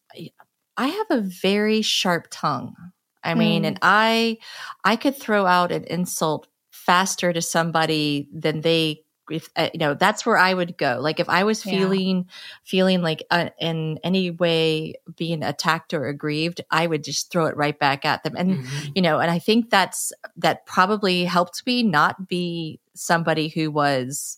I 0.77 0.87
have 0.87 1.07
a 1.09 1.21
very 1.21 1.81
sharp 1.81 2.27
tongue. 2.29 2.75
I 3.23 3.33
mean, 3.33 3.63
mm. 3.63 3.67
and 3.69 3.79
I 3.81 4.37
I 4.83 4.97
could 4.97 5.17
throw 5.17 5.47
out 5.47 5.71
an 5.71 5.85
insult 5.85 6.47
faster 6.69 7.33
to 7.33 7.41
somebody 7.41 8.29
than 8.31 8.61
they 8.61 9.04
if 9.29 9.49
uh, 9.55 9.69
you 9.73 9.79
know 9.79 9.93
that's 9.93 10.25
where 10.25 10.37
i 10.37 10.53
would 10.53 10.77
go 10.77 10.97
like 10.99 11.19
if 11.19 11.29
i 11.29 11.43
was 11.43 11.63
feeling 11.63 12.17
yeah. 12.17 12.33
feeling 12.63 13.01
like 13.01 13.23
uh, 13.31 13.49
in 13.59 13.99
any 14.03 14.31
way 14.31 14.93
being 15.15 15.43
attacked 15.43 15.93
or 15.93 16.07
aggrieved 16.07 16.61
i 16.71 16.85
would 16.85 17.03
just 17.03 17.31
throw 17.31 17.45
it 17.45 17.57
right 17.57 17.79
back 17.79 18.05
at 18.05 18.23
them 18.23 18.35
and 18.37 18.57
mm-hmm. 18.57 18.89
you 18.95 19.01
know 19.01 19.19
and 19.19 19.31
i 19.31 19.39
think 19.39 19.69
that's 19.69 20.11
that 20.37 20.65
probably 20.65 21.23
helped 21.23 21.65
me 21.65 21.83
not 21.83 22.27
be 22.27 22.79
somebody 22.93 23.47
who 23.47 23.71
was 23.71 24.37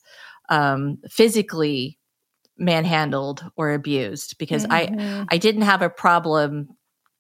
um 0.49 0.97
physically 1.09 1.97
manhandled 2.57 3.43
or 3.55 3.73
abused 3.73 4.37
because 4.37 4.65
mm-hmm. 4.65 5.21
i 5.21 5.25
i 5.29 5.37
didn't 5.37 5.61
have 5.63 5.81
a 5.81 5.89
problem 5.89 6.69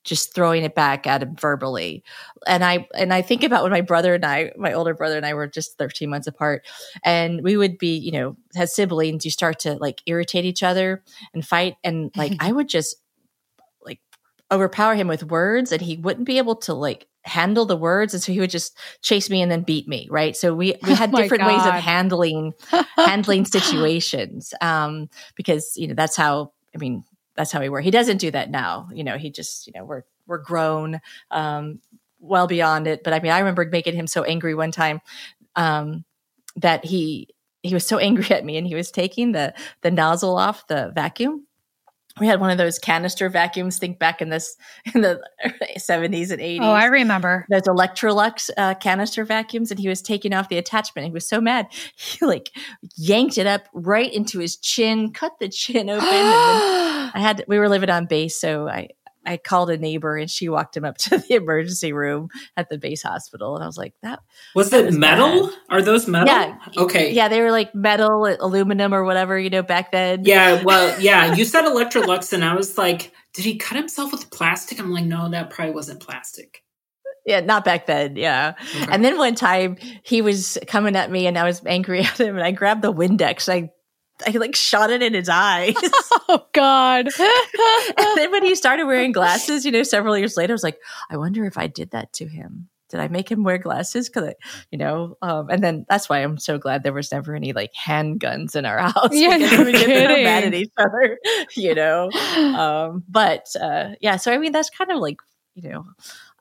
just 0.07 0.33
throwing 0.33 0.63
it 0.63 0.73
back 0.73 1.05
at 1.05 1.21
him 1.21 1.35
verbally. 1.35 2.01
And 2.47 2.63
I 2.63 2.87
and 2.95 3.13
I 3.13 3.21
think 3.21 3.43
about 3.43 3.61
when 3.61 3.73
my 3.73 3.81
brother 3.81 4.15
and 4.15 4.25
I, 4.25 4.53
my 4.57 4.73
older 4.73 4.93
brother 4.93 5.17
and 5.17 5.25
I 5.25 5.33
were 5.33 5.47
just 5.47 5.77
13 5.77 6.09
months 6.09 6.27
apart 6.27 6.65
and 7.03 7.43
we 7.43 7.57
would 7.57 7.77
be, 7.77 7.97
you 7.97 8.11
know, 8.11 8.37
as 8.55 8.73
siblings, 8.73 9.25
you 9.25 9.31
start 9.31 9.59
to 9.59 9.75
like 9.75 10.01
irritate 10.05 10.45
each 10.45 10.63
other 10.63 11.03
and 11.33 11.45
fight 11.45 11.75
and 11.83 12.09
like 12.15 12.33
I 12.39 12.51
would 12.53 12.69
just 12.69 12.95
like 13.81 13.99
overpower 14.49 14.95
him 14.95 15.09
with 15.09 15.23
words 15.23 15.71
and 15.73 15.81
he 15.81 15.97
wouldn't 15.97 16.25
be 16.25 16.37
able 16.37 16.55
to 16.55 16.73
like 16.73 17.07
handle 17.23 17.65
the 17.65 17.75
words 17.75 18.13
and 18.13 18.23
so 18.23 18.31
he 18.31 18.39
would 18.39 18.49
just 18.49 18.77
chase 19.01 19.29
me 19.29 19.41
and 19.41 19.51
then 19.51 19.61
beat 19.61 19.85
me 19.85 20.07
right 20.09 20.37
so 20.37 20.55
we 20.55 20.75
we 20.83 20.93
had 20.93 21.13
oh 21.13 21.17
different 21.17 21.45
ways 21.45 21.65
of 21.65 21.73
handling 21.73 22.53
handling 22.95 23.43
situations 23.43 24.53
um 24.61 25.09
because 25.35 25.73
you 25.75 25.89
know 25.89 25.93
that's 25.93 26.15
how 26.15 26.53
i 26.73 26.77
mean 26.77 27.03
that's 27.37 27.51
how 27.51 27.61
we 27.61 27.69
were. 27.69 27.79
He 27.79 27.91
doesn't 27.91 28.17
do 28.17 28.31
that 28.31 28.49
now. 28.49 28.89
You 28.93 29.03
know, 29.03 29.17
he 29.17 29.29
just, 29.29 29.67
you 29.67 29.73
know, 29.75 29.85
we're 29.85 30.03
we're 30.25 30.39
grown, 30.39 30.99
um, 31.31 31.79
well 32.19 32.47
beyond 32.47 32.87
it. 32.87 33.03
But 33.03 33.13
I 33.13 33.19
mean, 33.19 33.31
I 33.31 33.39
remember 33.39 33.65
making 33.71 33.95
him 33.95 34.07
so 34.07 34.23
angry 34.23 34.55
one 34.55 34.71
time 34.71 34.99
um, 35.55 36.03
that 36.57 36.83
he 36.83 37.29
he 37.61 37.73
was 37.73 37.85
so 37.85 37.97
angry 37.99 38.29
at 38.31 38.43
me, 38.43 38.57
and 38.57 38.67
he 38.67 38.75
was 38.75 38.91
taking 38.91 39.31
the 39.31 39.53
the 39.81 39.91
nozzle 39.91 40.37
off 40.37 40.67
the 40.67 40.91
vacuum, 40.93 41.47
we 42.19 42.27
had 42.27 42.39
one 42.39 42.49
of 42.49 42.57
those 42.57 42.79
canister 42.79 43.29
vacuums 43.29 43.77
think 43.77 43.99
back 43.99 44.21
in 44.21 44.29
this 44.29 44.55
in 44.93 45.01
the 45.01 45.21
70s 45.77 46.31
and 46.31 46.41
80s 46.41 46.59
oh 46.61 46.71
i 46.71 46.85
remember 46.85 47.45
those 47.49 47.63
electrolux 47.63 48.49
uh, 48.57 48.73
canister 48.75 49.23
vacuums 49.23 49.71
and 49.71 49.79
he 49.79 49.87
was 49.87 50.01
taking 50.01 50.33
off 50.33 50.49
the 50.49 50.57
attachment 50.57 51.07
he 51.07 51.13
was 51.13 51.27
so 51.27 51.39
mad 51.39 51.67
he 51.95 52.25
like 52.25 52.51
yanked 52.95 53.37
it 53.37 53.47
up 53.47 53.67
right 53.73 54.11
into 54.13 54.39
his 54.39 54.57
chin 54.57 55.11
cut 55.11 55.33
the 55.39 55.49
chin 55.49 55.89
open 55.89 56.07
i 57.13 57.19
had 57.19 57.43
we 57.47 57.59
were 57.59 57.69
living 57.69 57.89
on 57.89 58.05
base 58.05 58.39
so 58.39 58.67
i 58.67 58.87
I 59.27 59.35
called 59.35 59.69
a 59.69 59.77
neighbor 59.77 60.15
and 60.15 60.31
she 60.31 60.47
walked 60.47 60.75
him 60.75 60.85
up 60.85 60.97
to 60.99 61.17
the 61.29 61.35
emergency 61.35 61.91
room 61.91 62.29
at 62.55 62.69
the 62.69 62.77
base 62.77 63.03
hospital. 63.03 63.55
And 63.55 63.63
I 63.63 63.67
was 63.67 63.77
like, 63.77 63.93
that 64.01 64.19
was 64.55 64.69
that 64.69 64.85
it 64.85 64.93
metal? 64.93 65.47
Bad. 65.47 65.57
Are 65.69 65.81
those 65.81 66.07
metal? 66.07 66.27
Yeah. 66.27 66.57
Okay. 66.77 67.11
Yeah. 67.11 67.27
They 67.27 67.41
were 67.41 67.51
like 67.51 67.75
metal, 67.75 68.25
aluminum 68.25 68.93
or 68.93 69.03
whatever, 69.03 69.37
you 69.37 69.49
know, 69.49 69.63
back 69.63 69.91
then. 69.91 70.23
Yeah. 70.23 70.63
Well, 70.63 70.97
yeah. 71.01 71.35
You 71.35 71.45
said 71.45 71.65
Electrolux 71.65 72.31
and 72.33 72.43
I 72.43 72.55
was 72.55 72.77
like, 72.77 73.11
did 73.33 73.43
he 73.45 73.57
cut 73.57 73.77
himself 73.77 74.11
with 74.11 74.31
plastic? 74.31 74.79
I'm 74.79 74.91
like, 74.91 75.05
no, 75.05 75.29
that 75.29 75.49
probably 75.49 75.75
wasn't 75.75 75.99
plastic. 75.99 76.63
Yeah, 77.25 77.41
not 77.41 77.65
back 77.65 77.87
then. 77.87 78.15
Yeah. 78.15 78.53
Okay. 78.57 78.87
And 78.89 79.03
then 79.03 79.17
one 79.17 79.35
time 79.35 79.75
he 80.03 80.21
was 80.21 80.57
coming 80.65 80.95
at 80.95 81.11
me 81.11 81.27
and 81.27 81.37
I 81.37 81.43
was 81.43 81.61
angry 81.65 81.99
at 82.05 82.17
him 82.17 82.37
and 82.37 82.45
I 82.45 82.51
grabbed 82.51 82.81
the 82.81 82.93
Windex. 82.93 83.51
I 83.51 83.71
I 84.25 84.31
like 84.31 84.55
shot 84.55 84.89
it 84.89 85.03
in 85.03 85.13
his 85.13 85.29
eyes. 85.29 85.75
oh 86.29 86.45
God. 86.53 87.07
and 87.19 88.17
then 88.17 88.31
when 88.31 88.43
he 88.43 88.55
started 88.55 88.85
wearing 88.85 89.11
glasses, 89.11 89.65
you 89.65 89.71
know, 89.71 89.83
several 89.83 90.17
years 90.17 90.37
later, 90.37 90.53
I 90.53 90.55
was 90.55 90.63
like, 90.63 90.79
I 91.09 91.17
wonder 91.17 91.45
if 91.45 91.57
I 91.57 91.67
did 91.67 91.91
that 91.91 92.13
to 92.13 92.27
him. 92.27 92.69
Did 92.89 93.01
I 93.01 93.09
make 93.09 93.29
him 93.29 93.43
wear 93.43 93.57
glasses? 93.57 94.07
Cause 94.07 94.23
I, 94.23 94.35
you 94.71 94.77
know, 94.77 95.17
um, 95.21 95.49
and 95.49 95.61
then 95.61 95.85
that's 95.89 96.07
why 96.07 96.19
I'm 96.19 96.37
so 96.37 96.57
glad 96.57 96.83
there 96.83 96.93
was 96.93 97.11
never 97.11 97.35
any 97.35 97.51
like 97.51 97.73
handguns 97.73 98.55
in 98.55 98.65
our 98.65 98.79
house. 98.91 99.09
Yeah, 99.11 99.35
no 99.35 99.63
we 99.63 99.73
kidding. 99.73 100.23
mad 100.23 100.45
at 100.45 100.53
each 100.53 100.71
other, 100.77 101.19
you 101.55 101.75
know. 101.75 102.09
Um, 102.57 103.03
but 103.07 103.45
uh, 103.59 103.89
yeah, 103.99 104.15
so 104.15 104.31
I 104.31 104.37
mean, 104.37 104.51
that's 104.51 104.69
kind 104.69 104.91
of 104.91 104.99
like, 104.99 105.17
you 105.53 105.69
know, 105.69 105.85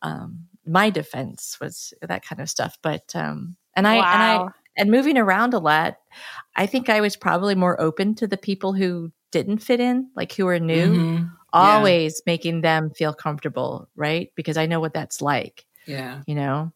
um, 0.02 0.46
my 0.64 0.88
defense 0.90 1.58
was 1.60 1.92
that 2.00 2.24
kind 2.24 2.40
of 2.40 2.48
stuff. 2.48 2.78
But 2.82 3.14
um, 3.14 3.56
and 3.74 3.86
I 3.86 3.96
wow. 3.96 4.12
and 4.12 4.22
I 4.22 4.48
and 4.76 4.90
moving 4.90 5.18
around 5.18 5.54
a 5.54 5.58
lot, 5.58 5.96
I 6.54 6.66
think 6.66 6.88
I 6.88 7.00
was 7.00 7.16
probably 7.16 7.54
more 7.54 7.80
open 7.80 8.14
to 8.16 8.26
the 8.26 8.36
people 8.36 8.72
who 8.72 9.12
didn't 9.30 9.58
fit 9.58 9.80
in, 9.80 10.10
like 10.14 10.32
who 10.32 10.46
were 10.46 10.58
new, 10.58 10.86
mm-hmm. 10.86 11.24
always 11.52 12.20
yeah. 12.20 12.32
making 12.32 12.60
them 12.60 12.90
feel 12.90 13.12
comfortable, 13.12 13.88
right? 13.96 14.30
Because 14.34 14.56
I 14.56 14.66
know 14.66 14.80
what 14.80 14.94
that's 14.94 15.20
like. 15.20 15.64
Yeah. 15.86 16.22
You 16.26 16.34
know? 16.34 16.72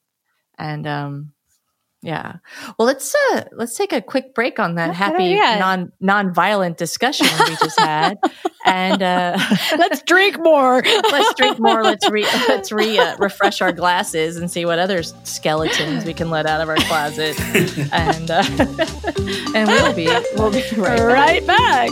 And 0.59 0.86
um 0.86 1.32
yeah. 2.03 2.36
Well, 2.78 2.86
let's 2.86 3.14
uh 3.14 3.44
let's 3.53 3.76
take 3.76 3.92
a 3.92 4.01
quick 4.01 4.34
break 4.34 4.59
on 4.59 4.76
that 4.76 4.94
happy 4.94 5.34
non 5.36 5.92
non-violent 6.01 6.78
discussion 6.78 7.26
we 7.46 7.57
just 7.57 7.78
had. 7.78 8.18
and 8.64 9.03
uh 9.03 9.38
let's 9.78 10.03
drink 10.03 10.38
more. 10.38 10.82
let's 11.12 11.34
drink 11.34 11.59
more. 11.59 11.84
Let's 11.84 12.09
re 12.09 12.24
let's 12.48 12.72
re 12.72 12.98
uh, 12.98 13.16
refresh 13.18 13.61
our 13.61 13.72
glasses 13.72 14.38
and 14.38 14.51
see 14.51 14.64
what 14.64 14.78
other 14.78 15.03
skeletons 15.03 16.07
we 16.07 16.14
can 16.14 16.30
let 16.30 16.46
out 16.46 16.62
of 16.62 16.70
our 16.70 16.76
closet. 16.76 17.38
and 17.92 18.30
uh 18.30 18.44
and 19.55 19.68
we'll 19.68 19.94
be 19.94 20.07
we'll 20.36 20.51
be 20.51 20.64
right, 20.76 21.01
right 21.01 21.46
back. 21.46 21.90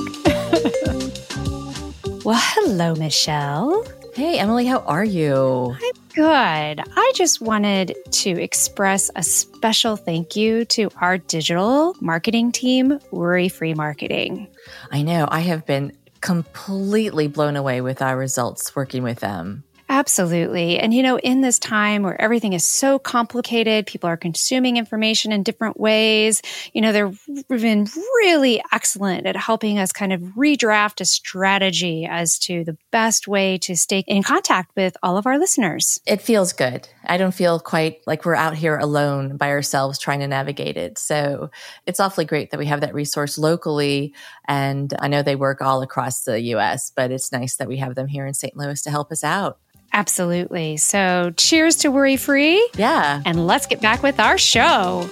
well, 2.24 2.40
hello, 2.40 2.94
Michelle. 2.94 3.84
Hey, 4.14 4.38
Emily, 4.38 4.64
how 4.64 4.78
are 4.80 5.04
you? 5.04 5.76
I'm 5.80 6.07
good. 6.18 6.82
I 6.96 7.12
just 7.14 7.40
wanted 7.40 7.94
to 8.10 8.30
express 8.30 9.08
a 9.14 9.22
special 9.22 9.94
thank 9.94 10.34
you 10.34 10.64
to 10.64 10.90
our 11.00 11.16
digital 11.16 11.94
marketing 12.00 12.50
team, 12.50 12.98
Worry 13.12 13.48
Free 13.48 13.72
Marketing. 13.72 14.48
I 14.90 15.02
know. 15.02 15.28
I 15.30 15.38
have 15.40 15.64
been 15.64 15.96
completely 16.20 17.28
blown 17.28 17.54
away 17.54 17.82
with 17.82 18.02
our 18.02 18.16
results 18.16 18.74
working 18.74 19.04
with 19.04 19.20
them. 19.20 19.62
Absolutely. 19.90 20.78
And, 20.78 20.92
you 20.92 21.02
know, 21.02 21.18
in 21.18 21.40
this 21.40 21.58
time 21.58 22.02
where 22.02 22.20
everything 22.20 22.52
is 22.52 22.64
so 22.64 22.98
complicated, 22.98 23.86
people 23.86 24.08
are 24.08 24.18
consuming 24.18 24.76
information 24.76 25.32
in 25.32 25.42
different 25.42 25.80
ways, 25.80 26.42
you 26.74 26.82
know, 26.82 26.92
they've 26.92 27.48
been 27.48 27.86
really 28.16 28.62
excellent 28.70 29.26
at 29.26 29.34
helping 29.34 29.78
us 29.78 29.90
kind 29.90 30.12
of 30.12 30.20
redraft 30.36 31.00
a 31.00 31.06
strategy 31.06 32.06
as 32.08 32.38
to 32.40 32.64
the 32.64 32.76
best 32.90 33.26
way 33.26 33.56
to 33.58 33.74
stay 33.76 34.04
in 34.06 34.22
contact 34.22 34.76
with 34.76 34.94
all 35.02 35.16
of 35.16 35.26
our 35.26 35.38
listeners. 35.38 35.98
It 36.06 36.20
feels 36.20 36.52
good. 36.52 36.86
I 37.06 37.16
don't 37.16 37.32
feel 37.32 37.58
quite 37.58 38.00
like 38.06 38.26
we're 38.26 38.34
out 38.34 38.56
here 38.56 38.76
alone 38.76 39.38
by 39.38 39.48
ourselves 39.48 39.98
trying 39.98 40.20
to 40.20 40.28
navigate 40.28 40.76
it. 40.76 40.98
So 40.98 41.50
it's 41.86 41.98
awfully 41.98 42.26
great 42.26 42.50
that 42.50 42.58
we 42.58 42.66
have 42.66 42.82
that 42.82 42.92
resource 42.92 43.38
locally. 43.38 44.12
And 44.46 44.92
I 44.98 45.08
know 45.08 45.22
they 45.22 45.36
work 45.36 45.62
all 45.62 45.80
across 45.80 46.24
the 46.24 46.38
US, 46.40 46.92
but 46.94 47.10
it's 47.10 47.32
nice 47.32 47.56
that 47.56 47.68
we 47.68 47.78
have 47.78 47.94
them 47.94 48.06
here 48.06 48.26
in 48.26 48.34
St. 48.34 48.54
Louis 48.54 48.82
to 48.82 48.90
help 48.90 49.10
us 49.10 49.24
out. 49.24 49.58
Absolutely. 49.92 50.76
So, 50.76 51.32
cheers 51.36 51.76
to 51.76 51.90
worry 51.90 52.16
free. 52.16 52.66
Yeah. 52.76 53.22
And 53.24 53.46
let's 53.46 53.66
get 53.66 53.80
back 53.80 54.02
with 54.02 54.20
our 54.20 54.38
show. 54.38 55.08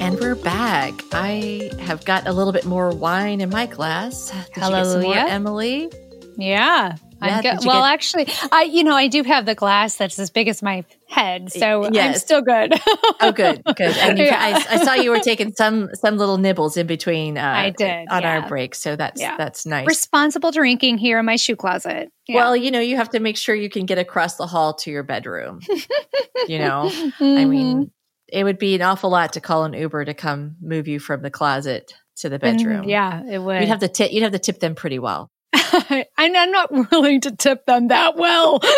And 0.00 0.18
we're 0.20 0.34
back. 0.34 0.94
I 1.12 1.70
have 1.80 2.04
got 2.04 2.26
a 2.26 2.32
little 2.32 2.52
bit 2.52 2.64
more 2.64 2.90
wine 2.90 3.40
in 3.40 3.50
my 3.50 3.66
glass. 3.66 4.30
Did 4.30 4.62
Hallelujah. 4.62 5.08
More, 5.08 5.16
Emily? 5.16 5.90
Yeah. 6.36 6.96
Yeah, 7.22 7.42
go- 7.42 7.52
did 7.52 7.62
you 7.64 7.68
well, 7.68 7.82
get- 7.82 7.92
actually, 7.92 8.26
I 8.52 8.62
you 8.64 8.84
know 8.84 8.94
I 8.94 9.08
do 9.08 9.22
have 9.22 9.46
the 9.46 9.54
glass 9.54 9.96
that's 9.96 10.18
as 10.18 10.30
big 10.30 10.48
as 10.48 10.62
my 10.62 10.84
head, 11.08 11.50
so 11.50 11.84
I'm 11.86 12.14
still 12.14 12.42
good. 12.42 12.74
Oh, 13.20 13.32
good, 13.32 13.62
good. 13.76 13.96
And 13.96 14.18
you, 14.18 14.24
Yeah. 14.26 14.38
I, 14.68 14.74
I 14.76 14.84
saw 14.84 14.94
you 14.94 15.10
were 15.10 15.20
taking 15.20 15.52
some 15.54 15.88
some 15.94 16.16
little 16.18 16.36
nibbles 16.38 16.76
in 16.76 16.86
between. 16.86 17.38
Uh, 17.38 17.42
I 17.42 17.70
did, 17.70 18.06
on 18.10 18.22
yeah. 18.22 18.40
our 18.40 18.48
break, 18.48 18.74
so 18.74 18.96
that's 18.96 19.20
Yeah. 19.20 19.36
that's 19.36 19.64
nice. 19.64 19.86
Responsible 19.86 20.50
drinking 20.50 20.98
here 20.98 21.18
in 21.18 21.24
my 21.26 21.36
shoe 21.36 21.56
closet. 21.56 22.10
Yeah. 22.28 22.36
Well, 22.36 22.56
you 22.56 22.70
know, 22.70 22.80
you 22.80 22.96
have 22.96 23.10
to 23.10 23.20
make 23.20 23.36
sure 23.36 23.54
you 23.54 23.70
can 23.70 23.86
get 23.86 23.98
across 23.98 24.36
the 24.36 24.46
hall 24.46 24.74
to 24.74 24.90
your 24.90 25.02
bedroom. 25.02 25.60
you 26.48 26.58
know, 26.58 26.82
I 26.86 27.12
Mhm. 27.20 27.48
mean, 27.48 27.90
it 28.28 28.44
would 28.44 28.58
be 28.58 28.74
an 28.74 28.82
awful 28.82 29.10
lot 29.10 29.32
to 29.34 29.40
call 29.40 29.64
an 29.64 29.72
Uber 29.72 30.04
to 30.04 30.14
come 30.14 30.56
move 30.60 30.88
you 30.88 30.98
from 30.98 31.22
the 31.22 31.30
closet 31.30 31.92
to 32.16 32.28
the 32.28 32.38
Mhm. 32.38 32.40
bedroom. 32.40 32.84
yeah, 32.88 33.22
it 33.30 33.38
would. 33.38 33.60
You'd 33.60 33.68
have 33.68 33.80
to 33.80 33.88
tip. 33.88 34.12
You'd 34.12 34.22
have 34.22 34.32
to 34.32 34.38
tip 34.38 34.58
them 34.60 34.74
pretty 34.74 34.98
well. 34.98 35.30
and 36.18 36.36
I'm 36.36 36.50
not 36.50 36.70
willing 36.90 37.20
to 37.22 37.34
tip 37.34 37.64
them 37.66 37.88
that 37.88 38.16
well. 38.16 38.60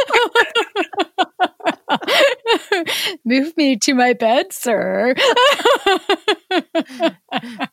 Move 3.24 3.56
me 3.56 3.76
to 3.78 3.94
my 3.94 4.12
bed, 4.12 4.52
sir. 4.52 5.14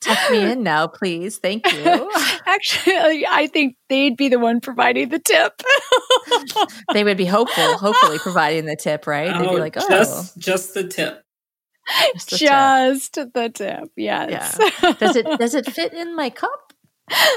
Tuck 0.02 0.32
me 0.32 0.52
in 0.52 0.64
now, 0.64 0.88
please. 0.88 1.38
Thank 1.38 1.72
you. 1.72 2.12
Actually, 2.46 3.26
I 3.28 3.48
think 3.52 3.76
they'd 3.90 4.18
be 4.18 4.30
the 4.30 4.40
one 4.40 4.62
providing 4.62 5.10
the 5.10 5.20
tip. 5.20 5.62
they 6.94 7.04
would 7.04 7.18
be 7.18 7.26
hopeful, 7.26 7.78
hopefully 7.78 8.18
providing 8.20 8.66
the 8.66 8.76
tip, 8.76 9.08
right? 9.08 9.34
They'd 9.38 9.50
be 9.50 9.56
Oh, 9.56 9.60
like, 9.60 9.76
oh, 9.78 9.88
just 9.90 10.38
just 10.38 10.74
the 10.74 10.88
tip. 10.88 11.22
just 12.16 12.30
the 12.32 12.38
tip. 12.38 12.48
Just 12.48 13.14
the 13.34 13.50
tip, 13.54 13.90
yes. 13.96 14.58
Does 15.00 15.16
it 15.16 15.26
does 15.40 15.56
it 15.56 15.66
fit 15.72 15.94
in 15.94 16.16
my 16.16 16.30
cup? 16.30 16.65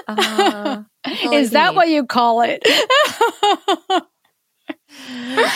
Uh, 0.07 0.83
Is 1.33 1.53
that 1.53 1.75
what 1.75 1.89
you 1.89 2.07
call 2.07 2.43
it? 2.43 2.63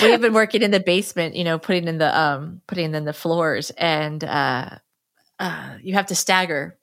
we've 0.03 0.21
been 0.21 0.35
working 0.35 0.63
in 0.63 0.71
the 0.71 0.81
basement, 0.81 1.37
you 1.37 1.45
know, 1.45 1.59
putting 1.59 1.89
in 1.89 1.99
the 1.99 2.19
um 2.19 2.61
putting 2.67 2.95
in 2.95 3.05
the 3.05 3.13
floors 3.13 3.71
and 3.73 4.25
uh 4.25 4.71
uh 5.39 5.77
you 5.83 5.95
have 5.95 6.07
to 6.07 6.17
stagger 6.17 6.79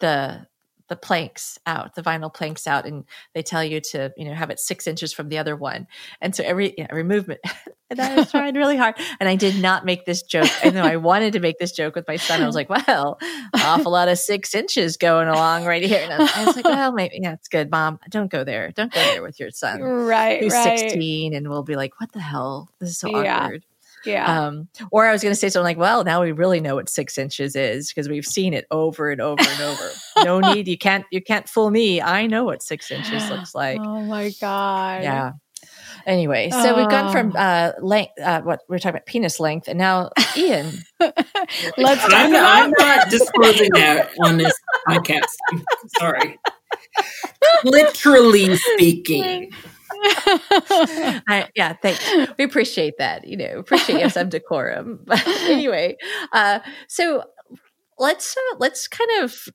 the 0.00 0.46
the 0.88 0.96
planks 0.96 1.58
out, 1.66 1.94
the 1.94 2.02
vinyl 2.02 2.32
planks 2.32 2.66
out, 2.66 2.86
and 2.86 3.04
they 3.34 3.42
tell 3.42 3.62
you 3.64 3.80
to, 3.80 4.12
you 4.16 4.24
know, 4.24 4.34
have 4.34 4.50
it 4.50 4.58
six 4.58 4.86
inches 4.86 5.12
from 5.12 5.28
the 5.28 5.38
other 5.38 5.56
one. 5.56 5.86
And 6.20 6.34
so 6.34 6.42
every 6.44 6.74
you 6.76 6.84
know, 6.84 6.88
every 6.90 7.04
movement 7.04 7.40
and 7.90 8.00
I 8.00 8.16
was 8.16 8.30
trying 8.30 8.54
really 8.54 8.76
hard. 8.76 8.96
And 9.20 9.28
I 9.28 9.36
did 9.36 9.56
not 9.60 9.84
make 9.84 10.04
this 10.04 10.22
joke. 10.22 10.50
I 10.62 10.70
know 10.70 10.82
I 10.84 10.96
wanted 10.96 11.32
to 11.34 11.40
make 11.40 11.58
this 11.58 11.72
joke 11.72 11.94
with 11.94 12.06
my 12.08 12.16
son. 12.16 12.42
I 12.42 12.46
was 12.46 12.54
like, 12.54 12.68
well, 12.68 13.18
awful 13.54 13.92
lot 13.92 14.08
of 14.08 14.18
six 14.18 14.54
inches 14.54 14.96
going 14.96 15.28
along 15.28 15.64
right 15.64 15.82
here. 15.82 16.00
And 16.02 16.12
I 16.12 16.44
was, 16.44 16.56
like, 16.56 16.64
well, 16.68 16.92
maybe 16.92 17.18
yeah, 17.22 17.32
it's 17.32 17.48
good, 17.48 17.70
mom. 17.70 17.98
Don't 18.10 18.30
go 18.30 18.44
there. 18.44 18.72
Don't 18.72 18.92
go 18.92 19.00
there 19.00 19.22
with 19.22 19.38
your 19.40 19.50
son 19.50 19.80
right, 19.80 20.40
who's 20.40 20.52
right. 20.52 20.78
16 20.78 21.34
and 21.34 21.48
we'll 21.48 21.62
be 21.62 21.76
like 21.76 21.98
what 22.00 22.12
the 22.12 22.20
hell 22.20 22.68
this 22.80 22.90
is 22.90 22.98
so 22.98 23.08
Yeah. 23.22 23.44
awkward 23.44 23.64
Yeah. 24.04 24.46
um 24.46 24.68
or 24.90 25.06
i 25.06 25.12
was 25.12 25.22
going 25.22 25.32
to 25.32 25.36
say 25.38 25.48
something 25.48 25.64
like 25.64 25.76
well 25.78 26.04
now 26.04 26.22
we 26.22 26.32
really 26.32 26.60
know 26.60 26.76
what 26.76 26.88
six 26.88 27.18
inches 27.18 27.56
is 27.56 27.88
because 27.88 28.08
we've 28.08 28.24
seen 28.24 28.54
it 28.54 28.66
over 28.70 29.10
and 29.10 29.20
over 29.20 29.42
and 29.42 29.60
over 29.62 29.90
no 30.24 30.40
need 30.40 30.68
you 30.68 30.78
can't 30.78 31.04
you 31.10 31.20
can't 31.22 31.48
fool 31.48 31.70
me 31.70 32.00
i 32.00 32.26
know 32.26 32.44
what 32.44 32.62
six 32.62 32.90
inches 32.90 33.28
looks 33.30 33.54
like 33.54 33.78
oh 33.80 34.02
my 34.02 34.30
god. 34.40 35.02
yeah 35.02 35.32
anyway 36.06 36.48
so 36.50 36.76
we've 36.76 36.88
gone 36.88 37.10
from 37.12 37.32
Oh. 37.34 37.38
uh 37.40 37.72
length 37.82 38.12
uh 38.22 38.40
what 38.42 38.60
we're 38.68 38.78
talking 38.78 38.90
about 38.96 39.06
penis 39.06 39.40
length 39.40 39.68
and 39.68 39.78
now 39.78 40.10
ian 40.36 40.70
Let's 41.76 42.04
I'm, 42.12 42.34
I'm 42.34 42.72
not 42.78 43.10
disclosing 43.10 43.70
that 43.74 44.10
on 44.24 44.36
this 44.38 44.52
podcast. 44.88 45.26
Sorry. 45.98 46.38
Literally 47.64 48.56
speaking. 48.56 49.50
I, 51.28 51.48
yeah, 51.54 51.74
thanks. 51.74 52.04
We 52.38 52.44
appreciate 52.44 52.94
that. 52.98 53.26
You 53.26 53.36
know, 53.36 53.58
appreciate 53.58 54.02
you 54.02 54.10
some 54.10 54.28
decorum. 54.28 55.00
But 55.06 55.26
anyway, 55.26 55.96
uh, 56.32 56.60
so 56.88 57.24
let's 57.98 58.36
uh, 58.36 58.56
let's 58.58 58.88
kind 58.88 59.10
of 59.22 59.48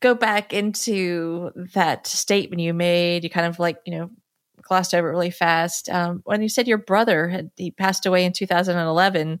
go 0.00 0.14
back 0.14 0.52
into 0.52 1.50
that 1.74 2.06
statement 2.06 2.60
you 2.62 2.74
made. 2.74 3.24
You 3.24 3.30
kind 3.30 3.46
of 3.46 3.58
like 3.58 3.78
you 3.86 3.96
know 3.98 4.10
glossed 4.62 4.94
over 4.94 5.08
it 5.08 5.12
really 5.12 5.30
fast 5.30 5.88
um, 5.88 6.20
when 6.24 6.42
you 6.42 6.48
said 6.48 6.68
your 6.68 6.78
brother 6.78 7.28
had 7.28 7.50
he 7.56 7.70
passed 7.70 8.06
away 8.06 8.24
in 8.24 8.32
2011 8.32 9.40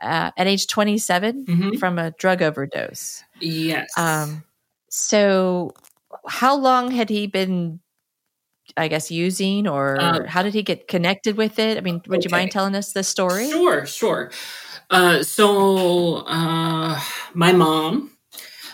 uh, 0.00 0.30
at 0.36 0.46
age 0.46 0.66
27 0.66 1.44
Mhm. 1.46 1.78
from 1.78 1.98
a 1.98 2.12
drug 2.12 2.42
overdose. 2.42 3.22
Yes. 3.40 3.90
Um, 3.98 4.44
so 4.88 5.72
how 6.28 6.56
long 6.56 6.90
had 6.90 7.10
he 7.10 7.26
been, 7.26 7.80
I 8.76 8.88
guess, 8.88 9.10
using 9.10 9.66
or 9.66 10.00
Uh, 10.00 10.26
how 10.26 10.42
did 10.42 10.54
he 10.54 10.62
get 10.62 10.88
connected 10.88 11.36
with 11.36 11.58
it? 11.58 11.78
I 11.78 11.80
mean, 11.80 12.02
would 12.08 12.24
you 12.24 12.30
mind 12.30 12.50
telling 12.50 12.74
us 12.74 12.92
the 12.92 13.02
story? 13.02 13.50
Sure, 13.50 13.86
sure. 13.86 14.30
Uh, 14.90 15.22
so, 15.22 16.18
uh, 16.26 17.00
my 17.34 17.52
mom 17.52 18.10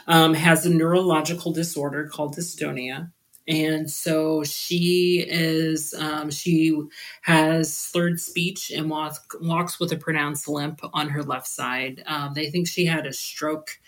um, 0.07 0.34
has 0.34 0.66
a 0.66 0.70
neurological 0.70 1.53
disorder 1.53 2.09
called 2.09 2.36
dystonia. 2.36 3.11
And 3.48 3.90
so 3.90 4.44
she 4.44 5.24
is, 5.28 5.94
um, 5.98 6.30
she 6.30 6.78
has 7.22 7.76
slurred 7.76 8.20
speech 8.20 8.70
and 8.70 8.88
walk, 8.88 9.16
walks 9.40 9.80
with 9.80 9.90
a 9.92 9.96
pronounced 9.96 10.46
limp 10.48 10.80
on 10.92 11.09
her 11.09 11.24
left 11.24 11.48
side. 11.48 12.05
Um, 12.07 12.34
they 12.34 12.50
think 12.50 12.68
she 12.68 12.84
had 12.84 13.05
a 13.05 13.12
stroke, 13.12 13.80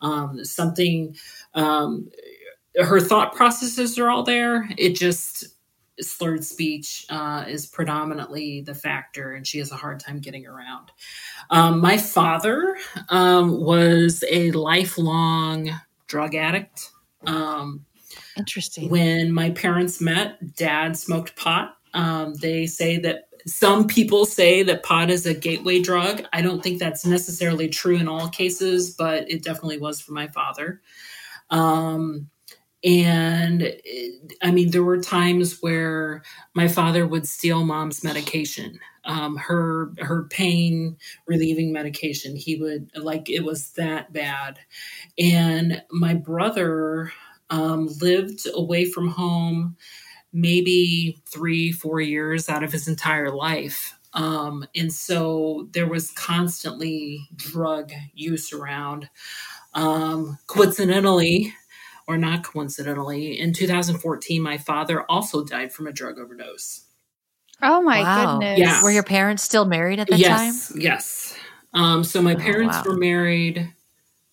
um, 0.00 0.44
something, 0.44 1.14
um, 1.54 2.10
her 2.80 3.00
thought 3.00 3.34
processes 3.34 3.98
are 3.98 4.08
all 4.08 4.22
there. 4.22 4.66
It 4.78 4.94
just, 4.96 5.51
slurred 6.02 6.44
speech 6.44 7.06
uh, 7.10 7.44
is 7.48 7.66
predominantly 7.66 8.62
the 8.62 8.74
factor, 8.74 9.32
and 9.32 9.46
she 9.46 9.58
has 9.58 9.72
a 9.72 9.76
hard 9.76 10.00
time 10.00 10.20
getting 10.20 10.46
around. 10.46 10.90
Um, 11.50 11.80
my 11.80 11.96
father 11.96 12.76
um, 13.08 13.60
was 13.60 14.24
a 14.30 14.50
lifelong 14.52 15.70
drug 16.06 16.34
addict. 16.34 16.90
Um, 17.26 17.84
Interesting. 18.36 18.88
when 18.88 19.32
my 19.32 19.50
parents 19.50 20.00
met, 20.00 20.56
dad 20.56 20.96
smoked 20.96 21.36
pot. 21.36 21.76
Um, 21.94 22.34
they 22.34 22.66
say 22.66 22.98
that 22.98 23.28
some 23.46 23.86
people 23.86 24.24
say 24.24 24.62
that 24.62 24.82
pot 24.82 25.10
is 25.10 25.26
a 25.26 25.34
gateway 25.34 25.80
drug. 25.80 26.22
I 26.32 26.42
don't 26.42 26.62
think 26.62 26.78
that's 26.78 27.04
necessarily 27.04 27.68
true 27.68 27.96
in 27.96 28.08
all 28.08 28.28
cases, 28.28 28.90
but 28.90 29.30
it 29.30 29.42
definitely 29.42 29.78
was 29.78 30.00
for 30.00 30.12
my 30.12 30.28
father. 30.28 30.80
Um, 31.50 32.30
and 32.84 33.74
I 34.42 34.50
mean, 34.50 34.70
there 34.70 34.82
were 34.82 35.00
times 35.00 35.58
where 35.60 36.22
my 36.54 36.68
father 36.68 37.06
would 37.06 37.28
steal 37.28 37.64
mom's 37.64 38.02
medication, 38.04 38.78
um, 39.04 39.36
her 39.36 39.92
her 40.00 40.24
pain 40.24 40.96
relieving 41.26 41.72
medication. 41.72 42.36
He 42.36 42.56
would 42.56 42.90
like 42.96 43.30
it 43.30 43.44
was 43.44 43.70
that 43.72 44.12
bad, 44.12 44.58
and 45.18 45.82
my 45.90 46.14
brother 46.14 47.12
um, 47.50 47.88
lived 48.00 48.46
away 48.54 48.86
from 48.86 49.08
home 49.08 49.76
maybe 50.32 51.22
three 51.30 51.72
four 51.72 52.00
years 52.00 52.48
out 52.48 52.62
of 52.64 52.72
his 52.72 52.88
entire 52.88 53.30
life. 53.30 53.98
Um, 54.14 54.64
and 54.76 54.92
so 54.92 55.68
there 55.72 55.86
was 55.88 56.10
constantly 56.12 57.28
drug 57.36 57.92
use 58.14 58.52
around. 58.52 59.08
Um, 59.74 60.38
coincidentally, 60.48 61.54
or 62.12 62.18
not 62.18 62.44
coincidentally, 62.44 63.38
in 63.40 63.52
2014, 63.52 64.42
my 64.42 64.58
father 64.58 65.02
also 65.10 65.44
died 65.44 65.72
from 65.72 65.86
a 65.88 65.92
drug 65.92 66.18
overdose. 66.18 66.84
Oh 67.62 67.80
my 67.82 68.02
Wow. 68.02 68.38
goodness. 68.38 68.58
Yeah. 68.58 68.82
Were 68.84 68.90
your 68.90 69.02
parents 69.04 69.42
still 69.42 69.64
married 69.64 70.00
at 70.00 70.08
that 70.08 70.18
yes, 70.18 70.68
time? 70.68 70.82
yes. 70.82 71.34
Yes. 71.34 71.36
Um, 71.74 72.04
so 72.04 72.20
my 72.22 72.34
Oh, 72.34 72.38
parents 72.38 72.76
wow. 72.76 72.82
were 72.92 72.96
married 72.98 73.72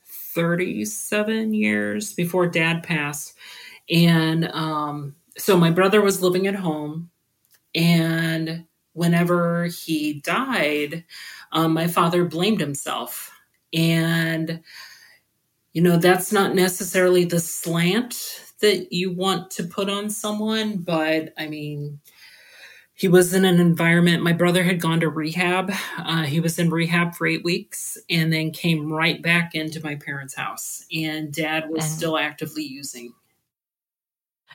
37 0.06 1.54
years 1.54 2.14
before 2.14 2.48
dad 2.48 2.84
passed. 2.84 3.34
And 3.90 4.50
um, 4.52 5.16
so 5.38 5.58
my 5.58 5.72
brother 5.72 6.02
was 6.02 6.22
living 6.22 6.48
at 6.48 6.56
home, 6.56 7.10
and 7.76 8.66
whenever 8.94 9.66
he 9.66 10.22
died, 10.22 11.06
um, 11.52 11.74
my 11.74 11.88
father 11.88 12.26
blamed 12.26 12.60
himself. 12.60 13.32
And, 13.74 14.62
you 15.80 15.86
know, 15.86 15.96
that's 15.96 16.34
not 16.34 16.56
necessarily 16.56 17.24
the 17.24 17.40
slant 17.40 18.42
that 18.60 18.92
you 18.92 19.14
want 19.14 19.50
to 19.52 19.64
put 19.64 19.90
on 19.90 20.10
someone, 20.10 20.80
but 20.80 21.34
I 21.38 21.48
mean, 21.48 22.02
he 22.96 23.08
was 23.08 23.34
in 23.34 23.46
an 23.46 23.62
environment. 23.62 24.22
My 24.22 24.34
brother 24.34 24.62
had 24.62 24.82
gone 24.82 25.00
to 25.00 25.08
rehab. 25.08 25.72
Uh, 25.98 26.24
he 26.24 26.42
was 26.42 26.60
in 26.60 26.70
rehab 26.70 27.16
for 27.16 27.26
eight 27.26 27.46
weeks 27.46 27.98
and 28.10 28.34
then 28.34 28.52
came 28.52 28.92
right 28.92 29.22
back 29.22 29.56
into 29.56 29.82
my 29.82 29.96
parents' 29.96 30.36
house. 30.36 30.86
And 30.94 31.32
dad 31.32 31.70
was 31.70 31.86
and, 31.86 31.94
still 31.94 32.18
actively 32.18 32.64
using. 32.64 33.14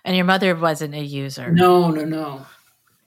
And 0.04 0.14
your 0.14 0.26
mother 0.26 0.54
wasn't 0.54 0.94
a 0.94 1.02
user? 1.02 1.50
No, 1.50 1.90
no, 1.90 2.04
no. 2.04 2.44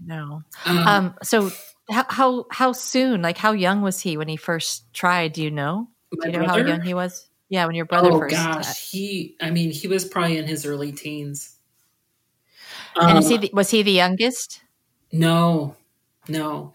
No. 0.03 0.41
Um, 0.65 0.78
um, 0.80 1.15
so 1.22 1.51
how, 1.91 2.05
how, 2.09 2.45
how 2.49 2.72
soon, 2.72 3.22
like 3.22 3.38
how 3.38 3.51
young 3.51 3.84
was 3.84 3.99
he 3.99 4.18
when 4.18 4.28
he 4.28 4.38
first 4.38 4.91
tried? 4.91 5.34
Do 5.34 5.43
you 5.43 5.51
know? 5.51 5.88
Do 6.11 6.18
you 6.26 6.32
know 6.32 6.45
brother? 6.45 6.63
how 6.63 6.68
young 6.68 6.82
he 6.82 6.95
was? 6.95 7.30
Yeah, 7.49 7.65
when 7.65 7.75
your 7.75 7.85
brother 7.85 8.11
oh, 8.11 8.19
first. 8.19 8.35
gosh, 8.35 8.89
he. 8.89 9.35
I 9.41 9.51
mean, 9.51 9.71
he 9.71 9.87
was 9.87 10.03
probably 10.03 10.37
in 10.37 10.45
his 10.45 10.65
early 10.65 10.91
teens. 10.91 11.55
And 12.95 13.19
is 13.19 13.29
he 13.29 13.35
um, 13.35 13.41
the, 13.41 13.49
was 13.53 13.69
he 13.69 13.83
the 13.83 13.91
youngest? 13.91 14.61
No, 15.11 15.75
no. 16.27 16.73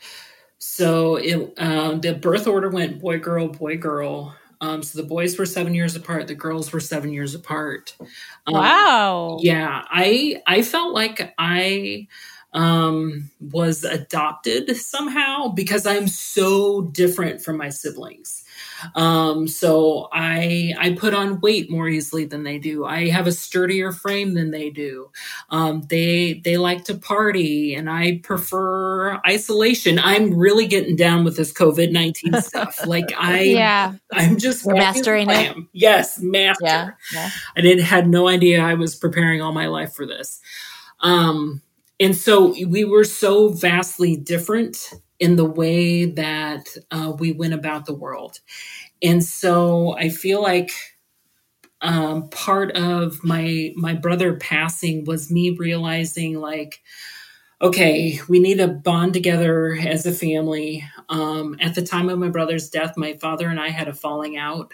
So 0.58 1.16
it 1.16 1.52
um, 1.58 2.00
the 2.00 2.14
birth 2.14 2.46
order 2.46 2.70
went 2.70 3.00
boy 3.00 3.18
girl 3.18 3.48
boy 3.48 3.76
girl. 3.76 4.34
Um, 4.60 4.82
so 4.82 5.00
the 5.02 5.06
boys 5.06 5.36
were 5.36 5.44
seven 5.44 5.74
years 5.74 5.96
apart. 5.96 6.28
The 6.28 6.36
girls 6.36 6.72
were 6.72 6.80
seven 6.80 7.12
years 7.12 7.34
apart. 7.34 7.96
Um, 8.46 8.54
wow. 8.54 9.38
Yeah, 9.40 9.84
I 9.90 10.40
I 10.46 10.62
felt 10.62 10.94
like 10.94 11.34
I 11.36 12.06
um, 12.52 13.30
was 13.40 13.82
adopted 13.82 14.76
somehow 14.76 15.48
because 15.48 15.86
I'm 15.86 16.06
so 16.06 16.82
different 16.82 17.42
from 17.42 17.56
my 17.56 17.70
siblings. 17.70 18.41
Um, 18.94 19.48
so 19.48 20.08
I 20.12 20.74
I 20.78 20.92
put 20.92 21.14
on 21.14 21.40
weight 21.40 21.70
more 21.70 21.88
easily 21.88 22.24
than 22.24 22.44
they 22.44 22.58
do. 22.58 22.84
I 22.84 23.08
have 23.08 23.26
a 23.26 23.32
sturdier 23.32 23.92
frame 23.92 24.34
than 24.34 24.50
they 24.50 24.70
do. 24.70 25.10
Um, 25.50 25.82
they 25.82 26.40
they 26.44 26.56
like 26.56 26.84
to 26.84 26.94
party, 26.94 27.74
and 27.74 27.90
I 27.90 28.20
prefer 28.22 29.20
isolation. 29.26 29.98
I'm 29.98 30.34
really 30.34 30.66
getting 30.66 30.96
down 30.96 31.24
with 31.24 31.36
this 31.36 31.52
COVID 31.52 31.92
nineteen 31.92 32.32
stuff. 32.42 32.86
Like 32.86 33.12
I 33.16 33.40
yeah, 33.42 33.94
I'm 34.12 34.38
just 34.38 34.66
mastering 34.66 35.30
it. 35.30 35.56
Yes, 35.72 36.18
master. 36.20 36.64
Yeah, 36.64 36.90
yeah. 37.12 37.30
I 37.56 37.60
didn't 37.60 37.84
had 37.84 38.08
no 38.08 38.28
idea 38.28 38.62
I 38.62 38.74
was 38.74 38.94
preparing 38.94 39.42
all 39.42 39.52
my 39.52 39.66
life 39.66 39.92
for 39.94 40.06
this. 40.06 40.40
Um, 41.00 41.62
and 42.00 42.16
so 42.16 42.54
we 42.66 42.84
were 42.84 43.04
so 43.04 43.48
vastly 43.48 44.16
different 44.16 44.92
in 45.22 45.36
the 45.36 45.44
way 45.44 46.04
that 46.04 46.66
uh, 46.90 47.12
we 47.16 47.30
went 47.30 47.54
about 47.54 47.86
the 47.86 47.94
world. 47.94 48.40
And 49.00 49.22
so 49.22 49.96
I 49.96 50.08
feel 50.08 50.42
like 50.42 50.72
um, 51.80 52.28
part 52.30 52.72
of 52.72 53.22
my 53.22 53.72
my 53.76 53.94
brother 53.94 54.34
passing 54.34 55.04
was 55.04 55.30
me 55.30 55.50
realizing 55.50 56.40
like 56.40 56.80
okay 57.60 58.20
we 58.28 58.40
need 58.40 58.58
to 58.58 58.68
bond 58.68 59.12
together 59.12 59.74
as 59.80 60.06
a 60.06 60.12
family 60.12 60.84
um, 61.08 61.56
at 61.60 61.74
the 61.74 61.82
time 61.82 62.08
of 62.08 62.18
my 62.20 62.28
brother's 62.28 62.70
death 62.70 62.96
my 62.96 63.14
father 63.14 63.48
and 63.48 63.58
i 63.60 63.68
had 63.68 63.88
a 63.88 63.92
falling 63.92 64.36
out 64.36 64.70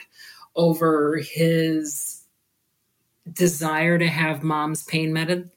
over 0.55 1.17
his 1.17 2.25
desire 3.33 3.99
to 3.99 4.07
have 4.07 4.43
mom's 4.43 4.85
pain 4.85 5.11
meds 5.13 5.49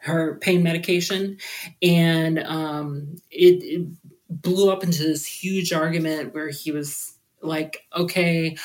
her 0.00 0.36
pain 0.36 0.62
medication 0.62 1.36
and 1.82 2.38
um, 2.40 3.16
it, 3.30 3.62
it 3.62 3.86
blew 4.28 4.70
up 4.70 4.84
into 4.84 5.02
this 5.02 5.26
huge 5.26 5.72
argument 5.72 6.34
where 6.34 6.50
he 6.50 6.70
was 6.72 7.14
like, 7.42 7.86
okay, 7.96 8.56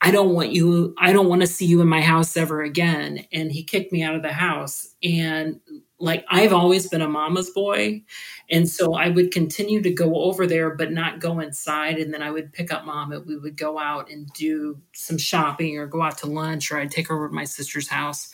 I 0.00 0.10
don't 0.10 0.34
want 0.34 0.52
you, 0.52 0.94
I 0.98 1.12
don't 1.12 1.28
want 1.28 1.42
to 1.42 1.46
see 1.46 1.66
you 1.66 1.80
in 1.80 1.88
my 1.88 2.00
house 2.00 2.36
ever 2.36 2.62
again. 2.62 3.24
And 3.32 3.50
he 3.50 3.62
kicked 3.62 3.92
me 3.92 4.02
out 4.02 4.14
of 4.14 4.22
the 4.22 4.32
house. 4.32 4.94
And 5.02 5.60
like, 5.98 6.24
I've 6.28 6.52
always 6.52 6.88
been 6.88 7.00
a 7.00 7.08
mama's 7.08 7.50
boy. 7.50 8.02
And 8.50 8.68
so 8.68 8.94
I 8.94 9.08
would 9.08 9.30
continue 9.30 9.80
to 9.82 9.90
go 9.90 10.16
over 10.16 10.46
there, 10.46 10.74
but 10.74 10.92
not 10.92 11.20
go 11.20 11.40
inside. 11.40 11.98
And 11.98 12.12
then 12.12 12.22
I 12.22 12.30
would 12.30 12.52
pick 12.52 12.72
up 12.72 12.84
mom 12.84 13.12
and 13.12 13.24
we 13.24 13.36
would 13.36 13.56
go 13.56 13.78
out 13.78 14.10
and 14.10 14.28
do 14.34 14.78
some 14.92 15.16
shopping 15.16 15.78
or 15.78 15.86
go 15.86 16.02
out 16.02 16.18
to 16.18 16.26
lunch, 16.26 16.70
or 16.70 16.78
I'd 16.78 16.90
take 16.90 17.08
her 17.08 17.16
over 17.16 17.28
to 17.28 17.34
my 17.34 17.44
sister's 17.44 17.88
house. 17.88 18.28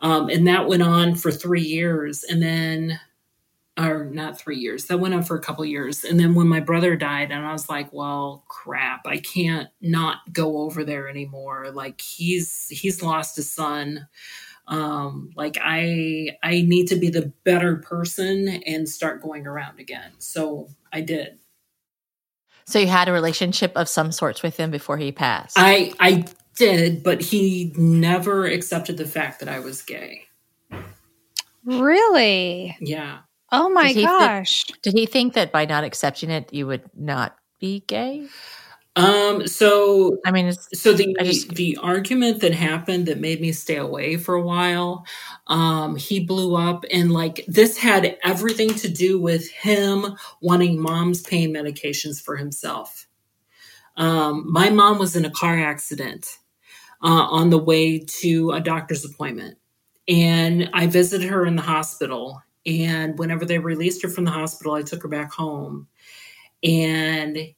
Um, 0.00 0.28
and 0.28 0.46
that 0.46 0.68
went 0.68 0.82
on 0.82 1.14
for 1.14 1.30
three 1.30 1.62
years. 1.62 2.22
And 2.24 2.42
then 2.42 3.00
or 3.78 4.04
not 4.04 4.38
three 4.38 4.58
years 4.58 4.86
that 4.86 4.98
went 4.98 5.14
on 5.14 5.22
for 5.22 5.36
a 5.36 5.40
couple 5.40 5.64
years. 5.64 6.04
And 6.04 6.20
then 6.20 6.34
when 6.34 6.48
my 6.48 6.60
brother 6.60 6.94
died 6.94 7.30
and 7.30 7.44
i 7.44 7.52
was 7.52 7.68
like 7.68 7.92
well 7.92 8.44
crap 8.48 9.06
i 9.06 9.18
can't 9.18 9.68
not 9.80 10.18
go 10.32 10.58
over 10.58 10.84
there 10.84 11.08
anymore. 11.08 11.70
Like 11.70 12.00
he's 12.00 12.68
he's 12.68 13.02
lost 13.02 13.38
a 13.38 13.42
son. 13.42 14.06
Um 14.66 15.30
like 15.36 15.56
i 15.60 16.36
i 16.42 16.62
need 16.62 16.88
to 16.88 16.96
be 16.96 17.08
the 17.08 17.32
better 17.44 17.76
person 17.76 18.48
and 18.66 18.88
start 18.88 19.22
going 19.22 19.46
around 19.46 19.80
again. 19.80 20.12
So 20.18 20.68
i 20.92 21.00
did. 21.00 21.38
So 22.64 22.78
you 22.78 22.86
had 22.86 23.08
a 23.08 23.12
relationship 23.12 23.72
of 23.74 23.88
some 23.88 24.12
sorts 24.12 24.42
with 24.42 24.56
him 24.56 24.70
before 24.70 24.98
he 24.98 25.12
passed? 25.12 25.56
I 25.58 25.94
i 25.98 26.26
did 26.56 27.02
but 27.02 27.22
he 27.22 27.72
never 27.78 28.44
accepted 28.44 28.98
the 28.98 29.06
fact 29.06 29.40
that 29.40 29.48
i 29.48 29.60
was 29.60 29.80
gay. 29.80 30.24
Really? 31.64 32.76
Yeah 32.78 33.20
Oh 33.52 33.68
my 33.68 33.92
did 33.92 34.04
gosh. 34.04 34.64
Th- 34.64 34.80
did 34.82 34.94
he 34.94 35.06
think 35.06 35.34
that 35.34 35.52
by 35.52 35.66
not 35.66 35.84
accepting 35.84 36.30
it, 36.30 36.52
you 36.52 36.66
would 36.66 36.82
not 36.96 37.36
be 37.60 37.84
gay? 37.86 38.26
Um, 38.94 39.46
so 39.46 40.18
I 40.26 40.30
mean, 40.30 40.52
so 40.52 40.92
the 40.92 41.16
just, 41.22 41.50
the 41.54 41.78
argument 41.82 42.40
that 42.40 42.52
happened 42.52 43.06
that 43.06 43.20
made 43.20 43.40
me 43.40 43.52
stay 43.52 43.76
away 43.76 44.18
for 44.18 44.34
a 44.34 44.42
while, 44.42 45.06
um, 45.46 45.96
he 45.96 46.20
blew 46.20 46.56
up, 46.56 46.84
and 46.92 47.10
like 47.10 47.44
this 47.48 47.78
had 47.78 48.18
everything 48.22 48.74
to 48.74 48.88
do 48.88 49.18
with 49.18 49.50
him 49.50 50.16
wanting 50.42 50.78
mom's 50.78 51.22
pain 51.22 51.54
medications 51.54 52.20
for 52.20 52.36
himself. 52.36 53.06
Um, 53.96 54.44
my 54.50 54.68
mom 54.68 54.98
was 54.98 55.16
in 55.16 55.24
a 55.24 55.30
car 55.30 55.58
accident 55.58 56.26
uh, 57.02 57.08
on 57.08 57.48
the 57.48 57.58
way 57.58 57.98
to 57.98 58.50
a 58.52 58.60
doctor's 58.60 59.06
appointment, 59.06 59.56
and 60.06 60.68
I 60.74 60.86
visited 60.86 61.30
her 61.30 61.46
in 61.46 61.56
the 61.56 61.62
hospital, 61.62 62.42
and 62.66 63.18
whenever 63.18 63.44
they 63.44 63.58
released 63.58 64.02
her 64.02 64.08
from 64.08 64.24
the 64.24 64.30
hospital, 64.30 64.74
I 64.74 64.82
took 64.82 65.02
her 65.02 65.08
back 65.08 65.32
home. 65.32 65.88
And 66.62 67.54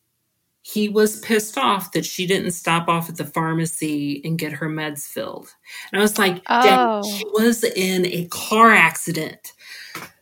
he 0.63 0.89
was 0.89 1.21
pissed 1.21 1.59
off 1.59 1.93
that 1.93 2.07
she 2.07 2.27
didn't 2.27 2.53
stop 2.53 2.89
off 2.89 3.11
at 3.11 3.17
the 3.17 3.25
pharmacy 3.27 4.23
and 4.25 4.39
get 4.39 4.53
her 4.53 4.69
meds 4.69 5.07
filled. 5.07 5.55
And 5.93 6.01
I 6.01 6.03
was 6.03 6.19
like, 6.19 6.43
oh. 6.49 7.03
she 7.03 7.25
was 7.35 7.65
in 7.65 8.07
a 8.07 8.27
car 8.29 8.73
accident. 8.73 9.53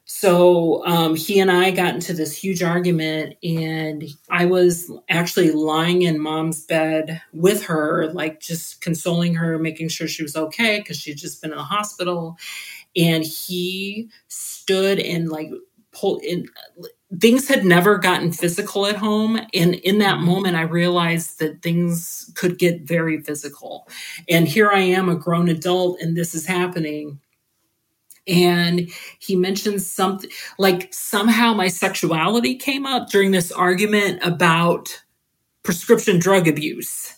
So 0.05 0.87
um, 0.87 1.17
he 1.17 1.41
and 1.41 1.51
I 1.51 1.73
got 1.73 1.95
into 1.95 2.13
this 2.13 2.37
huge 2.37 2.63
argument, 2.63 3.37
and 3.43 4.05
I 4.31 4.47
was 4.47 4.89
actually 5.09 5.51
lying 5.51 6.03
in 6.03 6.21
mom's 6.21 6.65
bed 6.65 7.21
with 7.33 7.65
her, 7.65 8.13
like 8.13 8.39
just 8.39 8.81
consoling 8.81 9.35
her, 9.35 9.59
making 9.59 9.89
sure 9.89 10.07
she 10.07 10.23
was 10.23 10.37
okay 10.37 10.79
because 10.79 10.97
she'd 10.97 11.19
just 11.19 11.43
been 11.43 11.51
in 11.51 11.57
the 11.57 11.65
hospital. 11.65 12.37
And 12.97 13.25
he 13.25 14.09
stood 14.29 14.99
and 14.99 15.29
like 15.29 15.51
pulled 15.93 16.23
in 16.23 16.47
things 17.21 17.47
had 17.47 17.65
never 17.65 17.99
gotten 17.99 18.33
physical 18.33 18.87
at 18.87 18.97
home. 18.97 19.39
And 19.53 19.75
in 19.77 19.99
that 19.99 20.17
mm-hmm. 20.17 20.27
moment 20.27 20.57
i 20.57 20.63
realized 20.63 21.39
that 21.39 21.63
things 21.63 22.31
could 22.35 22.59
get 22.59 22.83
very 22.83 23.21
physical. 23.23 23.89
And 24.29 24.49
here 24.49 24.71
i 24.71 24.81
am 24.81 25.09
a 25.09 25.17
grown 25.17 25.49
adult 25.49 26.01
and 26.01 26.17
this 26.17 26.35
is 26.35 26.47
happening. 26.47 27.21
And 28.29 28.89
he 29.19 29.35
mentions 29.35 29.85
something 29.85 30.31
like 30.57 30.95
somehow 30.95 31.55
my 31.55 31.67
sexuality 31.67 32.55
came 32.55 32.87
up 32.87 33.11
during 33.11 33.33
this 33.33 33.51
argument 33.51 34.21
about 34.23 35.02
prescription 35.63 36.19
drug 36.19 36.49
abuse 36.49 37.15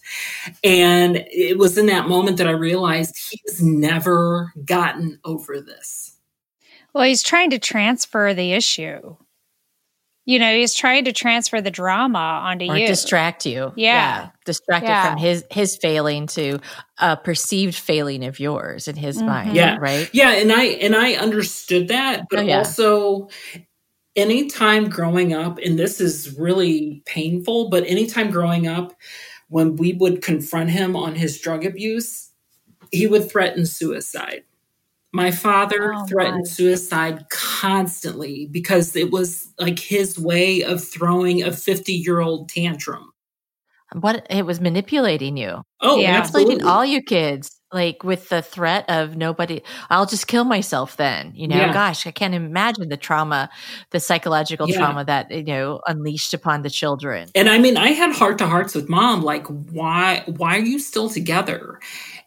and 0.62 1.24
it 1.30 1.58
was 1.58 1.78
in 1.78 1.86
that 1.86 2.08
moment 2.08 2.36
that 2.36 2.46
i 2.46 2.52
realized 2.52 3.16
he's 3.30 3.62
never 3.62 4.52
gotten 4.64 5.18
over 5.24 5.60
this 5.60 6.14
well, 6.94 7.04
he's 7.04 7.22
trying 7.22 7.50
to 7.50 7.58
transfer 7.58 8.32
the 8.32 8.52
issue. 8.52 9.16
You 10.26 10.38
know, 10.38 10.56
he's 10.56 10.72
trying 10.72 11.04
to 11.04 11.12
transfer 11.12 11.60
the 11.60 11.70
drama 11.70 12.18
onto 12.18 12.66
or 12.66 12.78
you. 12.78 12.86
Distract 12.86 13.44
you. 13.44 13.72
Yeah. 13.76 14.22
yeah. 14.22 14.30
Distract 14.46 14.86
yeah. 14.86 15.10
from 15.10 15.18
his 15.18 15.44
his 15.50 15.76
failing 15.76 16.26
to 16.28 16.60
a 16.98 17.16
perceived 17.16 17.74
failing 17.74 18.24
of 18.24 18.40
yours 18.40 18.88
in 18.88 18.96
his 18.96 19.18
mm-hmm. 19.18 19.26
mind. 19.26 19.54
Yeah. 19.54 19.76
Right. 19.78 20.08
Yeah. 20.14 20.30
And 20.30 20.50
I 20.50 20.64
and 20.64 20.96
I 20.96 21.14
understood 21.14 21.88
that, 21.88 22.26
but 22.30 22.38
oh, 22.38 22.42
yeah. 22.42 22.58
also 22.58 23.28
anytime 24.16 24.88
growing 24.88 25.34
up, 25.34 25.58
and 25.58 25.78
this 25.78 26.00
is 26.00 26.38
really 26.38 27.02
painful, 27.06 27.70
but 27.70 27.86
anytime 27.86 28.30
growing 28.30 28.66
up, 28.68 28.94
when 29.48 29.76
we 29.76 29.94
would 29.94 30.22
confront 30.22 30.70
him 30.70 30.96
on 30.96 31.14
his 31.16 31.40
drug 31.40 31.64
abuse, 31.66 32.30
he 32.92 33.06
would 33.06 33.30
threaten 33.30 33.66
suicide 33.66 34.42
My 35.12 35.32
father 35.32 35.94
Oh, 35.94 36.06
threatened 36.08 36.46
my. 36.46 36.50
suicide 36.50 37.26
constantly 37.30 38.46
because 38.52 38.96
it 38.96 39.10
was 39.10 39.52
like 39.58 39.80
his 39.80 40.18
way 40.20 40.62
of 40.62 40.84
throwing 40.84 41.42
a 41.42 41.52
50 41.52 41.92
year 41.94 42.20
old 42.20 42.48
tantrum. 42.50 43.12
What 43.94 44.26
it 44.30 44.46
was 44.46 44.60
manipulating 44.60 45.36
you, 45.36 45.62
Oh, 45.80 45.98
Yeah. 46.00 46.22
manipulating 46.22 46.62
all 46.62 46.84
you 46.84 47.02
kids, 47.02 47.60
like 47.74 48.04
with 48.04 48.28
the 48.30 48.40
threat 48.40 48.88
of 48.88 49.16
nobody. 49.16 49.60
I'll 49.90 50.06
just 50.06 50.26
kill 50.28 50.44
myself 50.44 50.96
then. 50.96 51.32
You 51.34 51.48
know, 51.48 51.56
Yeah. 51.56 51.72
gosh, 51.74 52.06
I 52.06 52.12
can't 52.12 52.34
imagine 52.34 52.88
the 52.88 52.96
trauma, 52.96 53.50
the 53.90 54.00
psychological 54.00 54.68
Yeah. 54.68 54.78
trauma 54.78 55.04
that 55.04 55.30
you 55.30 55.42
know 55.42 55.80
unleashed 55.86 56.32
upon 56.32 56.62
the 56.62 56.70
children. 56.70 57.28
And 57.34 57.50
I 57.50 57.58
mean, 57.58 57.76
I 57.76 57.88
had 57.88 58.14
heart 58.14 58.38
to 58.38 58.46
hearts 58.46 58.74
with 58.74 58.88
mom, 58.88 59.22
like, 59.22 59.46
why, 59.48 60.22
why 60.26 60.56
are 60.56 60.60
you 60.64 60.78
still 60.78 61.10
together? 61.10 61.80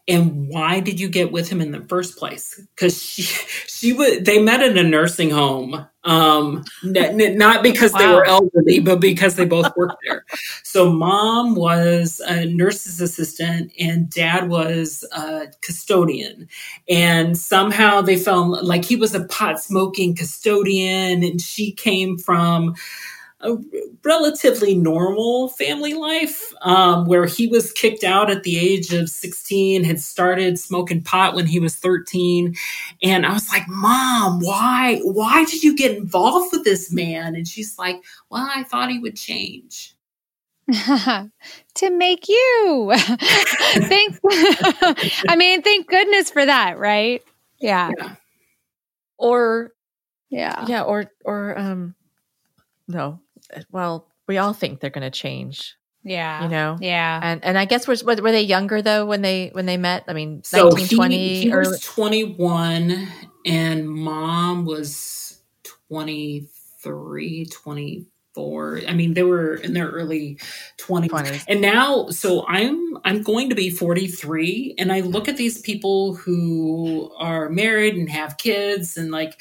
And 0.08 0.48
why 0.48 0.80
did 0.80 0.98
you 0.98 1.08
get 1.08 1.30
with 1.32 1.50
him 1.50 1.60
in 1.60 1.70
the 1.70 1.84
first 1.86 2.16
place? 2.16 2.58
Because 2.74 3.00
she, 3.00 3.22
she 3.66 3.92
would, 3.92 4.24
they 4.24 4.42
met 4.42 4.62
in 4.62 4.78
a 4.78 4.82
nursing 4.82 5.28
home. 5.28 5.86
Um, 6.04 6.64
n- 6.82 7.20
n- 7.20 7.36
not 7.36 7.62
because 7.62 7.92
they 7.92 8.06
were 8.06 8.24
elderly, 8.24 8.80
but 8.80 9.00
because 9.00 9.36
they 9.36 9.44
both 9.44 9.70
worked 9.76 9.98
there. 10.06 10.24
So 10.62 10.90
mom 10.90 11.54
was 11.54 12.22
a 12.26 12.46
nurse's 12.46 13.02
assistant 13.02 13.72
and 13.78 14.08
dad 14.08 14.48
was 14.48 15.04
a 15.12 15.48
custodian. 15.60 16.48
And 16.88 17.36
somehow 17.36 18.00
they 18.00 18.16
felt 18.16 18.64
like 18.64 18.86
he 18.86 18.96
was 18.96 19.14
a 19.14 19.26
pot 19.26 19.60
smoking 19.60 20.16
custodian 20.16 21.22
and 21.22 21.42
she 21.42 21.72
came 21.72 22.16
from 22.16 22.74
a 23.40 23.56
relatively 24.04 24.74
normal 24.74 25.48
family 25.50 25.94
life 25.94 26.52
um, 26.62 27.06
where 27.06 27.26
he 27.26 27.46
was 27.46 27.72
kicked 27.72 28.02
out 28.02 28.30
at 28.30 28.42
the 28.42 28.58
age 28.58 28.92
of 28.92 29.08
16 29.08 29.84
had 29.84 30.00
started 30.00 30.58
smoking 30.58 31.02
pot 31.02 31.34
when 31.36 31.46
he 31.46 31.60
was 31.60 31.76
13 31.76 32.54
and 33.02 33.24
i 33.24 33.32
was 33.32 33.48
like 33.50 33.62
mom 33.68 34.40
why 34.40 34.98
why 35.04 35.44
did 35.44 35.62
you 35.62 35.76
get 35.76 35.96
involved 35.96 36.48
with 36.52 36.64
this 36.64 36.92
man 36.92 37.36
and 37.36 37.46
she's 37.46 37.78
like 37.78 38.02
well 38.28 38.48
i 38.52 38.64
thought 38.64 38.90
he 38.90 38.98
would 38.98 39.14
change 39.16 39.94
to 41.74 41.90
make 41.90 42.28
you. 42.28 42.92
thank 42.96 44.18
I 45.28 45.34
mean, 45.36 45.62
thank 45.62 45.86
goodness 45.88 46.30
for 46.30 46.44
that, 46.44 46.78
right? 46.78 47.22
Yeah. 47.58 47.92
yeah 47.96 48.14
Or 49.16 49.72
Yeah. 50.28 50.66
yeah, 50.68 50.82
or 50.82 51.10
or 51.24 51.58
um, 51.58 51.94
no. 52.86 53.20
Uh, 53.54 53.62
well, 53.70 54.08
we 54.26 54.38
all 54.38 54.52
think 54.52 54.80
they're 54.80 54.90
going 54.90 55.10
to 55.10 55.16
change. 55.16 55.76
Yeah. 56.04 56.44
You 56.44 56.48
know. 56.48 56.78
Yeah. 56.80 57.20
And 57.22 57.44
and 57.44 57.58
I 57.58 57.64
guess 57.64 57.86
was 57.86 58.04
were 58.04 58.16
they 58.16 58.42
younger 58.42 58.80
though 58.82 59.04
when 59.04 59.22
they 59.22 59.50
when 59.52 59.66
they 59.66 59.76
met? 59.76 60.04
I 60.08 60.12
mean, 60.12 60.42
so 60.44 60.68
nineteen 60.68 61.10
he, 61.10 61.40
he 61.42 61.52
or 61.52 61.58
was 61.58 61.80
21 61.80 63.08
and 63.46 63.88
mom 63.88 64.64
was 64.64 65.40
23 65.88 67.46
24 67.46 68.80
i 68.86 68.92
mean 68.92 69.14
they 69.14 69.22
were 69.22 69.54
in 69.54 69.72
their 69.72 69.88
early 69.88 70.38
20s 70.78 71.08
twenties. 71.08 71.44
and 71.48 71.60
now 71.60 72.08
so 72.08 72.46
i'm 72.46 72.98
i'm 73.04 73.22
going 73.22 73.48
to 73.48 73.54
be 73.54 73.70
43 73.70 74.74
and 74.78 74.92
i 74.92 75.00
look 75.00 75.28
at 75.28 75.36
these 75.36 75.60
people 75.60 76.14
who 76.14 77.10
are 77.16 77.48
married 77.48 77.94
and 77.94 78.10
have 78.10 78.36
kids 78.38 78.96
and 78.96 79.10
like 79.10 79.40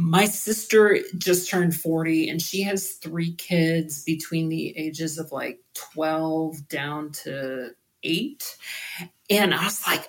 my 0.00 0.24
sister 0.24 0.98
just 1.18 1.48
turned 1.48 1.76
40 1.76 2.28
and 2.28 2.40
she 2.40 2.62
has 2.62 2.92
three 2.92 3.34
kids 3.34 4.02
between 4.02 4.48
the 4.48 4.76
ages 4.76 5.18
of 5.18 5.30
like 5.30 5.60
12 5.74 6.68
down 6.68 7.12
to 7.12 7.70
8 8.02 8.56
and 9.28 9.54
i 9.54 9.64
was 9.64 9.86
like 9.86 10.08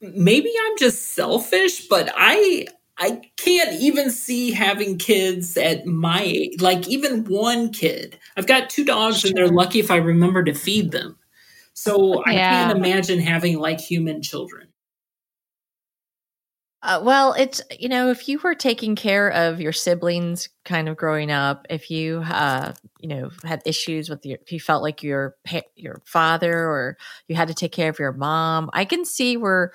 maybe 0.00 0.52
i'm 0.66 0.78
just 0.78 1.14
selfish 1.14 1.88
but 1.88 2.12
i 2.14 2.66
i 2.98 3.22
can't 3.36 3.80
even 3.80 4.10
see 4.10 4.50
having 4.50 4.98
kids 4.98 5.56
at 5.56 5.86
my 5.86 6.22
age 6.22 6.60
like 6.60 6.86
even 6.88 7.24
one 7.24 7.72
kid. 7.72 8.18
I've 8.36 8.46
got 8.46 8.70
two 8.70 8.84
dogs 8.84 9.24
and 9.24 9.34
they're 9.34 9.48
lucky 9.48 9.80
if 9.80 9.90
i 9.90 9.96
remember 9.96 10.44
to 10.44 10.52
feed 10.52 10.92
them. 10.92 11.16
So 11.72 12.22
i 12.26 12.34
can't 12.34 12.76
imagine 12.76 13.20
having 13.20 13.58
like 13.58 13.80
human 13.80 14.20
children 14.20 14.67
Uh, 16.82 17.00
well, 17.02 17.32
it's 17.32 17.60
you 17.78 17.88
know, 17.88 18.08
if 18.10 18.28
you 18.28 18.38
were 18.38 18.54
taking 18.54 18.94
care 18.94 19.30
of 19.30 19.60
your 19.60 19.72
siblings, 19.72 20.48
kind 20.64 20.88
of 20.88 20.96
growing 20.96 21.30
up, 21.30 21.66
if 21.68 21.90
you 21.90 22.22
uh, 22.24 22.72
you 23.00 23.08
know 23.08 23.30
had 23.44 23.60
issues 23.66 24.08
with 24.08 24.24
your, 24.24 24.38
if 24.42 24.52
you 24.52 24.60
felt 24.60 24.82
like 24.82 25.02
your 25.02 25.34
your 25.74 26.00
father 26.04 26.52
or 26.56 26.96
you 27.26 27.34
had 27.34 27.48
to 27.48 27.54
take 27.54 27.72
care 27.72 27.88
of 27.90 27.98
your 27.98 28.12
mom, 28.12 28.70
I 28.72 28.84
can 28.84 29.04
see 29.04 29.36
where, 29.36 29.72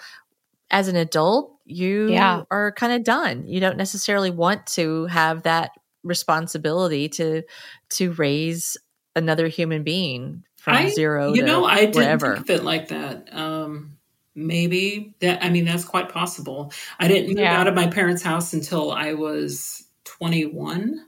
as 0.72 0.88
an 0.88 0.96
adult, 0.96 1.58
you 1.66 2.10
Yeah. 2.12 2.44
are 2.52 2.72
kind 2.72 2.94
of 2.94 3.04
done. 3.04 3.48
You 3.48 3.60
don't 3.60 3.78
necessarily 3.78 4.32
want 4.32 4.66
to 4.68 5.06
have 5.08 5.44
that 5.44 5.72
responsibility 6.04 7.10
to 7.10 7.44
to 7.90 8.12
raise 8.14 8.78
another 9.16 9.48
human 9.50 9.84
being 9.84 10.44
from 10.58 10.76
I- 10.76 10.90
zero 10.90 11.34
you 11.34 11.44
know 11.44 11.66
i 11.66 11.82
didn't 11.86 11.96
wherever. 11.96 12.36
think 12.36 12.50
of 12.50 12.56
it 12.56 12.64
like 12.64 12.88
that 12.88 13.30
um 13.32 13.98
maybe 14.36 15.14
that 15.20 15.44
i 15.44 15.50
mean 15.50 15.66
that's 15.66 15.86
quite 15.86 16.10
possible 16.10 16.72
i 17.00 17.08
didn't 17.08 17.28
move 17.30 17.38
Yeah. 17.40 17.60
out 17.60 17.68
of 17.68 17.76
my 17.76 17.88
parents 17.88 18.24
house 18.24 18.54
until 18.54 18.92
i 18.92 19.14
was 19.14 19.84
21 20.06 21.06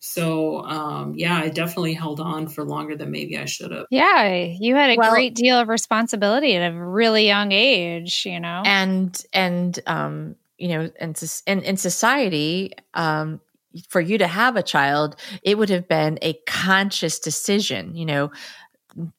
so 0.00 0.60
um 0.64 1.14
yeah 1.16 1.36
i 1.38 1.48
definitely 1.48 1.94
held 1.94 2.20
on 2.20 2.46
for 2.48 2.64
longer 2.64 2.96
than 2.96 3.10
maybe 3.10 3.38
i 3.38 3.44
should 3.44 3.70
have 3.70 3.86
Yeah. 3.90 4.32
You 4.60 4.74
had 4.74 4.90
a 4.90 4.96
Well- 4.96 5.12
great 5.12 5.34
deal 5.34 5.58
of 5.58 5.68
responsibility 5.68 6.56
at 6.56 6.72
a 6.72 6.74
really 6.76 7.26
young 7.26 7.52
age, 7.52 8.24
you 8.26 8.40
know? 8.40 8.62
and 8.66 9.22
and 9.32 9.78
um 9.86 10.36
you 10.58 10.68
know 10.68 10.90
and 11.00 11.20
in, 11.46 11.62
in 11.62 11.76
society 11.76 12.72
um 12.94 13.40
for 13.88 14.00
you 14.00 14.18
to 14.18 14.26
have 14.26 14.56
a 14.56 14.62
child 14.62 15.16
it 15.42 15.58
would 15.58 15.68
have 15.70 15.88
been 15.88 16.18
a 16.22 16.34
conscious 16.46 17.18
decision 17.18 17.96
you 17.96 18.04
know 18.06 18.30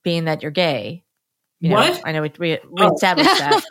being 0.03 0.25
that 0.25 0.41
you're 0.41 0.51
gay 0.51 1.03
you 1.59 1.69
know, 1.69 1.75
What? 1.75 2.01
i 2.05 2.11
know 2.11 2.21
we, 2.21 2.31
we, 2.39 2.51
we 2.71 2.83
Oh. 2.85 2.93
established 2.93 3.29
that 3.37 3.63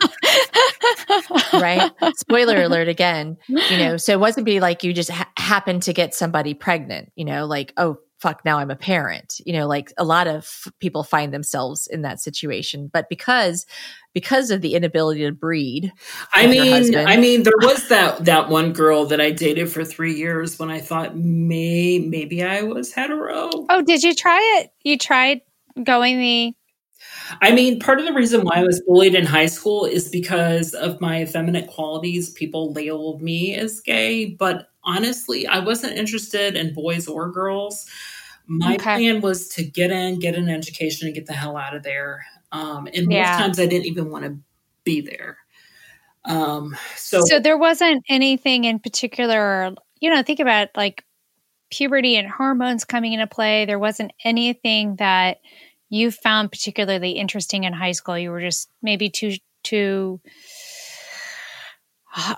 right 1.53 1.91
spoiler 2.17 2.61
alert 2.63 2.87
again 2.87 3.37
you 3.47 3.77
know 3.77 3.97
so 3.97 4.11
it 4.13 4.19
wasn't 4.19 4.45
be 4.45 4.59
like 4.59 4.83
you 4.83 4.93
just 4.93 5.09
ha- 5.09 5.29
happened 5.37 5.83
to 5.83 5.93
get 5.93 6.13
somebody 6.13 6.53
pregnant 6.53 7.11
you 7.15 7.25
know 7.25 7.45
like 7.45 7.73
oh 7.77 7.97
fuck 8.19 8.43
now 8.45 8.57
i'm 8.57 8.71
a 8.71 8.75
parent 8.75 9.35
you 9.45 9.53
know 9.53 9.67
like 9.67 9.91
a 9.97 10.03
lot 10.03 10.27
of 10.27 10.63
people 10.79 11.03
find 11.03 11.33
themselves 11.33 11.85
in 11.87 12.01
that 12.01 12.19
situation 12.19 12.89
but 12.91 13.07
because 13.09 13.65
because 14.13 14.49
of 14.51 14.61
the 14.61 14.73
inability 14.73 15.21
to 15.21 15.31
breed 15.31 15.91
i 16.33 16.47
mean 16.47 16.71
husband. 16.71 17.07
i 17.09 17.17
mean 17.17 17.43
there 17.43 17.53
was 17.61 17.87
that 17.89 18.23
that 18.25 18.49
one 18.49 18.71
girl 18.73 19.05
that 19.05 19.19
i 19.21 19.29
dated 19.31 19.69
for 19.69 19.83
three 19.83 20.13
years 20.15 20.57
when 20.57 20.71
i 20.71 20.79
thought 20.79 21.15
may 21.17 21.99
maybe 21.99 22.41
i 22.43 22.61
was 22.61 22.91
hetero 22.93 23.49
Oh, 23.69 23.81
did 23.81 24.01
you 24.03 24.13
try 24.15 24.39
it? 24.59 24.69
You 24.83 24.97
tried 24.97 25.41
going 25.83 26.17
the 26.19 26.55
I 27.41 27.51
mean, 27.53 27.79
part 27.79 27.99
of 27.99 28.05
the 28.05 28.13
reason 28.13 28.41
why 28.41 28.55
I 28.57 28.63
was 28.63 28.81
bullied 28.87 29.15
in 29.15 29.25
high 29.25 29.45
school 29.47 29.85
is 29.85 30.09
because 30.09 30.73
of 30.73 30.99
my 31.01 31.21
effeminate 31.23 31.67
qualities. 31.67 32.29
People 32.31 32.71
labeled 32.73 33.21
me 33.21 33.55
as 33.55 33.79
gay, 33.81 34.25
but 34.25 34.69
honestly, 34.83 35.47
I 35.47 35.59
wasn't 35.59 35.97
interested 35.97 36.55
in 36.55 36.73
boys 36.73 37.07
or 37.07 37.31
girls. 37.31 37.85
My 38.47 38.75
Okay. 38.75 38.93
plan 38.93 39.21
was 39.21 39.47
to 39.49 39.63
get 39.63 39.91
in, 39.91 40.19
get 40.19 40.35
an 40.35 40.49
education, 40.49 41.07
and 41.07 41.15
get 41.15 41.25
the 41.25 41.33
hell 41.33 41.57
out 41.57 41.75
of 41.75 41.83
there. 41.83 42.23
Um, 42.51 42.87
and 42.93 43.07
most 43.07 43.11
Yeah. 43.11 43.37
times 43.37 43.59
I 43.59 43.65
didn't 43.65 43.85
even 43.87 44.11
want 44.11 44.25
to 44.25 44.37
be 44.83 45.01
there. 45.01 45.37
Um, 46.25 46.75
so, 46.95 47.21
so 47.25 47.39
there 47.39 47.57
wasn't 47.57 48.03
anything 48.09 48.65
in 48.65 48.79
particular, 48.79 49.73
you 49.99 50.09
know, 50.09 50.21
think 50.23 50.39
about 50.39 50.69
like 50.75 51.03
puberty 51.71 52.15
and 52.15 52.27
hormones 52.29 52.85
coming 52.85 53.13
into 53.13 53.27
play. 53.27 53.65
There 53.65 53.79
wasn't 53.79 54.11
anything 54.23 54.95
that 54.97 55.37
you 55.95 56.11
found 56.11 56.51
particularly 56.51 57.11
interesting 57.11 57.63
in 57.63 57.73
high 57.73 57.93
school. 57.93 58.17
You 58.17 58.31
were 58.31 58.41
just 58.41 58.69
maybe 58.81 59.09
too 59.09 59.33
too 59.63 60.19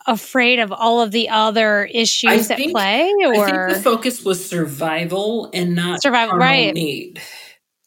afraid 0.08 0.60
of 0.60 0.72
all 0.72 1.02
of 1.02 1.12
the 1.12 1.30
other 1.30 1.86
issues 1.86 2.50
at 2.50 2.58
think- 2.58 2.72
play 2.72 3.12
I 3.22 3.26
or 3.36 3.68
think 3.70 3.78
the 3.78 3.84
focus 3.84 4.24
was 4.24 4.44
survival 4.48 5.50
and 5.54 5.76
not 5.76 6.02
Survival, 6.02 6.38
right. 6.38 6.74
need. 6.74 7.22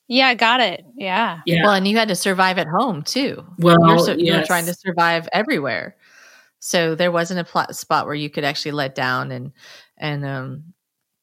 yeah 0.09 0.35
got 0.35 0.61
it 0.61 0.85
yeah 0.97 1.41
Yeah. 1.47 1.65
Well, 1.65 1.75
and 1.75 1.87
you 1.89 1.97
had 1.97 2.09
to 2.09 2.15
survive 2.17 2.59
at 2.59 2.67
home 2.69 3.03
too. 3.03 3.45
Well, 3.59 3.77
you're, 3.87 3.99
so, 3.99 4.13
you 4.13 4.33
were 4.33 4.39
yes. 4.39 4.47
trying 4.47 4.67
to 4.67 4.75
survive 4.75 5.29
everywhere, 5.33 5.97
so 6.61 6.95
there 6.95 7.11
wasn't 7.13 7.41
a 7.41 7.45
pl- 7.45 7.73
spot 7.73 8.07
where 8.07 8.15
you 8.15 8.31
could 8.31 8.45
actually 8.45 8.73
let 8.73 8.95
down 8.95 9.33
and 9.33 9.53
and 9.99 10.25
um 10.25 10.65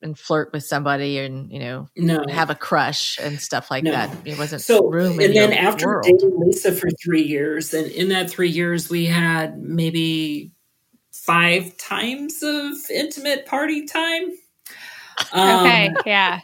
and 0.01 0.17
flirt 0.17 0.51
with 0.53 0.63
somebody 0.63 1.19
and 1.19 1.51
you 1.51 1.59
know 1.59 1.87
no. 1.97 2.23
have 2.29 2.49
a 2.49 2.55
crush 2.55 3.17
and 3.21 3.39
stuff 3.39 3.71
like 3.71 3.83
No. 3.83 3.91
that. 3.91 4.15
It 4.25 4.37
wasn't 4.37 4.61
So, 4.61 4.87
room. 4.87 5.13
and 5.13 5.21
in 5.21 5.33
then 5.33 5.51
your 5.51 5.59
after 5.59 5.87
world. 5.87 6.05
dating 6.05 6.39
Lisa 6.39 6.71
for 6.71 6.89
three 7.03 7.23
years, 7.23 7.73
and 7.73 7.87
in 7.91 8.09
that 8.09 8.29
three 8.29 8.49
years, 8.49 8.89
we 8.89 9.05
had 9.05 9.57
maybe 9.59 10.51
five 11.13 11.75
times 11.77 12.41
of 12.43 12.73
intimate 12.91 13.45
party 13.45 13.85
time. 13.85 14.31
Um, 15.33 15.65
okay 15.65 15.93
yeah 16.05 16.41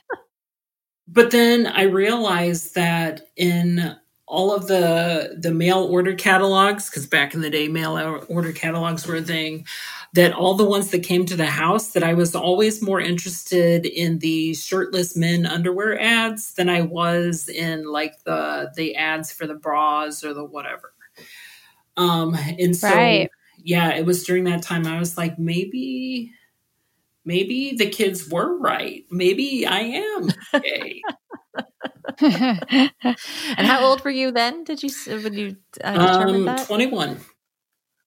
But 1.08 1.32
then 1.32 1.68
I 1.68 1.84
realized 1.84 2.76
that 2.76 3.22
in 3.38 3.96
all 4.26 4.54
of 4.56 4.68
the 4.68 5.38
the 5.40 5.52
mail 5.52 5.80
order 5.84 6.16
catalogs 6.16 6.90
because 6.90 7.06
back 7.06 7.34
in 7.36 7.42
the 7.42 7.50
day 7.52 7.68
mail 7.68 8.26
order 8.30 8.52
catalogs 8.52 9.06
were 9.06 9.18
a 9.18 9.22
thing 9.22 9.66
that 10.14 10.32
all 10.32 10.54
the 10.54 10.66
ones 10.66 10.92
that 10.92 11.04
came 11.04 11.26
to 11.26 11.36
the 11.36 11.46
house 11.46 11.90
that 11.90 12.04
i 12.04 12.14
was 12.14 12.36
always 12.36 12.82
more 12.82 13.00
interested 13.00 13.86
in 13.86 14.20
the 14.20 14.54
shirtless 14.54 15.16
men 15.16 15.46
underwear 15.46 16.00
ads 16.00 16.54
than 16.54 16.70
i 16.70 16.82
was 16.82 17.50
in 17.50 17.86
like 17.86 18.24
the 18.24 18.72
the 18.76 18.96
ads 18.96 19.32
for 19.32 19.48
the 19.48 19.56
bras 19.56 20.24
or 20.24 20.34
the 20.34 20.44
whatever 20.44 20.94
um 21.98 22.36
and 22.60 22.76
so 22.76 22.90
right. 22.90 23.30
yeah 23.58 23.94
it 23.94 24.06
was 24.06 24.24
during 24.24 24.44
that 24.44 24.62
time 24.62 24.88
i 24.88 25.00
was 25.00 25.18
like 25.18 25.38
maybe 25.38 26.32
maybe 27.26 27.76
the 27.76 27.90
kids 27.90 28.30
were 28.30 28.58
right 28.58 29.06
maybe 29.12 29.66
i 29.66 29.80
am 29.80 30.30
gay 30.62 31.02
and 32.20 33.68
how 33.68 33.84
old 33.84 34.04
were 34.04 34.12
you 34.12 34.32
then? 34.32 34.64
Did 34.64 34.84
you 34.84 34.90
when 35.08 35.34
you 35.34 35.56
uh, 35.84 35.94
determine 35.94 36.36
um, 36.36 36.46
that? 36.46 36.68
Twenty 36.68 36.88
one. 36.88 37.20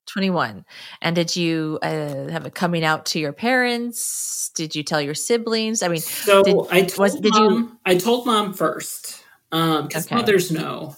21 0.07 0.65
and 1.03 1.17
did 1.17 1.37
you 1.37 1.79
uh, 1.83 2.29
have 2.29 2.47
a 2.47 2.51
coming 2.51 2.85
out 2.85 3.07
to 3.07 3.19
your 3.19 3.33
parents? 3.33 4.51
Did 4.55 4.75
you 4.75 4.83
tell 4.83 5.01
your 5.01 5.15
siblings? 5.15 5.83
I 5.83 5.89
mean 5.89 6.01
so 6.01 6.43
did, 6.43 6.57
i 6.71 6.83
told 6.83 6.99
was, 6.99 7.21
did 7.21 7.33
mom, 7.33 7.53
you 7.53 7.79
i 7.85 7.97
told 7.97 8.27
mom 8.27 8.53
first 8.53 9.23
um 9.53 9.87
because 9.87 10.07
okay. 10.07 10.17
mothers 10.17 10.51
know. 10.51 10.97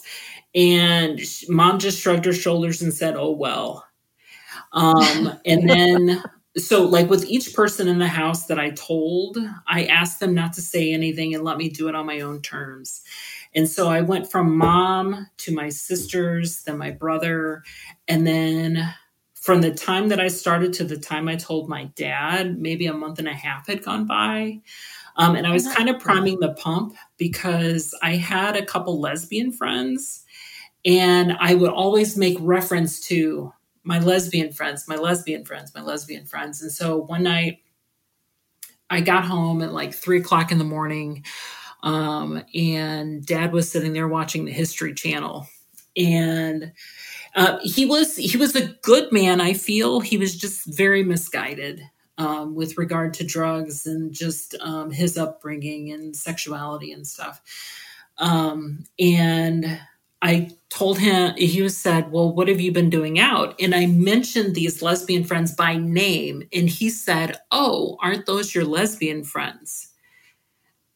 And 0.54 1.20
mom 1.48 1.78
just 1.78 2.00
shrugged 2.00 2.24
her 2.24 2.32
shoulders 2.32 2.82
and 2.82 2.92
said 2.92 3.16
oh 3.16 3.32
well. 3.32 3.84
Um 4.72 5.38
and 5.44 5.68
then 5.68 6.22
so 6.56 6.84
like 6.84 7.08
with 7.08 7.24
each 7.26 7.54
person 7.54 7.88
in 7.88 7.98
the 7.98 8.08
house 8.08 8.46
that 8.46 8.58
I 8.58 8.70
told, 8.70 9.38
I 9.66 9.84
asked 9.84 10.20
them 10.20 10.34
not 10.34 10.54
to 10.54 10.62
say 10.62 10.92
anything 10.92 11.34
and 11.34 11.44
let 11.44 11.56
me 11.58 11.68
do 11.68 11.88
it 11.88 11.94
on 11.94 12.06
my 12.06 12.20
own 12.20 12.42
terms. 12.42 13.02
And 13.54 13.68
so 13.68 13.88
I 13.88 14.00
went 14.00 14.30
from 14.30 14.56
mom 14.56 15.26
to 15.38 15.54
my 15.54 15.68
sisters, 15.68 16.62
then 16.64 16.78
my 16.78 16.90
brother, 16.90 17.62
and 18.06 18.26
then 18.26 18.94
from 19.34 19.62
the 19.62 19.72
time 19.72 20.08
that 20.08 20.20
I 20.20 20.28
started 20.28 20.72
to 20.74 20.84
the 20.84 20.98
time 20.98 21.28
I 21.28 21.36
told 21.36 21.68
my 21.68 21.84
dad, 21.96 22.58
maybe 22.58 22.86
a 22.86 22.92
month 22.92 23.18
and 23.18 23.28
a 23.28 23.34
half 23.34 23.66
had 23.66 23.84
gone 23.84 24.06
by. 24.06 24.60
Um, 25.16 25.34
and 25.34 25.46
I 25.46 25.52
was 25.52 25.72
kind 25.74 25.88
of 25.88 25.98
priming 25.98 26.38
the 26.38 26.52
pump 26.52 26.94
because 27.16 27.94
I 28.02 28.16
had 28.16 28.56
a 28.56 28.64
couple 28.64 29.00
lesbian 29.00 29.52
friends 29.52 30.24
and 30.84 31.36
I 31.40 31.54
would 31.54 31.70
always 31.70 32.16
make 32.16 32.36
reference 32.40 33.00
to 33.08 33.52
my 33.82 33.98
lesbian 33.98 34.52
friends, 34.52 34.86
my 34.86 34.96
lesbian 34.96 35.44
friends, 35.44 35.72
my 35.74 35.82
lesbian 35.82 36.24
friends. 36.24 36.62
And 36.62 36.70
so 36.70 36.98
one 36.98 37.22
night 37.22 37.60
I 38.90 39.00
got 39.00 39.24
home 39.24 39.62
at 39.62 39.72
like 39.72 39.94
three 39.94 40.20
o'clock 40.20 40.52
in 40.52 40.58
the 40.58 40.64
morning, 40.64 41.24
um, 41.82 42.42
and 42.54 43.24
dad 43.24 43.52
was 43.52 43.70
sitting 43.70 43.92
there 43.92 44.08
watching 44.08 44.44
the 44.44 44.52
History 44.52 44.94
Channel. 44.94 45.46
And 45.96 46.72
uh, 47.34 47.58
he 47.62 47.86
was 47.86 48.16
he 48.16 48.36
was 48.36 48.54
a 48.54 48.68
good 48.82 49.12
man. 49.12 49.40
I 49.40 49.52
feel 49.52 50.00
he 50.00 50.16
was 50.16 50.36
just 50.36 50.64
very 50.66 51.02
misguided 51.02 51.82
um, 52.18 52.54
with 52.54 52.78
regard 52.78 53.14
to 53.14 53.24
drugs 53.24 53.86
and 53.86 54.12
just 54.12 54.54
um, 54.60 54.90
his 54.90 55.16
upbringing 55.16 55.92
and 55.92 56.14
sexuality 56.14 56.92
and 56.92 57.06
stuff. 57.06 57.40
Um, 58.18 58.84
and 58.98 59.80
I 60.20 60.50
told 60.68 60.98
him, 60.98 61.34
he 61.36 61.68
said, 61.68 62.10
Well, 62.10 62.32
what 62.32 62.48
have 62.48 62.60
you 62.60 62.72
been 62.72 62.90
doing 62.90 63.18
out? 63.18 63.54
And 63.60 63.74
I 63.74 63.86
mentioned 63.86 64.54
these 64.54 64.82
lesbian 64.82 65.24
friends 65.24 65.54
by 65.54 65.76
name. 65.76 66.42
And 66.52 66.68
he 66.68 66.90
said, 66.90 67.38
Oh, 67.50 67.96
aren't 68.02 68.26
those 68.26 68.54
your 68.54 68.64
lesbian 68.64 69.22
friends? 69.24 69.87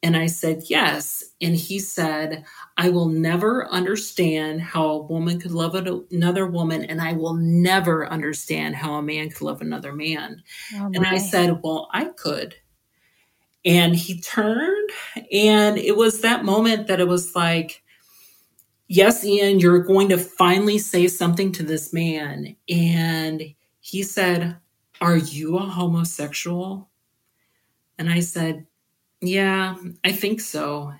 And 0.03 0.16
I 0.16 0.26
said, 0.26 0.64
Yes. 0.66 1.24
And 1.40 1.55
he 1.55 1.78
said, 1.78 2.44
I 2.76 2.88
will 2.88 3.09
never 3.09 3.68
understand 3.68 4.61
how 4.61 4.86
a 4.86 5.03
woman 5.03 5.40
could 5.40 5.53
love 5.53 5.74
another 5.74 6.46
woman, 6.46 6.84
and 6.84 7.00
I 7.00 7.12
will 7.12 7.34
never 7.34 8.07
understand 8.09 8.76
how 8.76 8.94
a 8.94 9.03
man 9.03 9.30
could 9.30 9.42
love 9.42 9.61
another 9.61 9.92
man. 9.92 10.42
Oh 10.74 10.90
and 10.94 11.07
I 11.07 11.18
said, 11.18 11.61
Well, 11.62 11.88
I 11.92 12.07
could. 12.07 12.57
And 13.64 13.94
he 13.94 14.20
turned, 14.20 14.90
and 15.32 15.78
it 15.78 15.96
was 15.96 16.22
that 16.22 16.44
moment 16.44 16.88
that 16.88 16.98
it 16.98 17.07
was 17.07 17.36
like, 17.36 17.82
yes, 18.92 19.24
Ian, 19.24 19.59
you're 19.59 19.78
going 19.78 20.11
to 20.11 20.18
finally 20.18 20.78
say 20.78 21.09
something 21.09 21.50
to 21.53 21.62
this 21.62 21.92
man. 21.92 22.57
And 22.68 23.55
he 23.80 24.03
said, 24.03 24.59
Are 25.00 25.16
you 25.16 25.57
a 25.57 25.62
homosexual? 25.62 26.90
And 27.98 28.11
I 28.11 28.20
said, 28.20 28.66
Yeah, 29.23 29.77
I 30.05 30.12
think 30.12 30.41
so. 30.43 30.95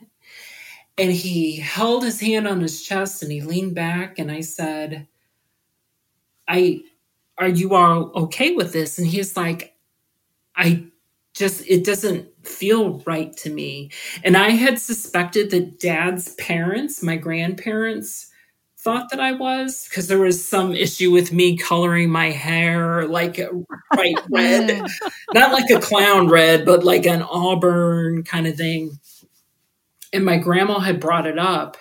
And 0.99 1.13
he 1.13 1.57
held 1.57 2.05
his 2.05 2.21
hand 2.21 2.49
on 2.49 2.61
his 2.61 2.83
chest 2.83 3.23
and 3.23 3.33
he 3.33 3.43
leaned 3.43 3.75
back 3.75 4.19
and 4.19 4.31
I 4.31 4.43
said, 4.43 5.09
I 6.49 6.83
are 7.39 7.49
you 7.49 7.75
all 7.75 8.13
okay 8.25 8.55
with 8.55 8.73
this? 8.73 8.99
And 8.99 9.09
he's 9.09 9.37
like, 9.37 9.77
I 10.57 10.87
just 11.35 11.67
it 11.69 11.85
doesn't 11.85 12.29
feel 12.47 13.01
right 13.07 13.37
to 13.39 13.51
me. 13.51 13.93
And 14.25 14.37
I 14.37 14.51
had 14.51 14.81
suspected 14.81 15.51
that 15.53 15.81
dad's 15.81 16.35
parents, 16.37 17.03
my 17.03 17.17
grandparents, 17.17 18.32
thought 18.83 19.11
that 19.11 19.21
I 19.21 19.33
was 19.33 19.87
because 19.89 20.09
there 20.09 20.19
was 20.19 20.47
some 20.47 20.75
issue 20.75 21.11
with 21.11 21.33
me 21.33 21.57
coloring 21.57 22.11
my 22.11 22.31
hair 22.31 23.07
like 23.07 23.37
bright 23.93 24.17
red, 24.31 24.87
not 25.33 25.53
like 25.53 25.71
a 25.71 25.81
clown 25.81 26.29
red, 26.29 26.65
but 26.65 26.85
like 26.85 27.07
an 27.07 27.23
auburn 27.23 28.25
kind 28.25 28.47
of 28.47 28.57
thing. 28.57 28.99
And 30.13 30.25
my 30.25 30.37
grandma 30.37 30.81
had 30.81 31.01
brought 31.01 31.27
it 31.27 31.39
up. 31.39 31.77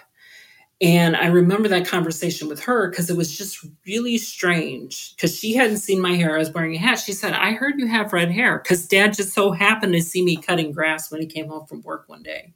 And 0.80 1.16
I 1.16 1.28
remember 1.28 1.68
that 1.70 1.88
conversation 1.88 2.48
with 2.48 2.62
her 2.62 2.90
because 2.90 3.10
it 3.10 3.18
was 3.18 3.38
just 3.38 3.64
really 3.86 4.18
strange 4.18 5.16
because 5.16 5.38
she 5.38 5.54
hadn't 5.54 5.78
seen 5.78 6.02
my 6.02 6.14
hair. 6.14 6.36
I 6.36 6.40
was 6.40 6.52
wearing 6.52 6.74
a 6.76 6.80
hat. 6.80 6.98
She 7.00 7.14
said, 7.14 7.34
I 7.34 7.52
heard 7.52 7.80
you 7.80 7.86
have 7.86 8.14
red 8.14 8.32
hair 8.32 8.58
because 8.58 8.88
dad 8.88 9.14
just 9.14 9.34
so 9.34 9.52
happened 9.52 9.94
to 9.94 10.02
see 10.02 10.24
me 10.24 10.38
cutting 10.38 10.72
grass 10.72 11.12
when 11.12 11.22
he 11.22 11.28
came 11.28 11.50
home 11.50 11.68
from 11.68 11.84
work 11.84 12.06
one 12.08 12.24
day. 12.24 12.54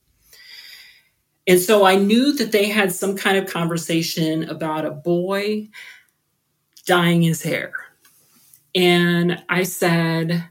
And 1.47 1.59
so 1.59 1.85
I 1.85 1.95
knew 1.95 2.33
that 2.33 2.51
they 2.51 2.69
had 2.69 2.91
some 2.91 3.15
kind 3.15 3.37
of 3.37 3.51
conversation 3.51 4.49
about 4.49 4.85
a 4.85 4.91
boy 4.91 5.69
dyeing 6.85 7.21
his 7.21 7.43
hair. 7.43 7.73
And 8.73 9.43
I 9.47 9.63
said, 9.63 10.45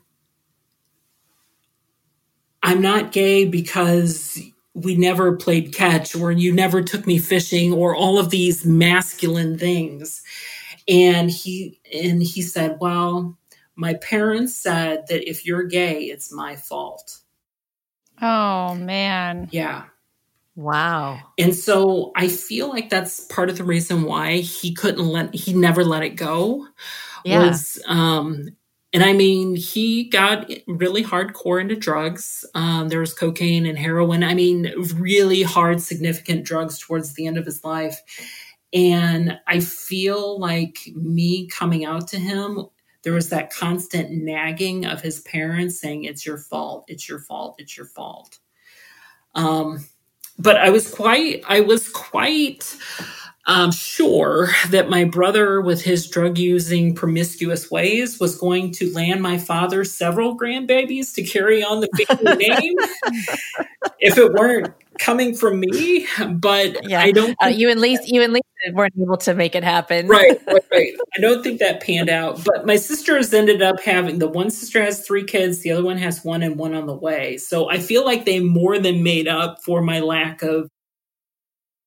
I'm 2.62 2.80
not 2.80 3.12
gay 3.12 3.44
because 3.44 4.40
we 4.72 4.96
never 4.96 5.36
played 5.36 5.74
catch 5.74 6.14
or 6.14 6.32
you 6.32 6.52
never 6.52 6.82
took 6.82 7.06
me 7.06 7.18
fishing 7.18 7.72
or 7.72 7.94
all 7.94 8.18
of 8.18 8.30
these 8.30 8.64
masculine 8.64 9.58
things. 9.58 10.22
And 10.88 11.30
he 11.30 11.80
and 11.92 12.22
he 12.22 12.42
said 12.42 12.78
well 12.80 13.38
my 13.76 13.94
parents 13.94 14.54
said 14.54 15.06
that 15.08 15.28
if 15.28 15.46
you're 15.46 15.64
gay 15.64 16.02
it's 16.04 16.32
my 16.32 16.56
fault. 16.56 17.20
Oh 18.20 18.74
man. 18.74 19.48
Yeah 19.50 19.84
wow 20.56 21.18
and 21.38 21.54
so 21.54 22.12
i 22.16 22.28
feel 22.28 22.68
like 22.68 22.88
that's 22.88 23.20
part 23.26 23.50
of 23.50 23.56
the 23.56 23.64
reason 23.64 24.04
why 24.04 24.36
he 24.36 24.72
couldn't 24.72 25.06
let 25.06 25.34
he 25.34 25.52
never 25.52 25.84
let 25.84 26.02
it 26.02 26.10
go 26.10 26.66
yeah. 27.24 27.46
was 27.46 27.82
um 27.86 28.48
and 28.94 29.02
I 29.02 29.12
mean, 29.12 29.56
he 29.56 30.04
got 30.04 30.48
really 30.68 31.02
hardcore 31.02 31.60
into 31.60 31.74
drugs. 31.74 32.44
Um, 32.54 32.88
there 32.88 33.00
was 33.00 33.12
cocaine 33.12 33.66
and 33.66 33.76
heroin. 33.76 34.22
I 34.22 34.34
mean, 34.34 34.72
really 34.94 35.42
hard, 35.42 35.82
significant 35.82 36.44
drugs 36.44 36.78
towards 36.78 37.14
the 37.14 37.26
end 37.26 37.36
of 37.36 37.44
his 37.44 37.64
life. 37.64 38.00
And 38.72 39.36
I 39.48 39.58
feel 39.58 40.38
like 40.38 40.78
me 40.94 41.48
coming 41.48 41.84
out 41.84 42.06
to 42.08 42.18
him, 42.18 42.66
there 43.02 43.12
was 43.12 43.30
that 43.30 43.52
constant 43.52 44.12
nagging 44.12 44.86
of 44.86 45.00
his 45.00 45.20
parents 45.22 45.80
saying, 45.80 46.04
It's 46.04 46.24
your 46.24 46.38
fault, 46.38 46.84
it's 46.86 47.08
your 47.08 47.18
fault, 47.18 47.56
it's 47.58 47.76
your 47.76 47.86
fault. 47.86 48.38
Um, 49.34 49.84
but 50.38 50.56
I 50.56 50.70
was 50.70 50.92
quite, 50.92 51.42
I 51.46 51.60
was 51.60 51.88
quite 51.88 52.76
um, 53.46 53.70
sure 53.72 54.48
that 54.70 54.88
my 54.88 55.04
brother, 55.04 55.60
with 55.60 55.82
his 55.82 56.08
drug 56.08 56.38
using 56.38 56.94
promiscuous 56.94 57.70
ways, 57.70 58.18
was 58.18 58.38
going 58.38 58.72
to 58.72 58.92
land 58.92 59.20
my 59.20 59.38
father 59.38 59.84
several 59.84 60.38
grandbabies 60.38 61.14
to 61.14 61.22
carry 61.22 61.62
on 61.62 61.80
the 61.80 61.88
family 62.06 62.36
name. 62.48 62.74
If 64.00 64.16
it 64.16 64.32
weren't 64.32 64.74
coming 64.98 65.34
from 65.34 65.60
me. 65.60 66.06
But 66.30 66.88
yeah. 66.88 67.00
I 67.00 67.12
don't. 67.12 67.36
Uh, 67.42 67.48
you 67.48 67.70
and 67.70 67.80
Lisa, 67.80 68.02
you 68.06 68.22
and 68.22 68.32
Lisa 68.32 68.44
weren't 68.72 68.94
able 69.00 69.16
to 69.18 69.34
make 69.34 69.54
it 69.54 69.64
happen. 69.64 70.08
right, 70.08 70.40
right, 70.46 70.64
right. 70.72 70.94
I 71.16 71.20
don't 71.20 71.42
think 71.42 71.60
that 71.60 71.82
panned 71.82 72.08
out. 72.08 72.44
But 72.44 72.66
my 72.66 72.76
sisters 72.76 73.32
ended 73.32 73.62
up 73.62 73.80
having 73.80 74.18
the 74.18 74.28
one 74.28 74.50
sister 74.50 74.82
has 74.82 75.06
three 75.06 75.24
kids, 75.24 75.60
the 75.60 75.72
other 75.72 75.84
one 75.84 75.98
has 75.98 76.24
one 76.24 76.42
and 76.42 76.56
one 76.56 76.74
on 76.74 76.86
the 76.86 76.94
way. 76.94 77.36
So 77.36 77.70
I 77.70 77.78
feel 77.78 78.04
like 78.04 78.24
they 78.24 78.40
more 78.40 78.78
than 78.78 79.02
made 79.02 79.28
up 79.28 79.62
for 79.62 79.82
my 79.82 80.00
lack 80.00 80.42
of 80.42 80.68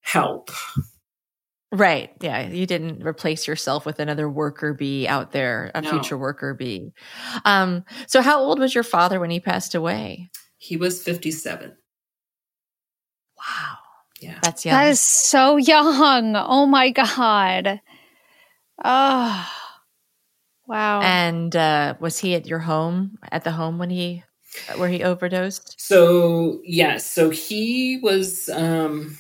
help. 0.02 0.52
Right. 1.72 2.12
Yeah. 2.22 2.48
You 2.48 2.66
didn't 2.66 3.04
replace 3.06 3.46
yourself 3.46 3.86
with 3.86 4.00
another 4.00 4.30
worker 4.30 4.74
bee 4.74 5.06
out 5.08 5.32
there, 5.34 5.72
a 5.76 5.82
no. 5.82 5.90
future 5.90 6.18
worker 6.18 6.54
bee. 6.54 6.94
Um, 7.44 7.84
so 8.08 8.22
how 8.22 8.40
old 8.40 8.60
was 8.60 8.74
your 8.74 8.86
father 8.86 9.20
when 9.20 9.30
he 9.30 9.42
passed 9.42 9.76
away? 9.76 10.30
He 10.60 10.78
was 10.78 11.04
57. 11.04 11.76
Wow. 13.38 13.78
Yeah. 14.20 14.40
That's 14.42 14.66
young. 14.66 14.76
That 14.76 14.88
is 14.88 15.00
so 15.00 15.58
young. 15.58 16.36
Oh 16.36 16.66
my 16.66 16.92
God. 16.92 17.82
Oh, 18.84 19.50
wow. 20.68 21.02
and 21.02 21.56
uh, 21.56 21.96
was 22.00 22.20
he 22.20 22.36
at 22.36 22.46
your 22.46 22.60
home, 22.60 23.18
at 23.32 23.44
the 23.44 23.52
home 23.52 23.78
when 23.80 23.90
he, 23.90 24.24
where 24.76 24.90
he 24.90 25.04
overdosed? 25.04 25.76
So 25.78 26.62
yes, 26.64 27.10
so 27.10 27.30
he 27.30 28.00
was 28.02 28.50
um 28.50 29.18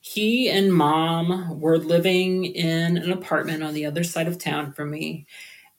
he 0.00 0.48
and 0.48 0.72
mom 0.72 1.60
were 1.60 1.78
living 1.78 2.44
in 2.44 2.96
an 2.96 3.10
apartment 3.12 3.62
on 3.62 3.74
the 3.74 3.86
other 3.86 4.04
side 4.04 4.28
of 4.28 4.38
town 4.38 4.72
from 4.72 4.90
me. 4.90 5.26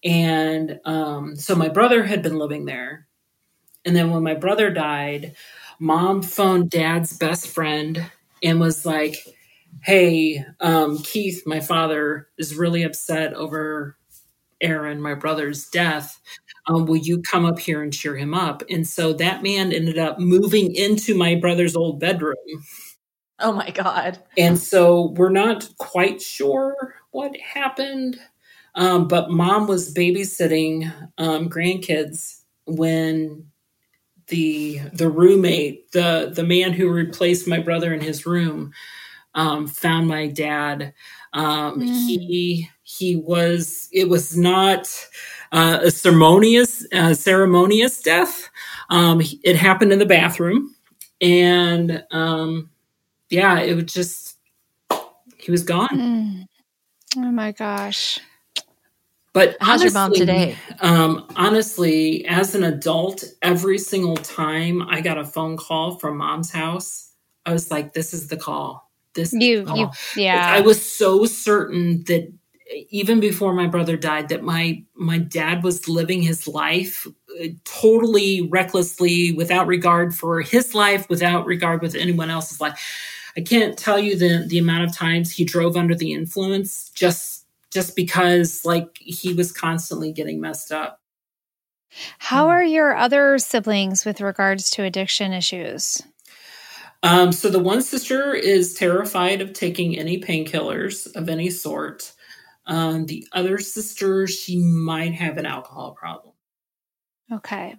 And 0.03 0.79
um 0.85 1.35
so 1.35 1.55
my 1.55 1.69
brother 1.69 2.03
had 2.03 2.21
been 2.21 2.37
living 2.37 2.65
there. 2.65 3.07
And 3.85 3.95
then 3.95 4.11
when 4.11 4.23
my 4.23 4.33
brother 4.33 4.69
died, 4.69 5.35
mom 5.79 6.21
phoned 6.21 6.69
dad's 6.69 7.17
best 7.17 7.47
friend 7.47 8.09
and 8.43 8.59
was 8.59 8.85
like, 8.85 9.17
Hey, 9.83 10.43
um, 10.59 10.97
Keith, 10.99 11.43
my 11.45 11.59
father, 11.59 12.27
is 12.37 12.55
really 12.55 12.83
upset 12.83 13.33
over 13.33 13.97
Aaron, 14.61 15.01
my 15.01 15.13
brother's 15.13 15.67
death. 15.69 16.19
Um, 16.67 16.85
will 16.85 16.97
you 16.97 17.21
come 17.21 17.45
up 17.45 17.59
here 17.59 17.81
and 17.81 17.93
cheer 17.93 18.15
him 18.15 18.33
up? 18.33 18.63
And 18.69 18.85
so 18.87 19.13
that 19.13 19.43
man 19.43 19.71
ended 19.71 19.97
up 19.97 20.19
moving 20.19 20.73
into 20.75 21.15
my 21.15 21.35
brother's 21.35 21.75
old 21.75 21.99
bedroom. 21.99 22.35
Oh 23.39 23.51
my 23.51 23.69
God. 23.69 24.19
And 24.37 24.57
so 24.57 25.13
we're 25.15 25.29
not 25.29 25.69
quite 25.77 26.21
sure 26.21 26.95
what 27.11 27.37
happened. 27.37 28.19
Um, 28.75 29.07
but 29.07 29.29
mom 29.29 29.67
was 29.67 29.93
babysitting 29.93 30.91
um, 31.17 31.49
grandkids 31.49 32.41
when 32.65 33.47
the 34.29 34.79
the 34.93 35.09
roommate, 35.09 35.91
the 35.91 36.31
the 36.33 36.43
man 36.43 36.73
who 36.73 36.89
replaced 36.89 37.47
my 37.47 37.59
brother 37.59 37.93
in 37.93 38.01
his 38.01 38.25
room, 38.25 38.73
um, 39.35 39.67
found 39.67 40.07
my 40.07 40.27
dad. 40.27 40.93
Um, 41.33 41.81
Mm. 41.81 42.07
He 42.09 42.69
he 42.83 43.15
was. 43.17 43.89
It 43.93 44.09
was 44.09 44.37
not 44.37 44.89
uh, 45.51 45.79
a 45.83 45.91
ceremonious 45.91 46.85
uh, 46.93 47.13
ceremonious 47.13 48.01
death. 48.01 48.49
Um, 48.89 49.21
it 49.43 49.55
happened 49.55 49.93
in 49.93 49.99
the 49.99 50.05
bathroom, 50.05 50.75
and 51.21 52.03
um, 52.11 52.69
yeah, 53.29 53.59
it 53.59 53.75
was 53.75 53.93
just 53.93 54.37
he 55.37 55.51
was 55.51 55.63
gone. 55.63 55.89
Mm. 55.89 56.45
Oh 57.17 57.31
my 57.31 57.51
gosh. 57.53 58.19
But 59.33 59.57
How's 59.61 59.83
your 59.83 59.91
mom 59.93 60.05
honestly, 60.07 60.19
today? 60.25 60.57
Um, 60.79 61.27
honestly, 61.35 62.25
as 62.25 62.55
an 62.55 62.63
adult, 62.63 63.23
every 63.41 63.77
single 63.77 64.17
time 64.17 64.81
I 64.83 65.01
got 65.01 65.17
a 65.17 65.25
phone 65.25 65.57
call 65.57 65.99
from 65.99 66.17
mom's 66.17 66.51
house, 66.51 67.11
I 67.45 67.53
was 67.53 67.69
like, 67.69 67.93
"This 67.93 68.13
is 68.13 68.27
the 68.27 68.37
call. 68.37 68.89
This 69.13 69.33
is 69.33 69.41
You, 69.41 69.63
the 69.63 69.73
you, 69.75 69.85
call." 69.85 69.95
yeah. 70.15 70.45
I 70.47 70.61
was 70.61 70.81
so 70.83 71.25
certain 71.25 72.03
that 72.05 72.31
even 72.89 73.19
before 73.19 73.53
my 73.53 73.67
brother 73.67 73.95
died, 73.97 74.29
that 74.29 74.43
my 74.43 74.83
my 74.95 75.17
dad 75.19 75.63
was 75.63 75.87
living 75.87 76.21
his 76.21 76.47
life 76.47 77.07
uh, 77.41 77.47
totally 77.63 78.41
recklessly, 78.41 79.33
without 79.33 79.67
regard 79.67 80.15
for 80.15 80.41
his 80.41 80.73
life, 80.73 81.07
without 81.09 81.45
regard 81.45 81.81
with 81.81 81.95
anyone 81.95 82.29
else's 82.29 82.59
life. 82.59 82.79
I 83.37 83.41
can't 83.41 83.77
tell 83.77 83.99
you 83.99 84.17
the 84.17 84.45
the 84.47 84.57
amount 84.57 84.85
of 84.85 84.95
times 84.95 85.31
he 85.31 85.45
drove 85.45 85.77
under 85.77 85.93
the 85.95 86.11
influence 86.13 86.89
just 86.95 87.36
just 87.71 87.95
because 87.95 88.63
like 88.65 88.97
he 88.99 89.33
was 89.33 89.51
constantly 89.51 90.11
getting 90.11 90.39
messed 90.41 90.71
up. 90.71 90.99
How 92.19 92.49
are 92.49 92.63
your 92.63 92.95
other 92.95 93.37
siblings 93.37 94.05
with 94.05 94.21
regards 94.21 94.69
to 94.71 94.83
addiction 94.83 95.33
issues? 95.33 96.01
Um, 97.03 97.31
so 97.31 97.49
the 97.49 97.59
one 97.59 97.81
sister 97.81 98.33
is 98.33 98.73
terrified 98.73 99.41
of 99.41 99.53
taking 99.53 99.97
any 99.97 100.19
painkillers 100.19 101.13
of 101.15 101.29
any 101.29 101.49
sort. 101.49 102.13
Um, 102.65 103.05
the 103.05 103.25
other 103.31 103.59
sister, 103.59 104.27
she 104.27 104.57
might 104.57 105.13
have 105.13 105.37
an 105.37 105.45
alcohol 105.45 105.93
problem. 105.93 106.33
Okay. 107.31 107.75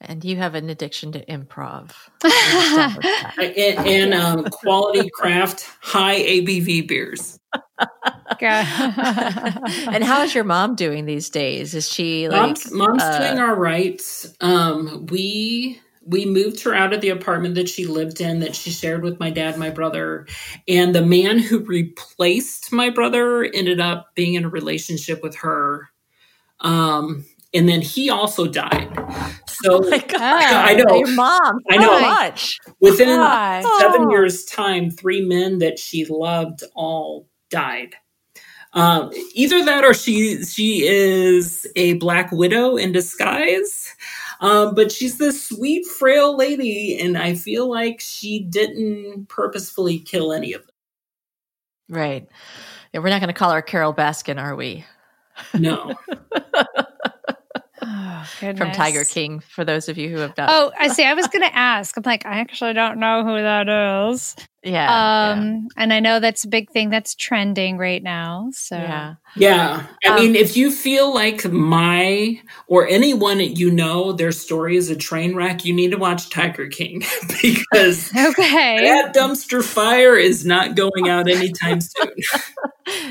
And 0.00 0.24
you 0.24 0.36
have 0.36 0.54
an 0.54 0.70
addiction 0.70 1.10
to 1.12 1.24
improv. 1.26 1.90
We've 2.22 2.32
established 2.32 3.02
that. 3.02 3.34
And, 3.38 3.88
and 3.88 4.14
um, 4.14 4.44
quality 4.44 5.10
craft, 5.12 5.68
high 5.80 6.20
ABV 6.20 6.86
beers. 6.86 7.38
and 8.40 10.04
how 10.04 10.22
is 10.22 10.34
your 10.34 10.44
mom 10.44 10.74
doing 10.74 11.06
these 11.06 11.30
days? 11.30 11.74
Is 11.74 11.88
she 11.88 12.28
like 12.28 12.40
mom's 12.40 12.72
mom's 12.72 13.02
uh, 13.02 13.18
doing 13.18 13.40
all 13.40 13.54
right. 13.54 14.02
Um, 14.40 15.06
we 15.06 15.80
we 16.04 16.24
moved 16.24 16.62
her 16.62 16.74
out 16.74 16.92
of 16.92 17.00
the 17.00 17.10
apartment 17.10 17.54
that 17.56 17.68
she 17.68 17.86
lived 17.86 18.20
in 18.20 18.40
that 18.40 18.54
she 18.54 18.70
shared 18.70 19.02
with 19.02 19.20
my 19.20 19.30
dad, 19.30 19.58
my 19.58 19.70
brother, 19.70 20.26
and 20.66 20.94
the 20.94 21.04
man 21.04 21.38
who 21.38 21.60
replaced 21.60 22.72
my 22.72 22.90
brother 22.90 23.44
ended 23.44 23.80
up 23.80 24.14
being 24.14 24.34
in 24.34 24.44
a 24.44 24.48
relationship 24.48 25.22
with 25.22 25.36
her. 25.36 25.88
Um, 26.60 27.24
and 27.54 27.68
then 27.68 27.80
he 27.80 28.10
also 28.10 28.46
died. 28.46 28.92
So 29.48 29.82
Oh 29.84 29.90
my 29.90 29.98
God. 29.98 30.20
I 30.20 30.74
know. 30.74 30.98
Your 30.98 31.14
mom. 31.14 31.60
I 31.70 31.76
know. 31.76 31.94
So 31.94 32.00
much. 32.00 32.58
within 32.80 33.20
Why? 33.20 33.64
seven 33.78 34.02
Oh. 34.02 34.10
years' 34.10 34.44
time, 34.44 34.90
three 34.90 35.22
men 35.24 35.58
that 35.58 35.78
she 35.78 36.04
loved 36.04 36.62
all 36.74 37.26
died. 37.50 37.94
Um, 38.74 39.10
either 39.34 39.64
that 39.64 39.84
or 39.84 39.94
she 39.94 40.44
she 40.44 40.86
is 40.86 41.66
a 41.74 41.94
black 41.94 42.30
widow 42.32 42.76
in 42.76 42.92
disguise. 42.92 43.94
Um, 44.40 44.74
but 44.74 44.92
she's 44.92 45.18
this 45.18 45.48
sweet, 45.48 45.84
frail 45.86 46.36
lady, 46.36 46.98
and 46.98 47.18
I 47.18 47.34
feel 47.34 47.68
like 47.68 48.00
she 48.00 48.40
didn't 48.40 49.28
purposefully 49.28 49.98
kill 49.98 50.32
any 50.32 50.52
of 50.52 50.62
them. 50.62 50.74
Right. 51.88 52.28
Yeah, 52.92 53.00
we're 53.00 53.08
not 53.08 53.20
going 53.20 53.32
to 53.32 53.38
call 53.38 53.50
her 53.50 53.62
Carole 53.62 53.94
Baskin, 53.94 54.40
are 54.40 54.54
we? 54.54 54.84
No. 55.54 55.94
Oh, 57.80 58.24
From. 58.38 58.72
Tiger 58.72 59.04
King, 59.04 59.40
for 59.40 59.64
those 59.64 59.88
of 59.88 59.96
you 59.96 60.08
who 60.10 60.16
have 60.18 60.36
not. 60.36 60.50
Oh, 60.52 60.72
I 60.78 60.88
see. 60.88 61.04
I 61.04 61.14
was 61.14 61.28
going 61.28 61.42
to 61.48 61.54
ask. 61.54 61.96
I'm 61.96 62.02
like, 62.04 62.26
I 62.26 62.40
actually 62.40 62.72
don't 62.72 62.98
know 62.98 63.24
who 63.24 63.40
that 63.40 63.68
is. 64.10 64.34
Yeah. 64.68 64.86
yeah. 64.86 65.32
Um, 65.32 65.68
and 65.76 65.92
I 65.92 66.00
know 66.00 66.20
that's 66.20 66.44
a 66.44 66.48
big 66.48 66.70
thing 66.70 66.90
that's 66.90 67.14
trending 67.14 67.78
right 67.78 68.02
now. 68.02 68.48
So, 68.52 68.76
yeah. 68.76 69.14
Yeah. 69.36 69.86
I 70.04 70.08
Um, 70.08 70.16
mean, 70.16 70.34
if 70.36 70.56
you 70.56 70.70
feel 70.70 71.12
like 71.12 71.50
my 71.50 72.40
or 72.66 72.86
anyone 72.88 73.38
that 73.38 73.58
you 73.58 73.70
know, 73.70 74.12
their 74.12 74.32
story 74.32 74.76
is 74.76 74.90
a 74.90 74.96
train 74.96 75.34
wreck, 75.34 75.64
you 75.64 75.72
need 75.72 75.90
to 75.92 75.98
watch 75.98 76.30
Tiger 76.30 76.68
King 76.68 77.00
because 77.42 78.10
okay. 78.16 78.78
that 78.80 79.14
dumpster 79.14 79.62
fire 79.62 80.16
is 80.16 80.44
not 80.44 80.74
going 80.76 81.08
out 81.08 81.28
anytime 81.28 81.80
soon. 81.80 82.10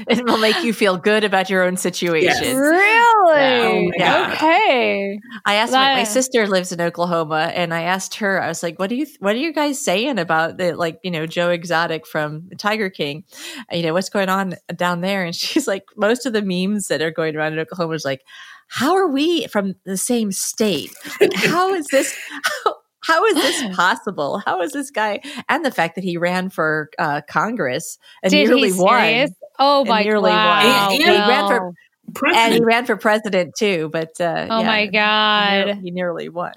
It 0.08 0.26
will 0.26 0.38
make 0.40 0.64
you 0.64 0.74
feel 0.74 0.98
good 0.98 1.24
about 1.24 1.50
your 1.50 1.64
own 1.64 1.78
situation. 1.78 2.30
Yes. 2.30 2.56
Really? 2.56 3.12
Oh 3.36 3.92
my 4.00 4.34
Okay. 4.34 5.20
I 5.46 5.56
asked 5.56 5.72
my, 5.72 5.96
my 5.96 6.04
sister 6.04 6.48
lives 6.48 6.72
in 6.72 6.82
Oklahoma, 6.82 7.52
and 7.54 7.74
I 7.74 7.84
asked 7.84 8.16
her. 8.16 8.42
I 8.42 8.48
was 8.48 8.64
like, 8.64 8.80
"What 8.80 8.90
do 8.90 8.96
you 8.96 9.06
What 9.20 9.36
are 9.36 9.40
you 9.40 9.54
guys 9.54 9.80
saying 9.80 10.18
about 10.20 10.58
the 10.58 10.76
like 10.76 11.00
you 11.04 11.12
know 11.12 11.28
Joe 11.28 11.47
Exotic 11.52 12.06
from 12.08 12.48
the 12.50 12.56
Tiger 12.56 12.90
King? 12.90 13.24
You 13.72 13.84
know 13.84 13.94
what's 13.94 14.10
going 14.10 14.30
on 14.30 14.56
down 14.76 15.02
there?" 15.02 15.24
And 15.24 15.36
she's 15.36 15.68
like, 15.68 15.86
"Most 15.96 16.26
of 16.26 16.34
the 16.34 16.42
memes 16.42 16.88
that 16.88 17.02
are 17.02 17.12
going 17.12 17.36
around 17.36 17.54
in 17.54 17.60
Oklahoma 17.60 17.94
is 17.94 18.06
like, 18.06 18.24
how 18.70 18.96
are 18.96 19.08
we 19.08 19.48
from 19.48 19.76
the 19.86 19.96
same 19.98 20.32
state? 20.32 20.92
Like, 21.22 21.34
how 21.34 21.74
is 21.74 21.88
this?" 21.88 22.14
How, 22.64 22.76
how 23.04 23.26
is 23.26 23.36
this 23.36 23.76
possible? 23.76 24.42
How 24.46 24.62
is 24.62 24.74
this 24.74 24.92
guy? 24.92 25.22
And 25.48 25.64
the 25.64 25.72
fact 25.72 25.96
that 25.96 26.04
he 26.04 26.18
ran 26.18 26.50
for 26.50 26.90
uh, 27.00 27.22
Congress 27.30 27.98
and 28.22 28.32
Did 28.32 28.48
nearly 28.50 28.72
he 28.72 28.80
won. 28.82 29.30
Oh 29.60 29.86
my 29.86 30.04
nearly 30.04 30.30
won. 30.30 30.36
wow. 30.36 30.90
And- 30.92 31.02
and 31.02 31.12
he 31.12 31.18
ran 31.18 31.48
for 31.48 31.74
Well, 32.22 32.34
and 32.36 32.54
he 32.54 32.64
ran 32.64 32.86
for 32.86 32.96
president 32.96 33.54
too. 33.58 33.90
But 33.92 34.20
uh, 34.20 34.48
Oh 34.50 34.60
yeah, 34.62 34.68
my 34.68 34.86
he 34.86 34.92
near- 34.92 34.94
God. 34.94 35.78
he 35.84 35.92
nearly 35.92 36.30
won. 36.30 36.54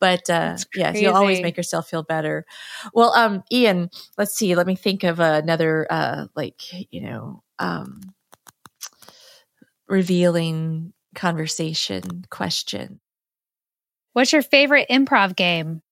But 0.00 0.28
uh, 0.28 0.56
yes, 0.74 1.00
you'll 1.00 1.14
always 1.14 1.40
make 1.42 1.56
yourself 1.56 1.88
feel 1.88 2.02
better. 2.02 2.44
Well, 2.92 3.12
um, 3.14 3.42
Ian, 3.50 3.90
let's 4.18 4.34
see. 4.34 4.54
Let 4.54 4.66
me 4.66 4.76
think 4.76 5.02
of 5.04 5.18
another 5.20 5.86
uh, 5.90 6.26
like 6.36 6.60
you 6.92 7.00
know 7.02 7.42
um, 7.58 8.00
revealing 9.88 10.92
conversation 11.14 12.24
question. 12.30 13.00
What's 14.12 14.32
your 14.32 14.42
favorite 14.42 14.88
improv 14.90 15.36
game? 15.36 15.82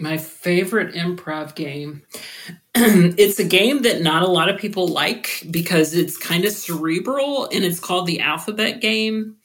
My 0.00 0.16
favorite 0.16 0.94
improv 0.94 1.54
game. 1.54 2.02
it's 2.74 3.38
a 3.38 3.44
game 3.44 3.82
that 3.82 4.02
not 4.02 4.22
a 4.22 4.28
lot 4.28 4.48
of 4.48 4.58
people 4.58 4.88
like 4.88 5.44
because 5.50 5.94
it's 5.94 6.16
kind 6.16 6.44
of 6.44 6.52
cerebral 6.52 7.48
and 7.52 7.64
it's 7.64 7.80
called 7.80 8.06
the 8.06 8.20
alphabet 8.20 8.80
game. 8.80 9.36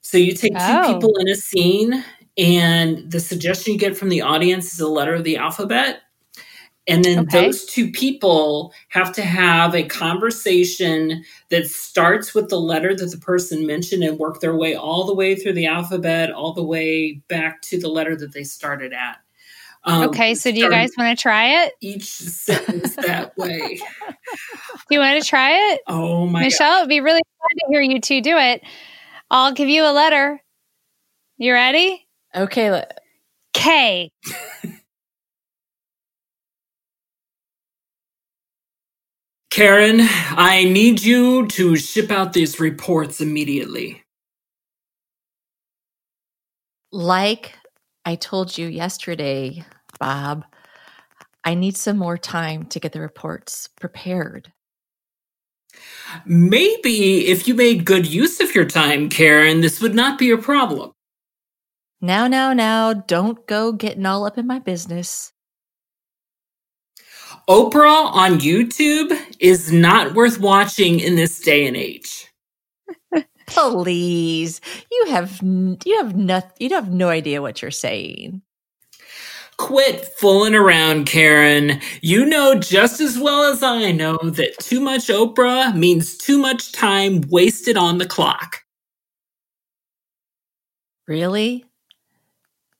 So 0.00 0.18
you 0.18 0.32
take 0.32 0.52
two 0.52 0.58
oh. 0.60 0.94
people 0.94 1.16
in 1.18 1.28
a 1.28 1.36
scene 1.36 2.04
and 2.36 3.10
the 3.10 3.20
suggestion 3.20 3.74
you 3.74 3.78
get 3.78 3.96
from 3.96 4.08
the 4.08 4.22
audience 4.22 4.74
is 4.74 4.80
a 4.80 4.88
letter 4.88 5.14
of 5.14 5.24
the 5.24 5.36
alphabet. 5.36 6.00
And 6.88 7.04
then 7.04 7.20
Okay. 7.20 7.46
those 7.46 7.64
two 7.66 7.92
people 7.92 8.72
have 8.88 9.12
to 9.12 9.22
have 9.22 9.74
a 9.74 9.84
conversation 9.84 11.24
that 11.50 11.68
starts 11.68 12.34
with 12.34 12.48
the 12.48 12.60
letter 12.60 12.96
that 12.96 13.10
the 13.10 13.18
person 13.18 13.66
mentioned 13.66 14.02
and 14.02 14.18
work 14.18 14.40
their 14.40 14.56
way 14.56 14.74
all 14.74 15.04
the 15.04 15.14
way 15.14 15.36
through 15.36 15.52
the 15.52 15.66
alphabet, 15.66 16.32
all 16.32 16.52
the 16.52 16.64
way 16.64 17.22
back 17.28 17.62
to 17.62 17.78
the 17.78 17.88
letter 17.88 18.16
that 18.16 18.32
they 18.32 18.42
started 18.42 18.92
at. 18.92 19.18
Um, 19.84 20.08
okay, 20.10 20.34
so 20.34 20.52
do 20.52 20.58
you 20.58 20.68
guys 20.68 20.90
want 20.98 21.16
to 21.16 21.20
try 21.20 21.64
it? 21.64 21.72
each 21.80 22.04
sentence 22.04 22.96
that 22.96 23.36
way? 23.36 23.80
Do 24.88 24.94
you 24.94 24.98
want 24.98 25.22
to 25.22 25.28
try 25.28 25.72
it? 25.72 25.80
Oh 25.86 26.26
my! 26.26 26.40
Michelle, 26.40 26.78
it'd 26.78 26.88
be 26.88 27.00
really 27.00 27.22
fun 27.38 27.56
to 27.58 27.66
hear 27.70 27.80
you 27.80 28.00
two 28.00 28.20
do 28.20 28.36
it. 28.36 28.62
I'll 29.30 29.52
give 29.52 29.68
you 29.68 29.84
a 29.84 29.92
letter. 29.92 30.40
You 31.38 31.52
ready? 31.52 32.06
Okay, 32.34 32.70
le- 32.70 32.86
K. 33.54 34.10
Karen, 39.50 40.00
I 40.00 40.64
need 40.64 41.02
you 41.02 41.46
to 41.48 41.76
ship 41.76 42.10
out 42.10 42.32
these 42.32 42.60
reports 42.60 43.20
immediately. 43.20 44.02
like 46.92 47.54
I 48.04 48.14
told 48.14 48.56
you 48.56 48.66
yesterday, 48.66 49.64
Bob, 49.98 50.44
I 51.44 51.54
need 51.54 51.76
some 51.76 51.96
more 51.96 52.18
time 52.18 52.64
to 52.66 52.80
get 52.80 52.92
the 52.92 53.00
reports 53.00 53.68
prepared. 53.80 54.52
Maybe 56.24 57.26
if 57.26 57.46
you 57.46 57.54
made 57.54 57.84
good 57.84 58.06
use 58.06 58.40
of 58.40 58.54
your 58.54 58.64
time, 58.64 59.08
Karen, 59.08 59.60
this 59.60 59.80
would 59.80 59.94
not 59.94 60.18
be 60.18 60.30
a 60.30 60.38
problem. 60.38 60.92
Now, 62.00 62.26
now, 62.26 62.52
now, 62.52 62.92
don't 62.92 63.46
go 63.46 63.72
getting 63.72 64.06
all 64.06 64.24
up 64.24 64.38
in 64.38 64.46
my 64.46 64.58
business. 64.58 65.32
Oprah 67.48 68.12
on 68.12 68.40
YouTube 68.40 69.16
is 69.38 69.72
not 69.72 70.14
worth 70.14 70.40
watching 70.40 71.00
in 71.00 71.16
this 71.16 71.40
day 71.40 71.66
and 71.66 71.76
age. 71.76 72.26
Please, 73.50 74.60
you 74.90 75.06
have 75.08 75.40
you 75.42 75.96
have 75.98 76.16
no 76.16 76.40
you 76.58 76.70
have 76.70 76.90
no 76.90 77.08
idea 77.08 77.42
what 77.42 77.62
you're 77.62 77.70
saying. 77.70 78.42
Quit 79.58 80.06
fooling 80.16 80.54
around, 80.54 81.04
Karen. 81.06 81.80
You 82.00 82.24
know 82.24 82.54
just 82.54 83.00
as 83.00 83.18
well 83.18 83.52
as 83.52 83.62
I 83.62 83.92
know 83.92 84.16
that 84.16 84.58
too 84.60 84.80
much 84.80 85.08
Oprah 85.08 85.74
means 85.74 86.16
too 86.16 86.38
much 86.38 86.72
time 86.72 87.22
wasted 87.28 87.76
on 87.76 87.98
the 87.98 88.06
clock. 88.06 88.62
Really? 91.06 91.66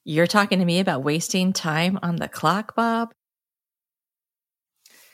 You're 0.05 0.27
talking 0.27 0.61
to 0.61 0.65
me 0.65 0.81
about 0.81 1.03
wasting 1.03 1.53
time 1.53 1.99
on 2.03 2.17
the 2.17 2.29
clock, 2.29 2.75
Bob? 2.75 3.13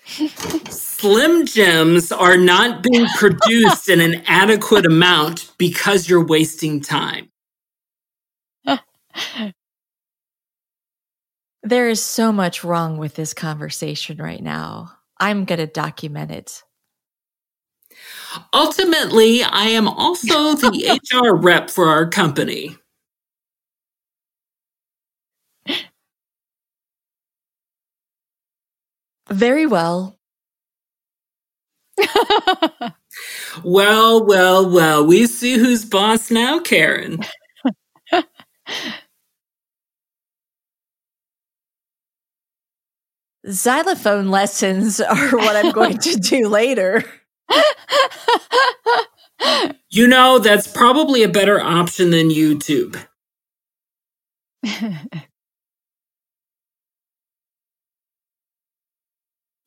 Slim 0.06 1.46
Jims 1.46 2.12
are 2.12 2.36
not 2.36 2.82
being 2.82 3.06
produced 3.16 3.88
in 3.88 4.00
an 4.00 4.22
adequate 4.26 4.86
amount 4.86 5.52
because 5.58 6.08
you're 6.08 6.24
wasting 6.24 6.80
time. 6.80 7.30
There 11.66 11.88
is 11.88 12.00
so 12.00 12.30
much 12.30 12.62
wrong 12.62 12.96
with 12.96 13.16
this 13.16 13.34
conversation 13.34 14.18
right 14.18 14.40
now. 14.40 14.92
I'm 15.18 15.44
going 15.44 15.58
to 15.58 15.66
document 15.66 16.30
it. 16.30 16.62
Ultimately, 18.54 19.42
I 19.42 19.64
am 19.64 19.88
also 19.88 20.54
the 20.54 21.00
HR 21.12 21.34
rep 21.34 21.68
for 21.68 21.88
our 21.88 22.08
company. 22.08 22.76
Very 29.30 29.66
well. 29.66 30.18
Well, 33.64 34.24
well, 34.26 34.70
well, 34.70 35.06
we 35.06 35.26
see 35.26 35.56
who's 35.58 35.84
boss 35.84 36.30
now, 36.30 36.60
Karen. 36.60 37.20
Xylophone 43.50 44.30
lessons 44.30 45.00
are 45.00 45.30
what 45.36 45.56
I'm 45.56 45.72
going 45.72 45.98
to 45.98 46.16
do 46.16 46.48
later. 46.48 47.04
You 49.90 50.06
know, 50.08 50.38
that's 50.38 50.66
probably 50.66 51.22
a 51.22 51.28
better 51.28 51.60
option 51.60 52.10
than 52.10 52.28
YouTube. 52.30 52.96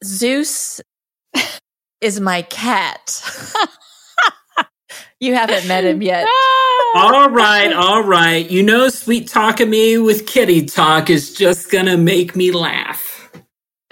Zeus 0.04 0.82
is 2.02 2.20
my 2.20 2.42
cat. 2.44 3.22
you 5.20 5.34
haven't 5.34 5.68
met 5.68 5.84
him 5.84 6.02
yet. 6.02 6.28
Ah! 6.96 7.14
All 7.14 7.30
right, 7.30 7.72
all 7.72 8.04
right. 8.04 8.50
You 8.50 8.64
know, 8.64 8.90
sweet 8.90 9.28
talking 9.28 9.70
me 9.70 10.00
with 10.00 10.26
kitty 10.26 10.66
talk 10.66 11.12
is 11.12 11.36
just 11.36 11.70
gonna 11.70 11.98
make 11.98 12.36
me 12.36 12.52
laugh. 12.52 13.32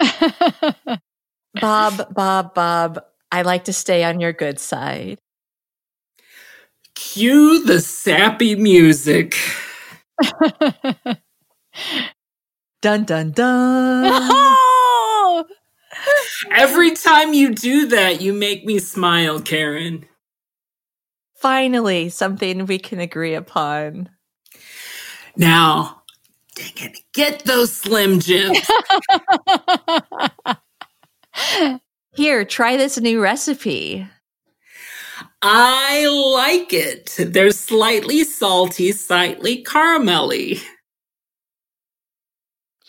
Bob, 1.60 2.12
Bob, 2.12 2.54
Bob, 2.54 3.00
I 3.30 3.42
like 3.42 3.64
to 3.66 3.72
stay 3.72 4.02
on 4.02 4.18
your 4.18 4.32
good 4.32 4.58
side. 4.58 5.18
Cue 6.96 7.64
the 7.64 7.80
sappy 7.80 8.56
music. 8.56 9.36
Dun 12.82 13.04
dun 13.04 13.30
dun. 13.30 14.56
Every 16.50 16.92
time 16.92 17.34
you 17.34 17.54
do 17.54 17.86
that, 17.86 18.20
you 18.20 18.32
make 18.32 18.64
me 18.64 18.78
smile, 18.78 19.40
Karen. 19.40 20.06
Finally, 21.36 22.08
something 22.08 22.66
we 22.66 22.78
can 22.78 23.00
agree 23.00 23.34
upon. 23.34 24.08
Now, 25.36 26.02
dang 26.56 26.72
it, 26.76 26.98
get 27.14 27.44
those 27.44 27.72
Slim 27.72 28.20
Jims. 28.20 28.58
Here, 32.14 32.44
try 32.44 32.76
this 32.76 32.98
new 32.98 33.22
recipe. 33.22 34.08
I 35.40 36.04
like 36.06 36.72
it. 36.72 37.14
They're 37.18 37.52
slightly 37.52 38.24
salty, 38.24 38.90
slightly 38.90 39.62
caramelly. 39.62 40.60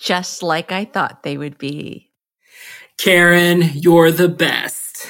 Just 0.01 0.41
like 0.41 0.71
I 0.71 0.85
thought 0.85 1.21
they 1.21 1.37
would 1.37 1.59
be. 1.59 2.08
Karen, 2.99 3.61
you're 3.75 4.11
the 4.11 4.27
best. 4.27 5.07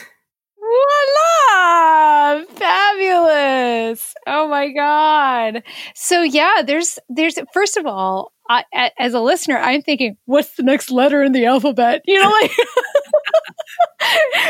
Voila! 0.59 2.43
Fabulous. 2.45 4.13
Oh 4.27 4.47
my 4.47 4.71
god. 4.71 5.63
So 5.95 6.21
yeah, 6.21 6.61
there's 6.63 6.99
there's 7.09 7.39
first 7.51 7.77
of 7.77 7.87
all, 7.87 8.31
I, 8.47 8.63
as 8.99 9.15
a 9.15 9.19
listener, 9.19 9.57
I'm 9.57 9.81
thinking, 9.81 10.17
what's 10.25 10.55
the 10.55 10.61
next 10.61 10.91
letter 10.91 11.23
in 11.23 11.31
the 11.31 11.45
alphabet? 11.45 12.03
You 12.05 12.21
know, 12.21 12.29
like 12.29 12.51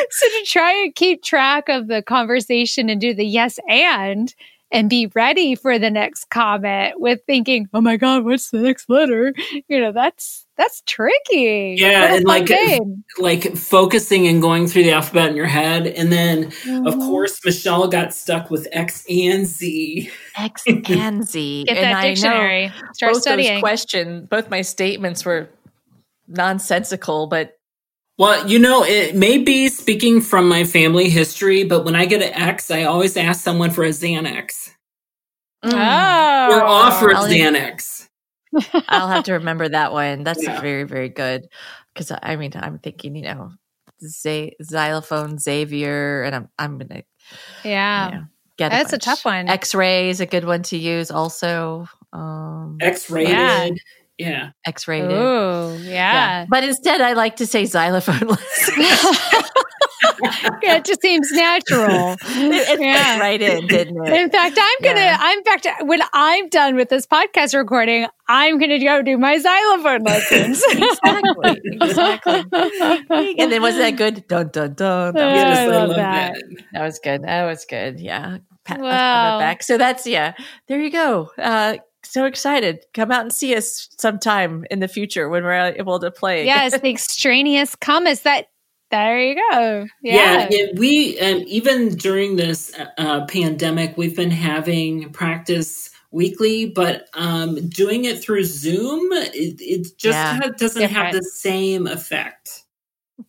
so 0.09 0.27
to 0.27 0.43
try 0.45 0.73
and 0.73 0.93
keep 0.93 1.23
track 1.23 1.69
of 1.69 1.87
the 1.87 2.01
conversation 2.01 2.89
and 2.89 2.99
do 2.99 3.13
the 3.13 3.25
yes 3.25 3.57
and 3.69 4.35
and 4.71 4.89
be 4.89 5.07
ready 5.15 5.55
for 5.55 5.79
the 5.79 5.89
next 5.89 6.29
comment 6.29 6.99
with 6.99 7.21
thinking, 7.25 7.67
oh 7.73 7.81
my 7.81 7.97
god, 7.97 8.23
what's 8.23 8.51
the 8.51 8.59
next 8.59 8.89
letter? 8.89 9.33
You 9.67 9.79
know, 9.79 9.91
that's 9.91 10.45
that's 10.57 10.81
tricky. 10.85 11.75
Yeah, 11.79 12.15
and 12.15 12.25
like 12.25 12.45
game. 12.47 13.03
like 13.17 13.55
focusing 13.55 14.27
and 14.27 14.41
going 14.41 14.67
through 14.67 14.83
the 14.83 14.91
alphabet 14.91 15.29
in 15.29 15.35
your 15.37 15.45
head. 15.45 15.87
And 15.87 16.11
then 16.11 16.45
of 16.47 16.95
Mhm. 16.95 16.99
course 17.07 17.39
Michelle 17.45 17.87
got 17.87 18.13
stuck 18.13 18.49
with 18.51 18.67
X 18.71 19.05
and 19.09 19.45
Z. 19.47 20.09
X 20.37 20.63
and 20.89 21.25
Z. 21.27 21.63
Get 21.65 21.77
and 21.77 21.85
that 21.85 21.95
I 21.95 22.01
know 22.03 22.09
dictionary. 22.09 22.71
Start 22.93 23.13
both 23.13 23.21
studying. 23.21 23.53
those 23.53 23.59
questions, 23.61 24.27
both 24.29 24.49
my 24.49 24.61
statements 24.61 25.23
were 25.23 25.49
nonsensical, 26.27 27.27
but 27.27 27.58
Well, 28.19 28.47
you 28.49 28.59
know, 28.59 28.83
it 28.83 29.15
may 29.15 29.37
be 29.39 29.69
speaking 29.69 30.19
from 30.21 30.47
my 30.49 30.65
family 30.65 31.09
history, 31.09 31.63
but 31.63 31.85
when 31.85 31.95
I 31.95 32.05
get 32.05 32.21
an 32.21 32.33
X, 32.33 32.69
I 32.69 32.83
always 32.83 33.15
ask 33.17 33.41
someone 33.41 33.71
for 33.71 33.83
a 33.83 33.89
Xanax. 33.89 34.71
mm, 35.65 35.71
Oh. 35.73 36.55
Or 36.57 36.63
offer 36.63 37.09
a 37.11 37.15
I'll- 37.17 37.27
Xanax. 37.27 38.07
I'll 38.89 39.07
have 39.07 39.23
to 39.25 39.33
remember 39.33 39.69
that 39.69 39.91
one. 39.93 40.23
That's 40.23 40.43
Yeah. 40.43 40.59
very, 40.59 40.83
very 40.83 41.09
good. 41.09 41.47
Because 41.93 42.11
I 42.21 42.35
mean, 42.35 42.51
I'm 42.55 42.77
thinking, 42.79 43.15
you 43.15 43.21
know, 43.23 43.51
Z- 44.05 44.55
xylophone 44.61 45.37
Xavier, 45.39 46.23
and 46.23 46.35
I'm 46.35 46.49
I'm 46.59 46.77
gonna 46.77 47.03
Yeah. 47.63 48.07
you 48.09 48.15
know, 48.15 48.23
get. 48.57 48.71
That's 48.71 48.91
a 48.91 48.95
bunch. 48.95 49.03
tough 49.03 49.25
one. 49.25 49.47
X-ray 49.49 50.09
is 50.09 50.19
a 50.19 50.25
good 50.25 50.45
one 50.45 50.63
to 50.63 50.77
use. 50.77 51.11
Also, 51.11 51.87
um, 52.13 52.77
X-rated. 52.81 53.31
Yeah. 53.33 53.69
Yeah. 54.19 54.51
X-rated. 54.67 55.11
Oh, 55.11 55.75
yeah. 55.81 56.45
But 56.49 56.63
instead, 56.63 57.01
I 57.01 57.13
like 57.13 57.37
to 57.37 57.47
say 57.47 57.65
xylophone 57.65 58.27
lessons. 58.27 58.77
yeah, 60.61 60.75
it 60.75 60.85
just 60.85 61.01
seems 61.01 61.31
natural. 61.31 62.15
it 62.21 62.65
fit 62.67 62.79
Yeah. 62.81 63.19
right 63.19 63.41
in, 63.41 63.67
didn't 63.67 64.05
it? 64.07 64.13
In 64.13 64.29
fact, 64.29 64.57
I'm 64.59 64.77
gonna. 64.83 64.99
Yeah. 64.99 65.17
I'm 65.19 65.37
in 65.37 65.43
fact 65.45 65.67
when 65.83 66.01
I'm 66.13 66.49
done 66.49 66.75
with 66.75 66.89
this 66.89 67.05
podcast 67.07 67.53
recording, 67.57 68.07
I'm 68.27 68.59
gonna 68.59 68.79
go 68.79 69.01
do 69.01 69.17
my 69.17 69.37
xylophone 69.37 70.03
lessons. 70.03 70.61
exactly, 70.71 71.61
exactly. 71.81 73.39
And 73.39 73.51
then 73.51 73.61
was 73.61 73.75
that 73.77 73.95
good? 73.97 74.27
Dun 74.27 74.49
dun 74.49 74.73
dun. 74.73 75.13
That 75.13 75.25
was, 75.25 75.35
Yeah, 75.35 75.47
I 75.47 75.49
Yes, 75.49 75.57
I 75.57 75.65
love 75.67 75.87
love 75.89 75.97
that. 75.97 76.33
that. 76.33 76.43
that 76.73 76.83
was 76.83 76.99
good. 76.99 77.23
That 77.23 77.45
was 77.45 77.65
good. 77.65 77.99
Yeah. 77.99 78.37
Pat 78.65 78.79
myself 78.79 78.81
on 78.81 78.81
the 78.81 78.83
Wow. 78.95 79.39
back. 79.39 79.63
So 79.63 79.77
that's 79.77 80.05
yeah. 80.05 80.33
There 80.67 80.79
you 80.79 80.91
go. 80.91 81.29
Uh, 81.37 81.77
so 82.11 82.25
excited. 82.25 82.85
Come 82.93 83.11
out 83.11 83.21
and 83.21 83.33
see 83.33 83.55
us 83.55 83.89
sometime 83.97 84.65
in 84.71 84.79
the 84.79 84.87
future 84.87 85.29
when 85.29 85.43
we're 85.43 85.73
able 85.77 85.99
to 85.99 86.11
play. 86.11 86.45
Yes, 86.45 86.79
the 86.79 86.89
extraneous 86.89 87.75
commas 87.75 88.21
that 88.21 88.47
there 88.91 89.19
you 89.19 89.35
go. 89.51 89.87
Yeah, 90.01 90.47
yeah 90.49 90.65
we 90.75 91.19
um, 91.19 91.43
even 91.45 91.95
during 91.95 92.35
this 92.35 92.73
uh, 92.97 93.25
pandemic, 93.25 93.97
we've 93.97 94.15
been 94.15 94.31
having 94.31 95.11
practice 95.11 95.91
weekly, 96.11 96.65
but 96.65 97.07
um, 97.13 97.69
doing 97.69 98.05
it 98.05 98.19
through 98.19 98.43
Zoom, 98.43 99.11
it, 99.11 99.61
it 99.61 99.97
just 99.97 100.17
yeah. 100.17 100.39
doesn't 100.57 100.81
Different. 100.81 100.91
have 100.91 101.13
the 101.13 101.23
same 101.23 101.85
effect. 101.85 102.63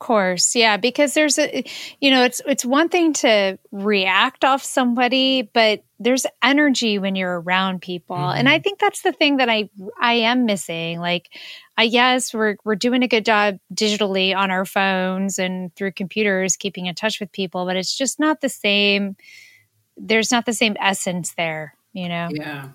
Of 0.01 0.07
course, 0.07 0.57
yeah, 0.57 0.79
because 0.79 1.13
there's 1.13 1.39
a, 1.39 1.63
you 2.01 2.11
know, 2.11 2.25
it's 2.25 2.41
it's 2.47 2.65
one 2.65 2.89
thing 2.89 3.13
to 3.13 3.59
react 3.71 4.47
off 4.47 4.65
somebody, 4.65 5.43
but 5.43 5.85
there's 5.99 6.25
energy 6.43 6.99
when 6.99 7.17
you're 7.17 7.43
around 7.43 7.83
people, 7.83 8.17
mm-hmm. 8.17 8.39
and 8.39 8.49
I 8.49 8.55
mm-hmm. 8.55 8.63
think 8.63 8.79
that's 8.79 9.03
the 9.03 9.13
thing 9.13 9.37
that 9.37 9.51
I 9.51 9.69
I 10.01 10.15
am 10.15 10.47
missing. 10.47 11.01
Like, 11.01 11.29
I 11.77 11.83
yes, 11.83 12.33
we're 12.33 12.57
we're 12.65 12.77
doing 12.77 13.03
a 13.03 13.09
good 13.09 13.27
job 13.27 13.59
digitally 13.75 14.35
on 14.35 14.51
our 14.51 14.65
phones 14.65 15.39
and 15.39 15.75
through 15.77 15.93
computers, 15.93 16.57
keeping 16.57 16.87
in 16.87 16.95
touch 16.95 17.21
with 17.21 17.31
people, 17.31 17.67
but 17.67 17.77
it's 17.77 17.95
just 17.95 18.19
not 18.19 18.41
the 18.41 18.49
same. 18.49 19.17
There's 19.99 20.31
not 20.31 20.47
the 20.47 20.55
same 20.55 20.79
essence 20.81 21.35
there, 21.37 21.75
you 21.93 22.09
know. 22.09 22.31
Yeah. 22.33 22.69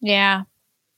Yeah. 0.00 0.42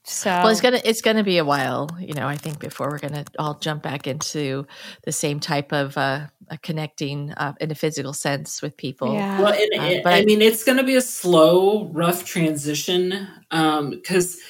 So 0.04 0.30
well, 0.30 0.48
it's 0.48 0.60
gonna 0.60 0.80
it's 0.84 1.00
gonna 1.00 1.22
be 1.22 1.38
a 1.38 1.44
while, 1.44 1.88
you 2.00 2.12
know. 2.14 2.26
I 2.26 2.34
think 2.34 2.58
before 2.58 2.90
we're 2.90 2.98
gonna 2.98 3.24
all 3.38 3.54
jump 3.54 3.84
back 3.84 4.08
into 4.08 4.66
the 5.04 5.12
same 5.12 5.38
type 5.38 5.72
of 5.72 5.96
uh, 5.96 6.26
connecting 6.62 7.32
uh, 7.32 7.52
in 7.60 7.70
a 7.70 7.76
physical 7.76 8.12
sense 8.12 8.60
with 8.60 8.76
people. 8.76 9.14
Yeah. 9.14 9.40
Well, 9.40 9.52
and, 9.52 9.98
uh, 9.98 10.00
but 10.02 10.14
I, 10.14 10.24
mean, 10.24 10.42
it's 10.42 10.64
gonna 10.64 10.82
be 10.82 10.96
a 10.96 11.00
slow, 11.00 11.88
rough 11.92 12.24
transition 12.24 13.28
because, 13.48 14.34
um, 14.34 14.40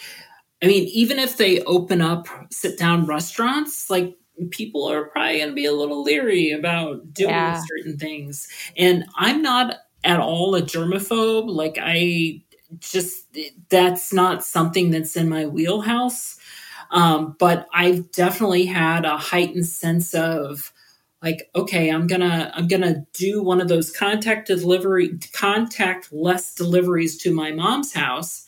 I 0.62 0.66
mean, 0.68 0.84
even 0.88 1.18
if 1.18 1.36
they 1.36 1.62
open 1.64 2.00
up 2.00 2.28
sit 2.50 2.78
down 2.78 3.04
restaurants, 3.04 3.90
like 3.90 4.16
people 4.50 4.88
are 4.88 5.04
probably 5.06 5.40
gonna 5.40 5.52
be 5.52 5.66
a 5.66 5.72
little 5.72 6.02
leery 6.02 6.52
about 6.52 7.12
doing 7.12 7.28
yeah. 7.28 7.62
certain 7.76 7.98
things. 7.98 8.48
And 8.78 9.04
I'm 9.16 9.42
not 9.42 9.76
at 10.02 10.18
all 10.18 10.54
a 10.54 10.62
germaphobe. 10.62 11.48
Like 11.48 11.76
I 11.78 12.42
just 12.80 13.36
that's 13.68 14.12
not 14.12 14.44
something 14.44 14.90
that's 14.90 15.16
in 15.16 15.28
my 15.28 15.46
wheelhouse. 15.46 16.38
Um, 16.90 17.36
but 17.38 17.66
I've 17.72 18.12
definitely 18.12 18.66
had 18.66 19.04
a 19.04 19.16
heightened 19.16 19.66
sense 19.66 20.14
of 20.14 20.72
like, 21.22 21.48
okay, 21.54 21.88
I'm 21.88 22.06
gonna 22.06 22.52
I'm 22.54 22.68
gonna 22.68 23.06
do 23.12 23.42
one 23.42 23.60
of 23.60 23.68
those 23.68 23.90
contact 23.90 24.48
delivery 24.48 25.18
contact 25.32 26.12
less 26.12 26.54
deliveries 26.54 27.16
to 27.22 27.34
my 27.34 27.52
mom's 27.52 27.92
house. 27.92 28.44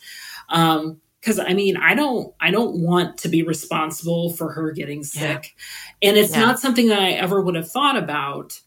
Um, 0.49 1.01
because 1.25 1.39
I 1.39 1.53
mean, 1.53 1.75
I 1.75 1.95
don't, 1.95 2.35
I 2.39 2.51
don't 2.51 2.81
want 2.81 3.17
to 3.19 3.29
be 3.29 3.41
responsible 3.41 4.33
for 4.33 4.51
her 4.51 4.71
getting 4.71 5.03
sick, 5.03 5.55
yeah. 5.99 6.09
and 6.09 6.17
it's 6.17 6.33
yeah. 6.33 6.41
not 6.41 6.59
something 6.59 6.87
that 6.89 6.99
I 6.99 7.13
ever 7.13 7.41
would 7.41 7.55
have 7.55 7.71
thought 7.71 7.97
about. 7.97 8.59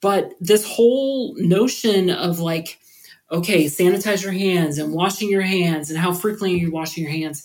But 0.00 0.34
this 0.38 0.64
whole 0.64 1.34
notion 1.38 2.10
of 2.10 2.38
like, 2.38 2.78
okay, 3.30 3.64
sanitize 3.64 4.22
your 4.22 4.32
hands 4.32 4.78
and 4.78 4.92
washing 4.92 5.30
your 5.30 5.42
hands 5.42 5.90
and 5.90 5.98
how 5.98 6.12
frequently 6.12 6.54
are 6.54 6.58
you 6.58 6.70
washing 6.70 7.04
your 7.04 7.12
hands? 7.12 7.42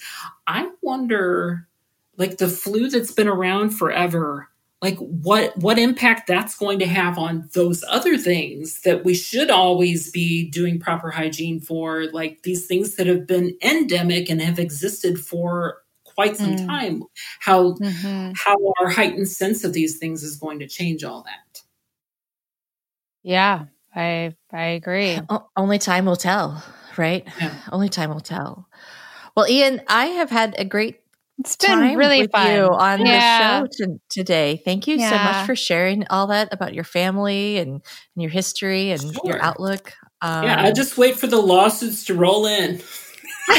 I 0.47 0.69
wonder, 0.81 1.67
like 2.17 2.37
the 2.37 2.47
flu 2.49 2.89
that's 2.89 3.11
been 3.11 3.27
around 3.27 3.71
forever, 3.71 4.49
like 4.81 4.97
what 4.97 5.57
what 5.57 5.79
impact 5.79 6.27
that's 6.27 6.57
going 6.57 6.79
to 6.79 6.85
have 6.85 7.17
on 7.17 7.49
those 7.53 7.83
other 7.89 8.17
things 8.17 8.81
that 8.81 9.03
we 9.03 9.13
should 9.13 9.49
always 9.49 10.11
be 10.11 10.49
doing 10.49 10.79
proper 10.79 11.11
hygiene 11.11 11.59
for, 11.59 12.05
like 12.11 12.43
these 12.43 12.65
things 12.65 12.95
that 12.95 13.07
have 13.07 13.25
been 13.27 13.57
endemic 13.61 14.29
and 14.29 14.41
have 14.41 14.59
existed 14.59 15.19
for 15.19 15.81
quite 16.03 16.37
some 16.37 16.55
mm. 16.55 16.67
time. 16.67 17.03
How 17.39 17.73
mm-hmm. 17.73 18.31
how 18.35 18.73
our 18.81 18.89
heightened 18.89 19.29
sense 19.29 19.63
of 19.63 19.73
these 19.73 19.97
things 19.97 20.23
is 20.23 20.37
going 20.37 20.59
to 20.59 20.67
change 20.67 21.03
all 21.03 21.23
that. 21.23 21.61
Yeah, 23.23 23.65
I 23.95 24.35
I 24.51 24.65
agree. 24.67 25.19
O- 25.29 25.47
only 25.55 25.79
time 25.79 26.05
will 26.05 26.15
tell, 26.15 26.63
right? 26.97 27.27
Yeah. 27.39 27.53
Only 27.71 27.89
time 27.89 28.09
will 28.09 28.19
tell. 28.19 28.67
Well, 29.35 29.47
Ian, 29.47 29.81
I 29.87 30.05
have 30.07 30.29
had 30.29 30.55
a 30.57 30.65
great 30.65 30.99
it's 31.39 31.55
been 31.55 31.95
really 31.95 32.27
fun 32.27 32.53
you 32.53 32.63
on 32.63 33.05
yeah. 33.05 33.61
the 33.61 33.69
show 33.71 33.85
to, 33.85 34.01
today. 34.09 34.61
Thank 34.65 34.87
you 34.87 34.97
yeah. 34.97 35.09
so 35.09 35.15
much 35.15 35.45
for 35.45 35.55
sharing 35.55 36.05
all 36.09 36.27
that 36.27 36.49
about 36.51 36.73
your 36.73 36.83
family 36.83 37.57
and, 37.59 37.69
and 37.71 37.81
your 38.21 38.29
history 38.29 38.91
and 38.91 39.01
sure. 39.01 39.21
your 39.23 39.41
outlook. 39.41 39.93
Um, 40.21 40.43
yeah, 40.43 40.61
I 40.61 40.73
just 40.73 40.97
wait 40.97 41.15
for 41.15 41.27
the 41.27 41.41
lawsuits 41.41 42.03
to 42.05 42.13
roll 42.13 42.45
in. 42.45 42.81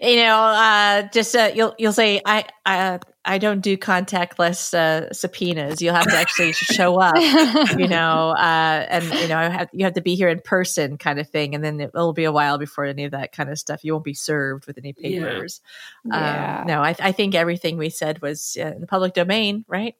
you 0.00 0.16
know, 0.16 0.36
uh, 0.36 1.02
just 1.12 1.34
uh, 1.34 1.50
you'll 1.52 1.74
you'll 1.76 1.92
say 1.92 2.20
I 2.24 2.44
I 2.64 3.00
I 3.24 3.38
don't 3.38 3.60
do 3.60 3.76
contactless 3.76 4.74
uh, 4.74 5.12
subpoenas. 5.12 5.80
You'll 5.80 5.94
have 5.94 6.08
to 6.08 6.16
actually 6.16 6.52
show 6.52 7.00
up, 7.00 7.16
you 7.78 7.88
know, 7.88 8.30
uh, 8.30 8.86
and 8.88 9.04
you 9.04 9.28
know 9.28 9.38
have, 9.38 9.68
you 9.72 9.84
have 9.84 9.94
to 9.94 10.02
be 10.02 10.14
here 10.14 10.28
in 10.28 10.40
person, 10.40 10.98
kind 10.98 11.18
of 11.18 11.28
thing. 11.28 11.54
And 11.54 11.64
then 11.64 11.80
it, 11.80 11.94
will 11.94 12.12
be 12.12 12.24
a 12.24 12.32
while 12.32 12.58
before 12.58 12.84
any 12.84 13.04
of 13.04 13.12
that 13.12 13.32
kind 13.32 13.48
of 13.50 13.58
stuff. 13.58 13.84
You 13.84 13.92
won't 13.92 14.04
be 14.04 14.14
served 14.14 14.66
with 14.66 14.76
any 14.78 14.92
papers. 14.92 15.60
Yeah. 16.04 16.16
Um, 16.16 16.22
yeah. 16.22 16.64
No, 16.66 16.82
I, 16.82 16.94
I, 17.00 17.12
think 17.12 17.34
everything 17.34 17.78
we 17.78 17.88
said 17.88 18.20
was 18.20 18.58
uh, 18.60 18.66
in 18.66 18.80
the 18.80 18.86
public 18.86 19.14
domain, 19.14 19.64
right? 19.68 19.96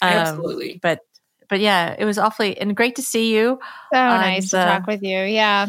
Um, 0.00 0.12
Absolutely. 0.12 0.78
But 0.80 1.00
but 1.48 1.60
yeah, 1.60 1.96
it 1.98 2.04
was 2.04 2.18
awfully 2.18 2.56
and 2.58 2.76
great 2.76 2.96
to 2.96 3.02
see 3.02 3.34
you. 3.34 3.58
So 3.92 3.98
nice 3.98 4.50
to 4.50 4.56
talk 4.56 4.86
with 4.86 5.02
you. 5.02 5.18
Yeah, 5.18 5.68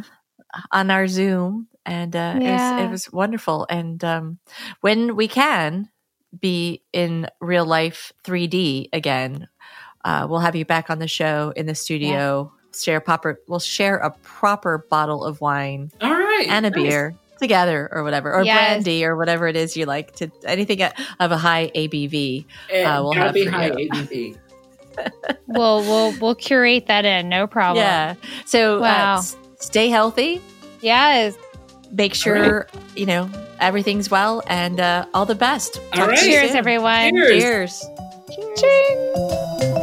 on 0.72 0.92
our 0.92 1.08
Zoom 1.08 1.68
and 1.86 2.16
uh, 2.16 2.38
yeah. 2.40 2.78
it, 2.78 2.82
was, 2.82 2.86
it 2.86 2.92
was 2.92 3.14
wonderful. 3.14 3.66
And 3.70 4.04
um, 4.04 4.40
when 4.82 5.16
we 5.16 5.28
can 5.28 5.90
be 6.40 6.82
in 6.92 7.28
real 7.42 7.66
life 7.66 8.12
3D 8.24 8.90
again, 8.94 9.48
uh, 10.04 10.28
we'll 10.30 10.40
have 10.40 10.56
you 10.56 10.66
back 10.66 10.90
on 10.90 11.00
the 11.00 11.08
show 11.08 11.54
in 11.56 11.66
the 11.66 11.76
studio. 11.76 12.52
Yeah. 12.54 12.80
Share 12.80 13.02
proper. 13.02 13.40
We'll 13.48 13.60
share 13.60 13.98
a 13.98 14.10
proper 14.24 14.86
bottle 14.90 15.24
of 15.24 15.40
wine. 15.42 15.92
All 16.02 16.12
right, 16.12 16.48
and 16.50 16.66
a 16.66 16.72
nice. 16.72 16.82
beer 16.82 17.16
together 17.38 17.88
or 17.92 18.04
whatever, 18.04 18.34
or 18.34 18.44
yes. 18.44 18.58
brandy 18.58 19.06
or 19.06 19.16
whatever 19.16 19.48
it 19.48 19.56
is 19.56 19.78
you 19.78 19.86
like 19.86 20.16
to. 20.16 20.32
Anything 20.44 20.82
of 20.82 21.32
a 21.32 21.38
high 21.38 21.72
ABV. 21.76 22.46
Uh, 22.74 23.00
we'll 23.04 23.14
have 23.14 23.36
be 23.36 23.46
high 23.46 23.68
you. 23.78 23.90
ABV. 23.92 24.38
we'll 25.48 25.82
we'll 25.82 26.20
we'll 26.20 26.36
curate 26.36 26.88
that 26.88 27.06
in. 27.06 27.30
No 27.30 27.46
problem. 27.46 27.84
Yeah. 27.84 28.16
So 28.46 28.78
uh, 28.78 28.82
wow. 28.82 29.16
Uh, 29.18 29.22
stay 29.60 29.90
healthy. 29.90 30.42
Yes 30.82 31.38
make 31.94 32.14
sure 32.14 32.68
right. 32.74 32.84
you 32.96 33.06
know 33.06 33.30
everything's 33.60 34.10
well 34.10 34.44
and 34.48 34.80
uh, 34.80 35.06
all 35.14 35.26
the 35.26 35.36
best. 35.36 35.80
All 35.94 36.08
right. 36.08 36.18
Cheers, 36.18 36.52
everyone. 36.52 37.16
Cheers. 37.16 37.86
Cheers. 38.30 38.60
Cheers. 38.60 39.83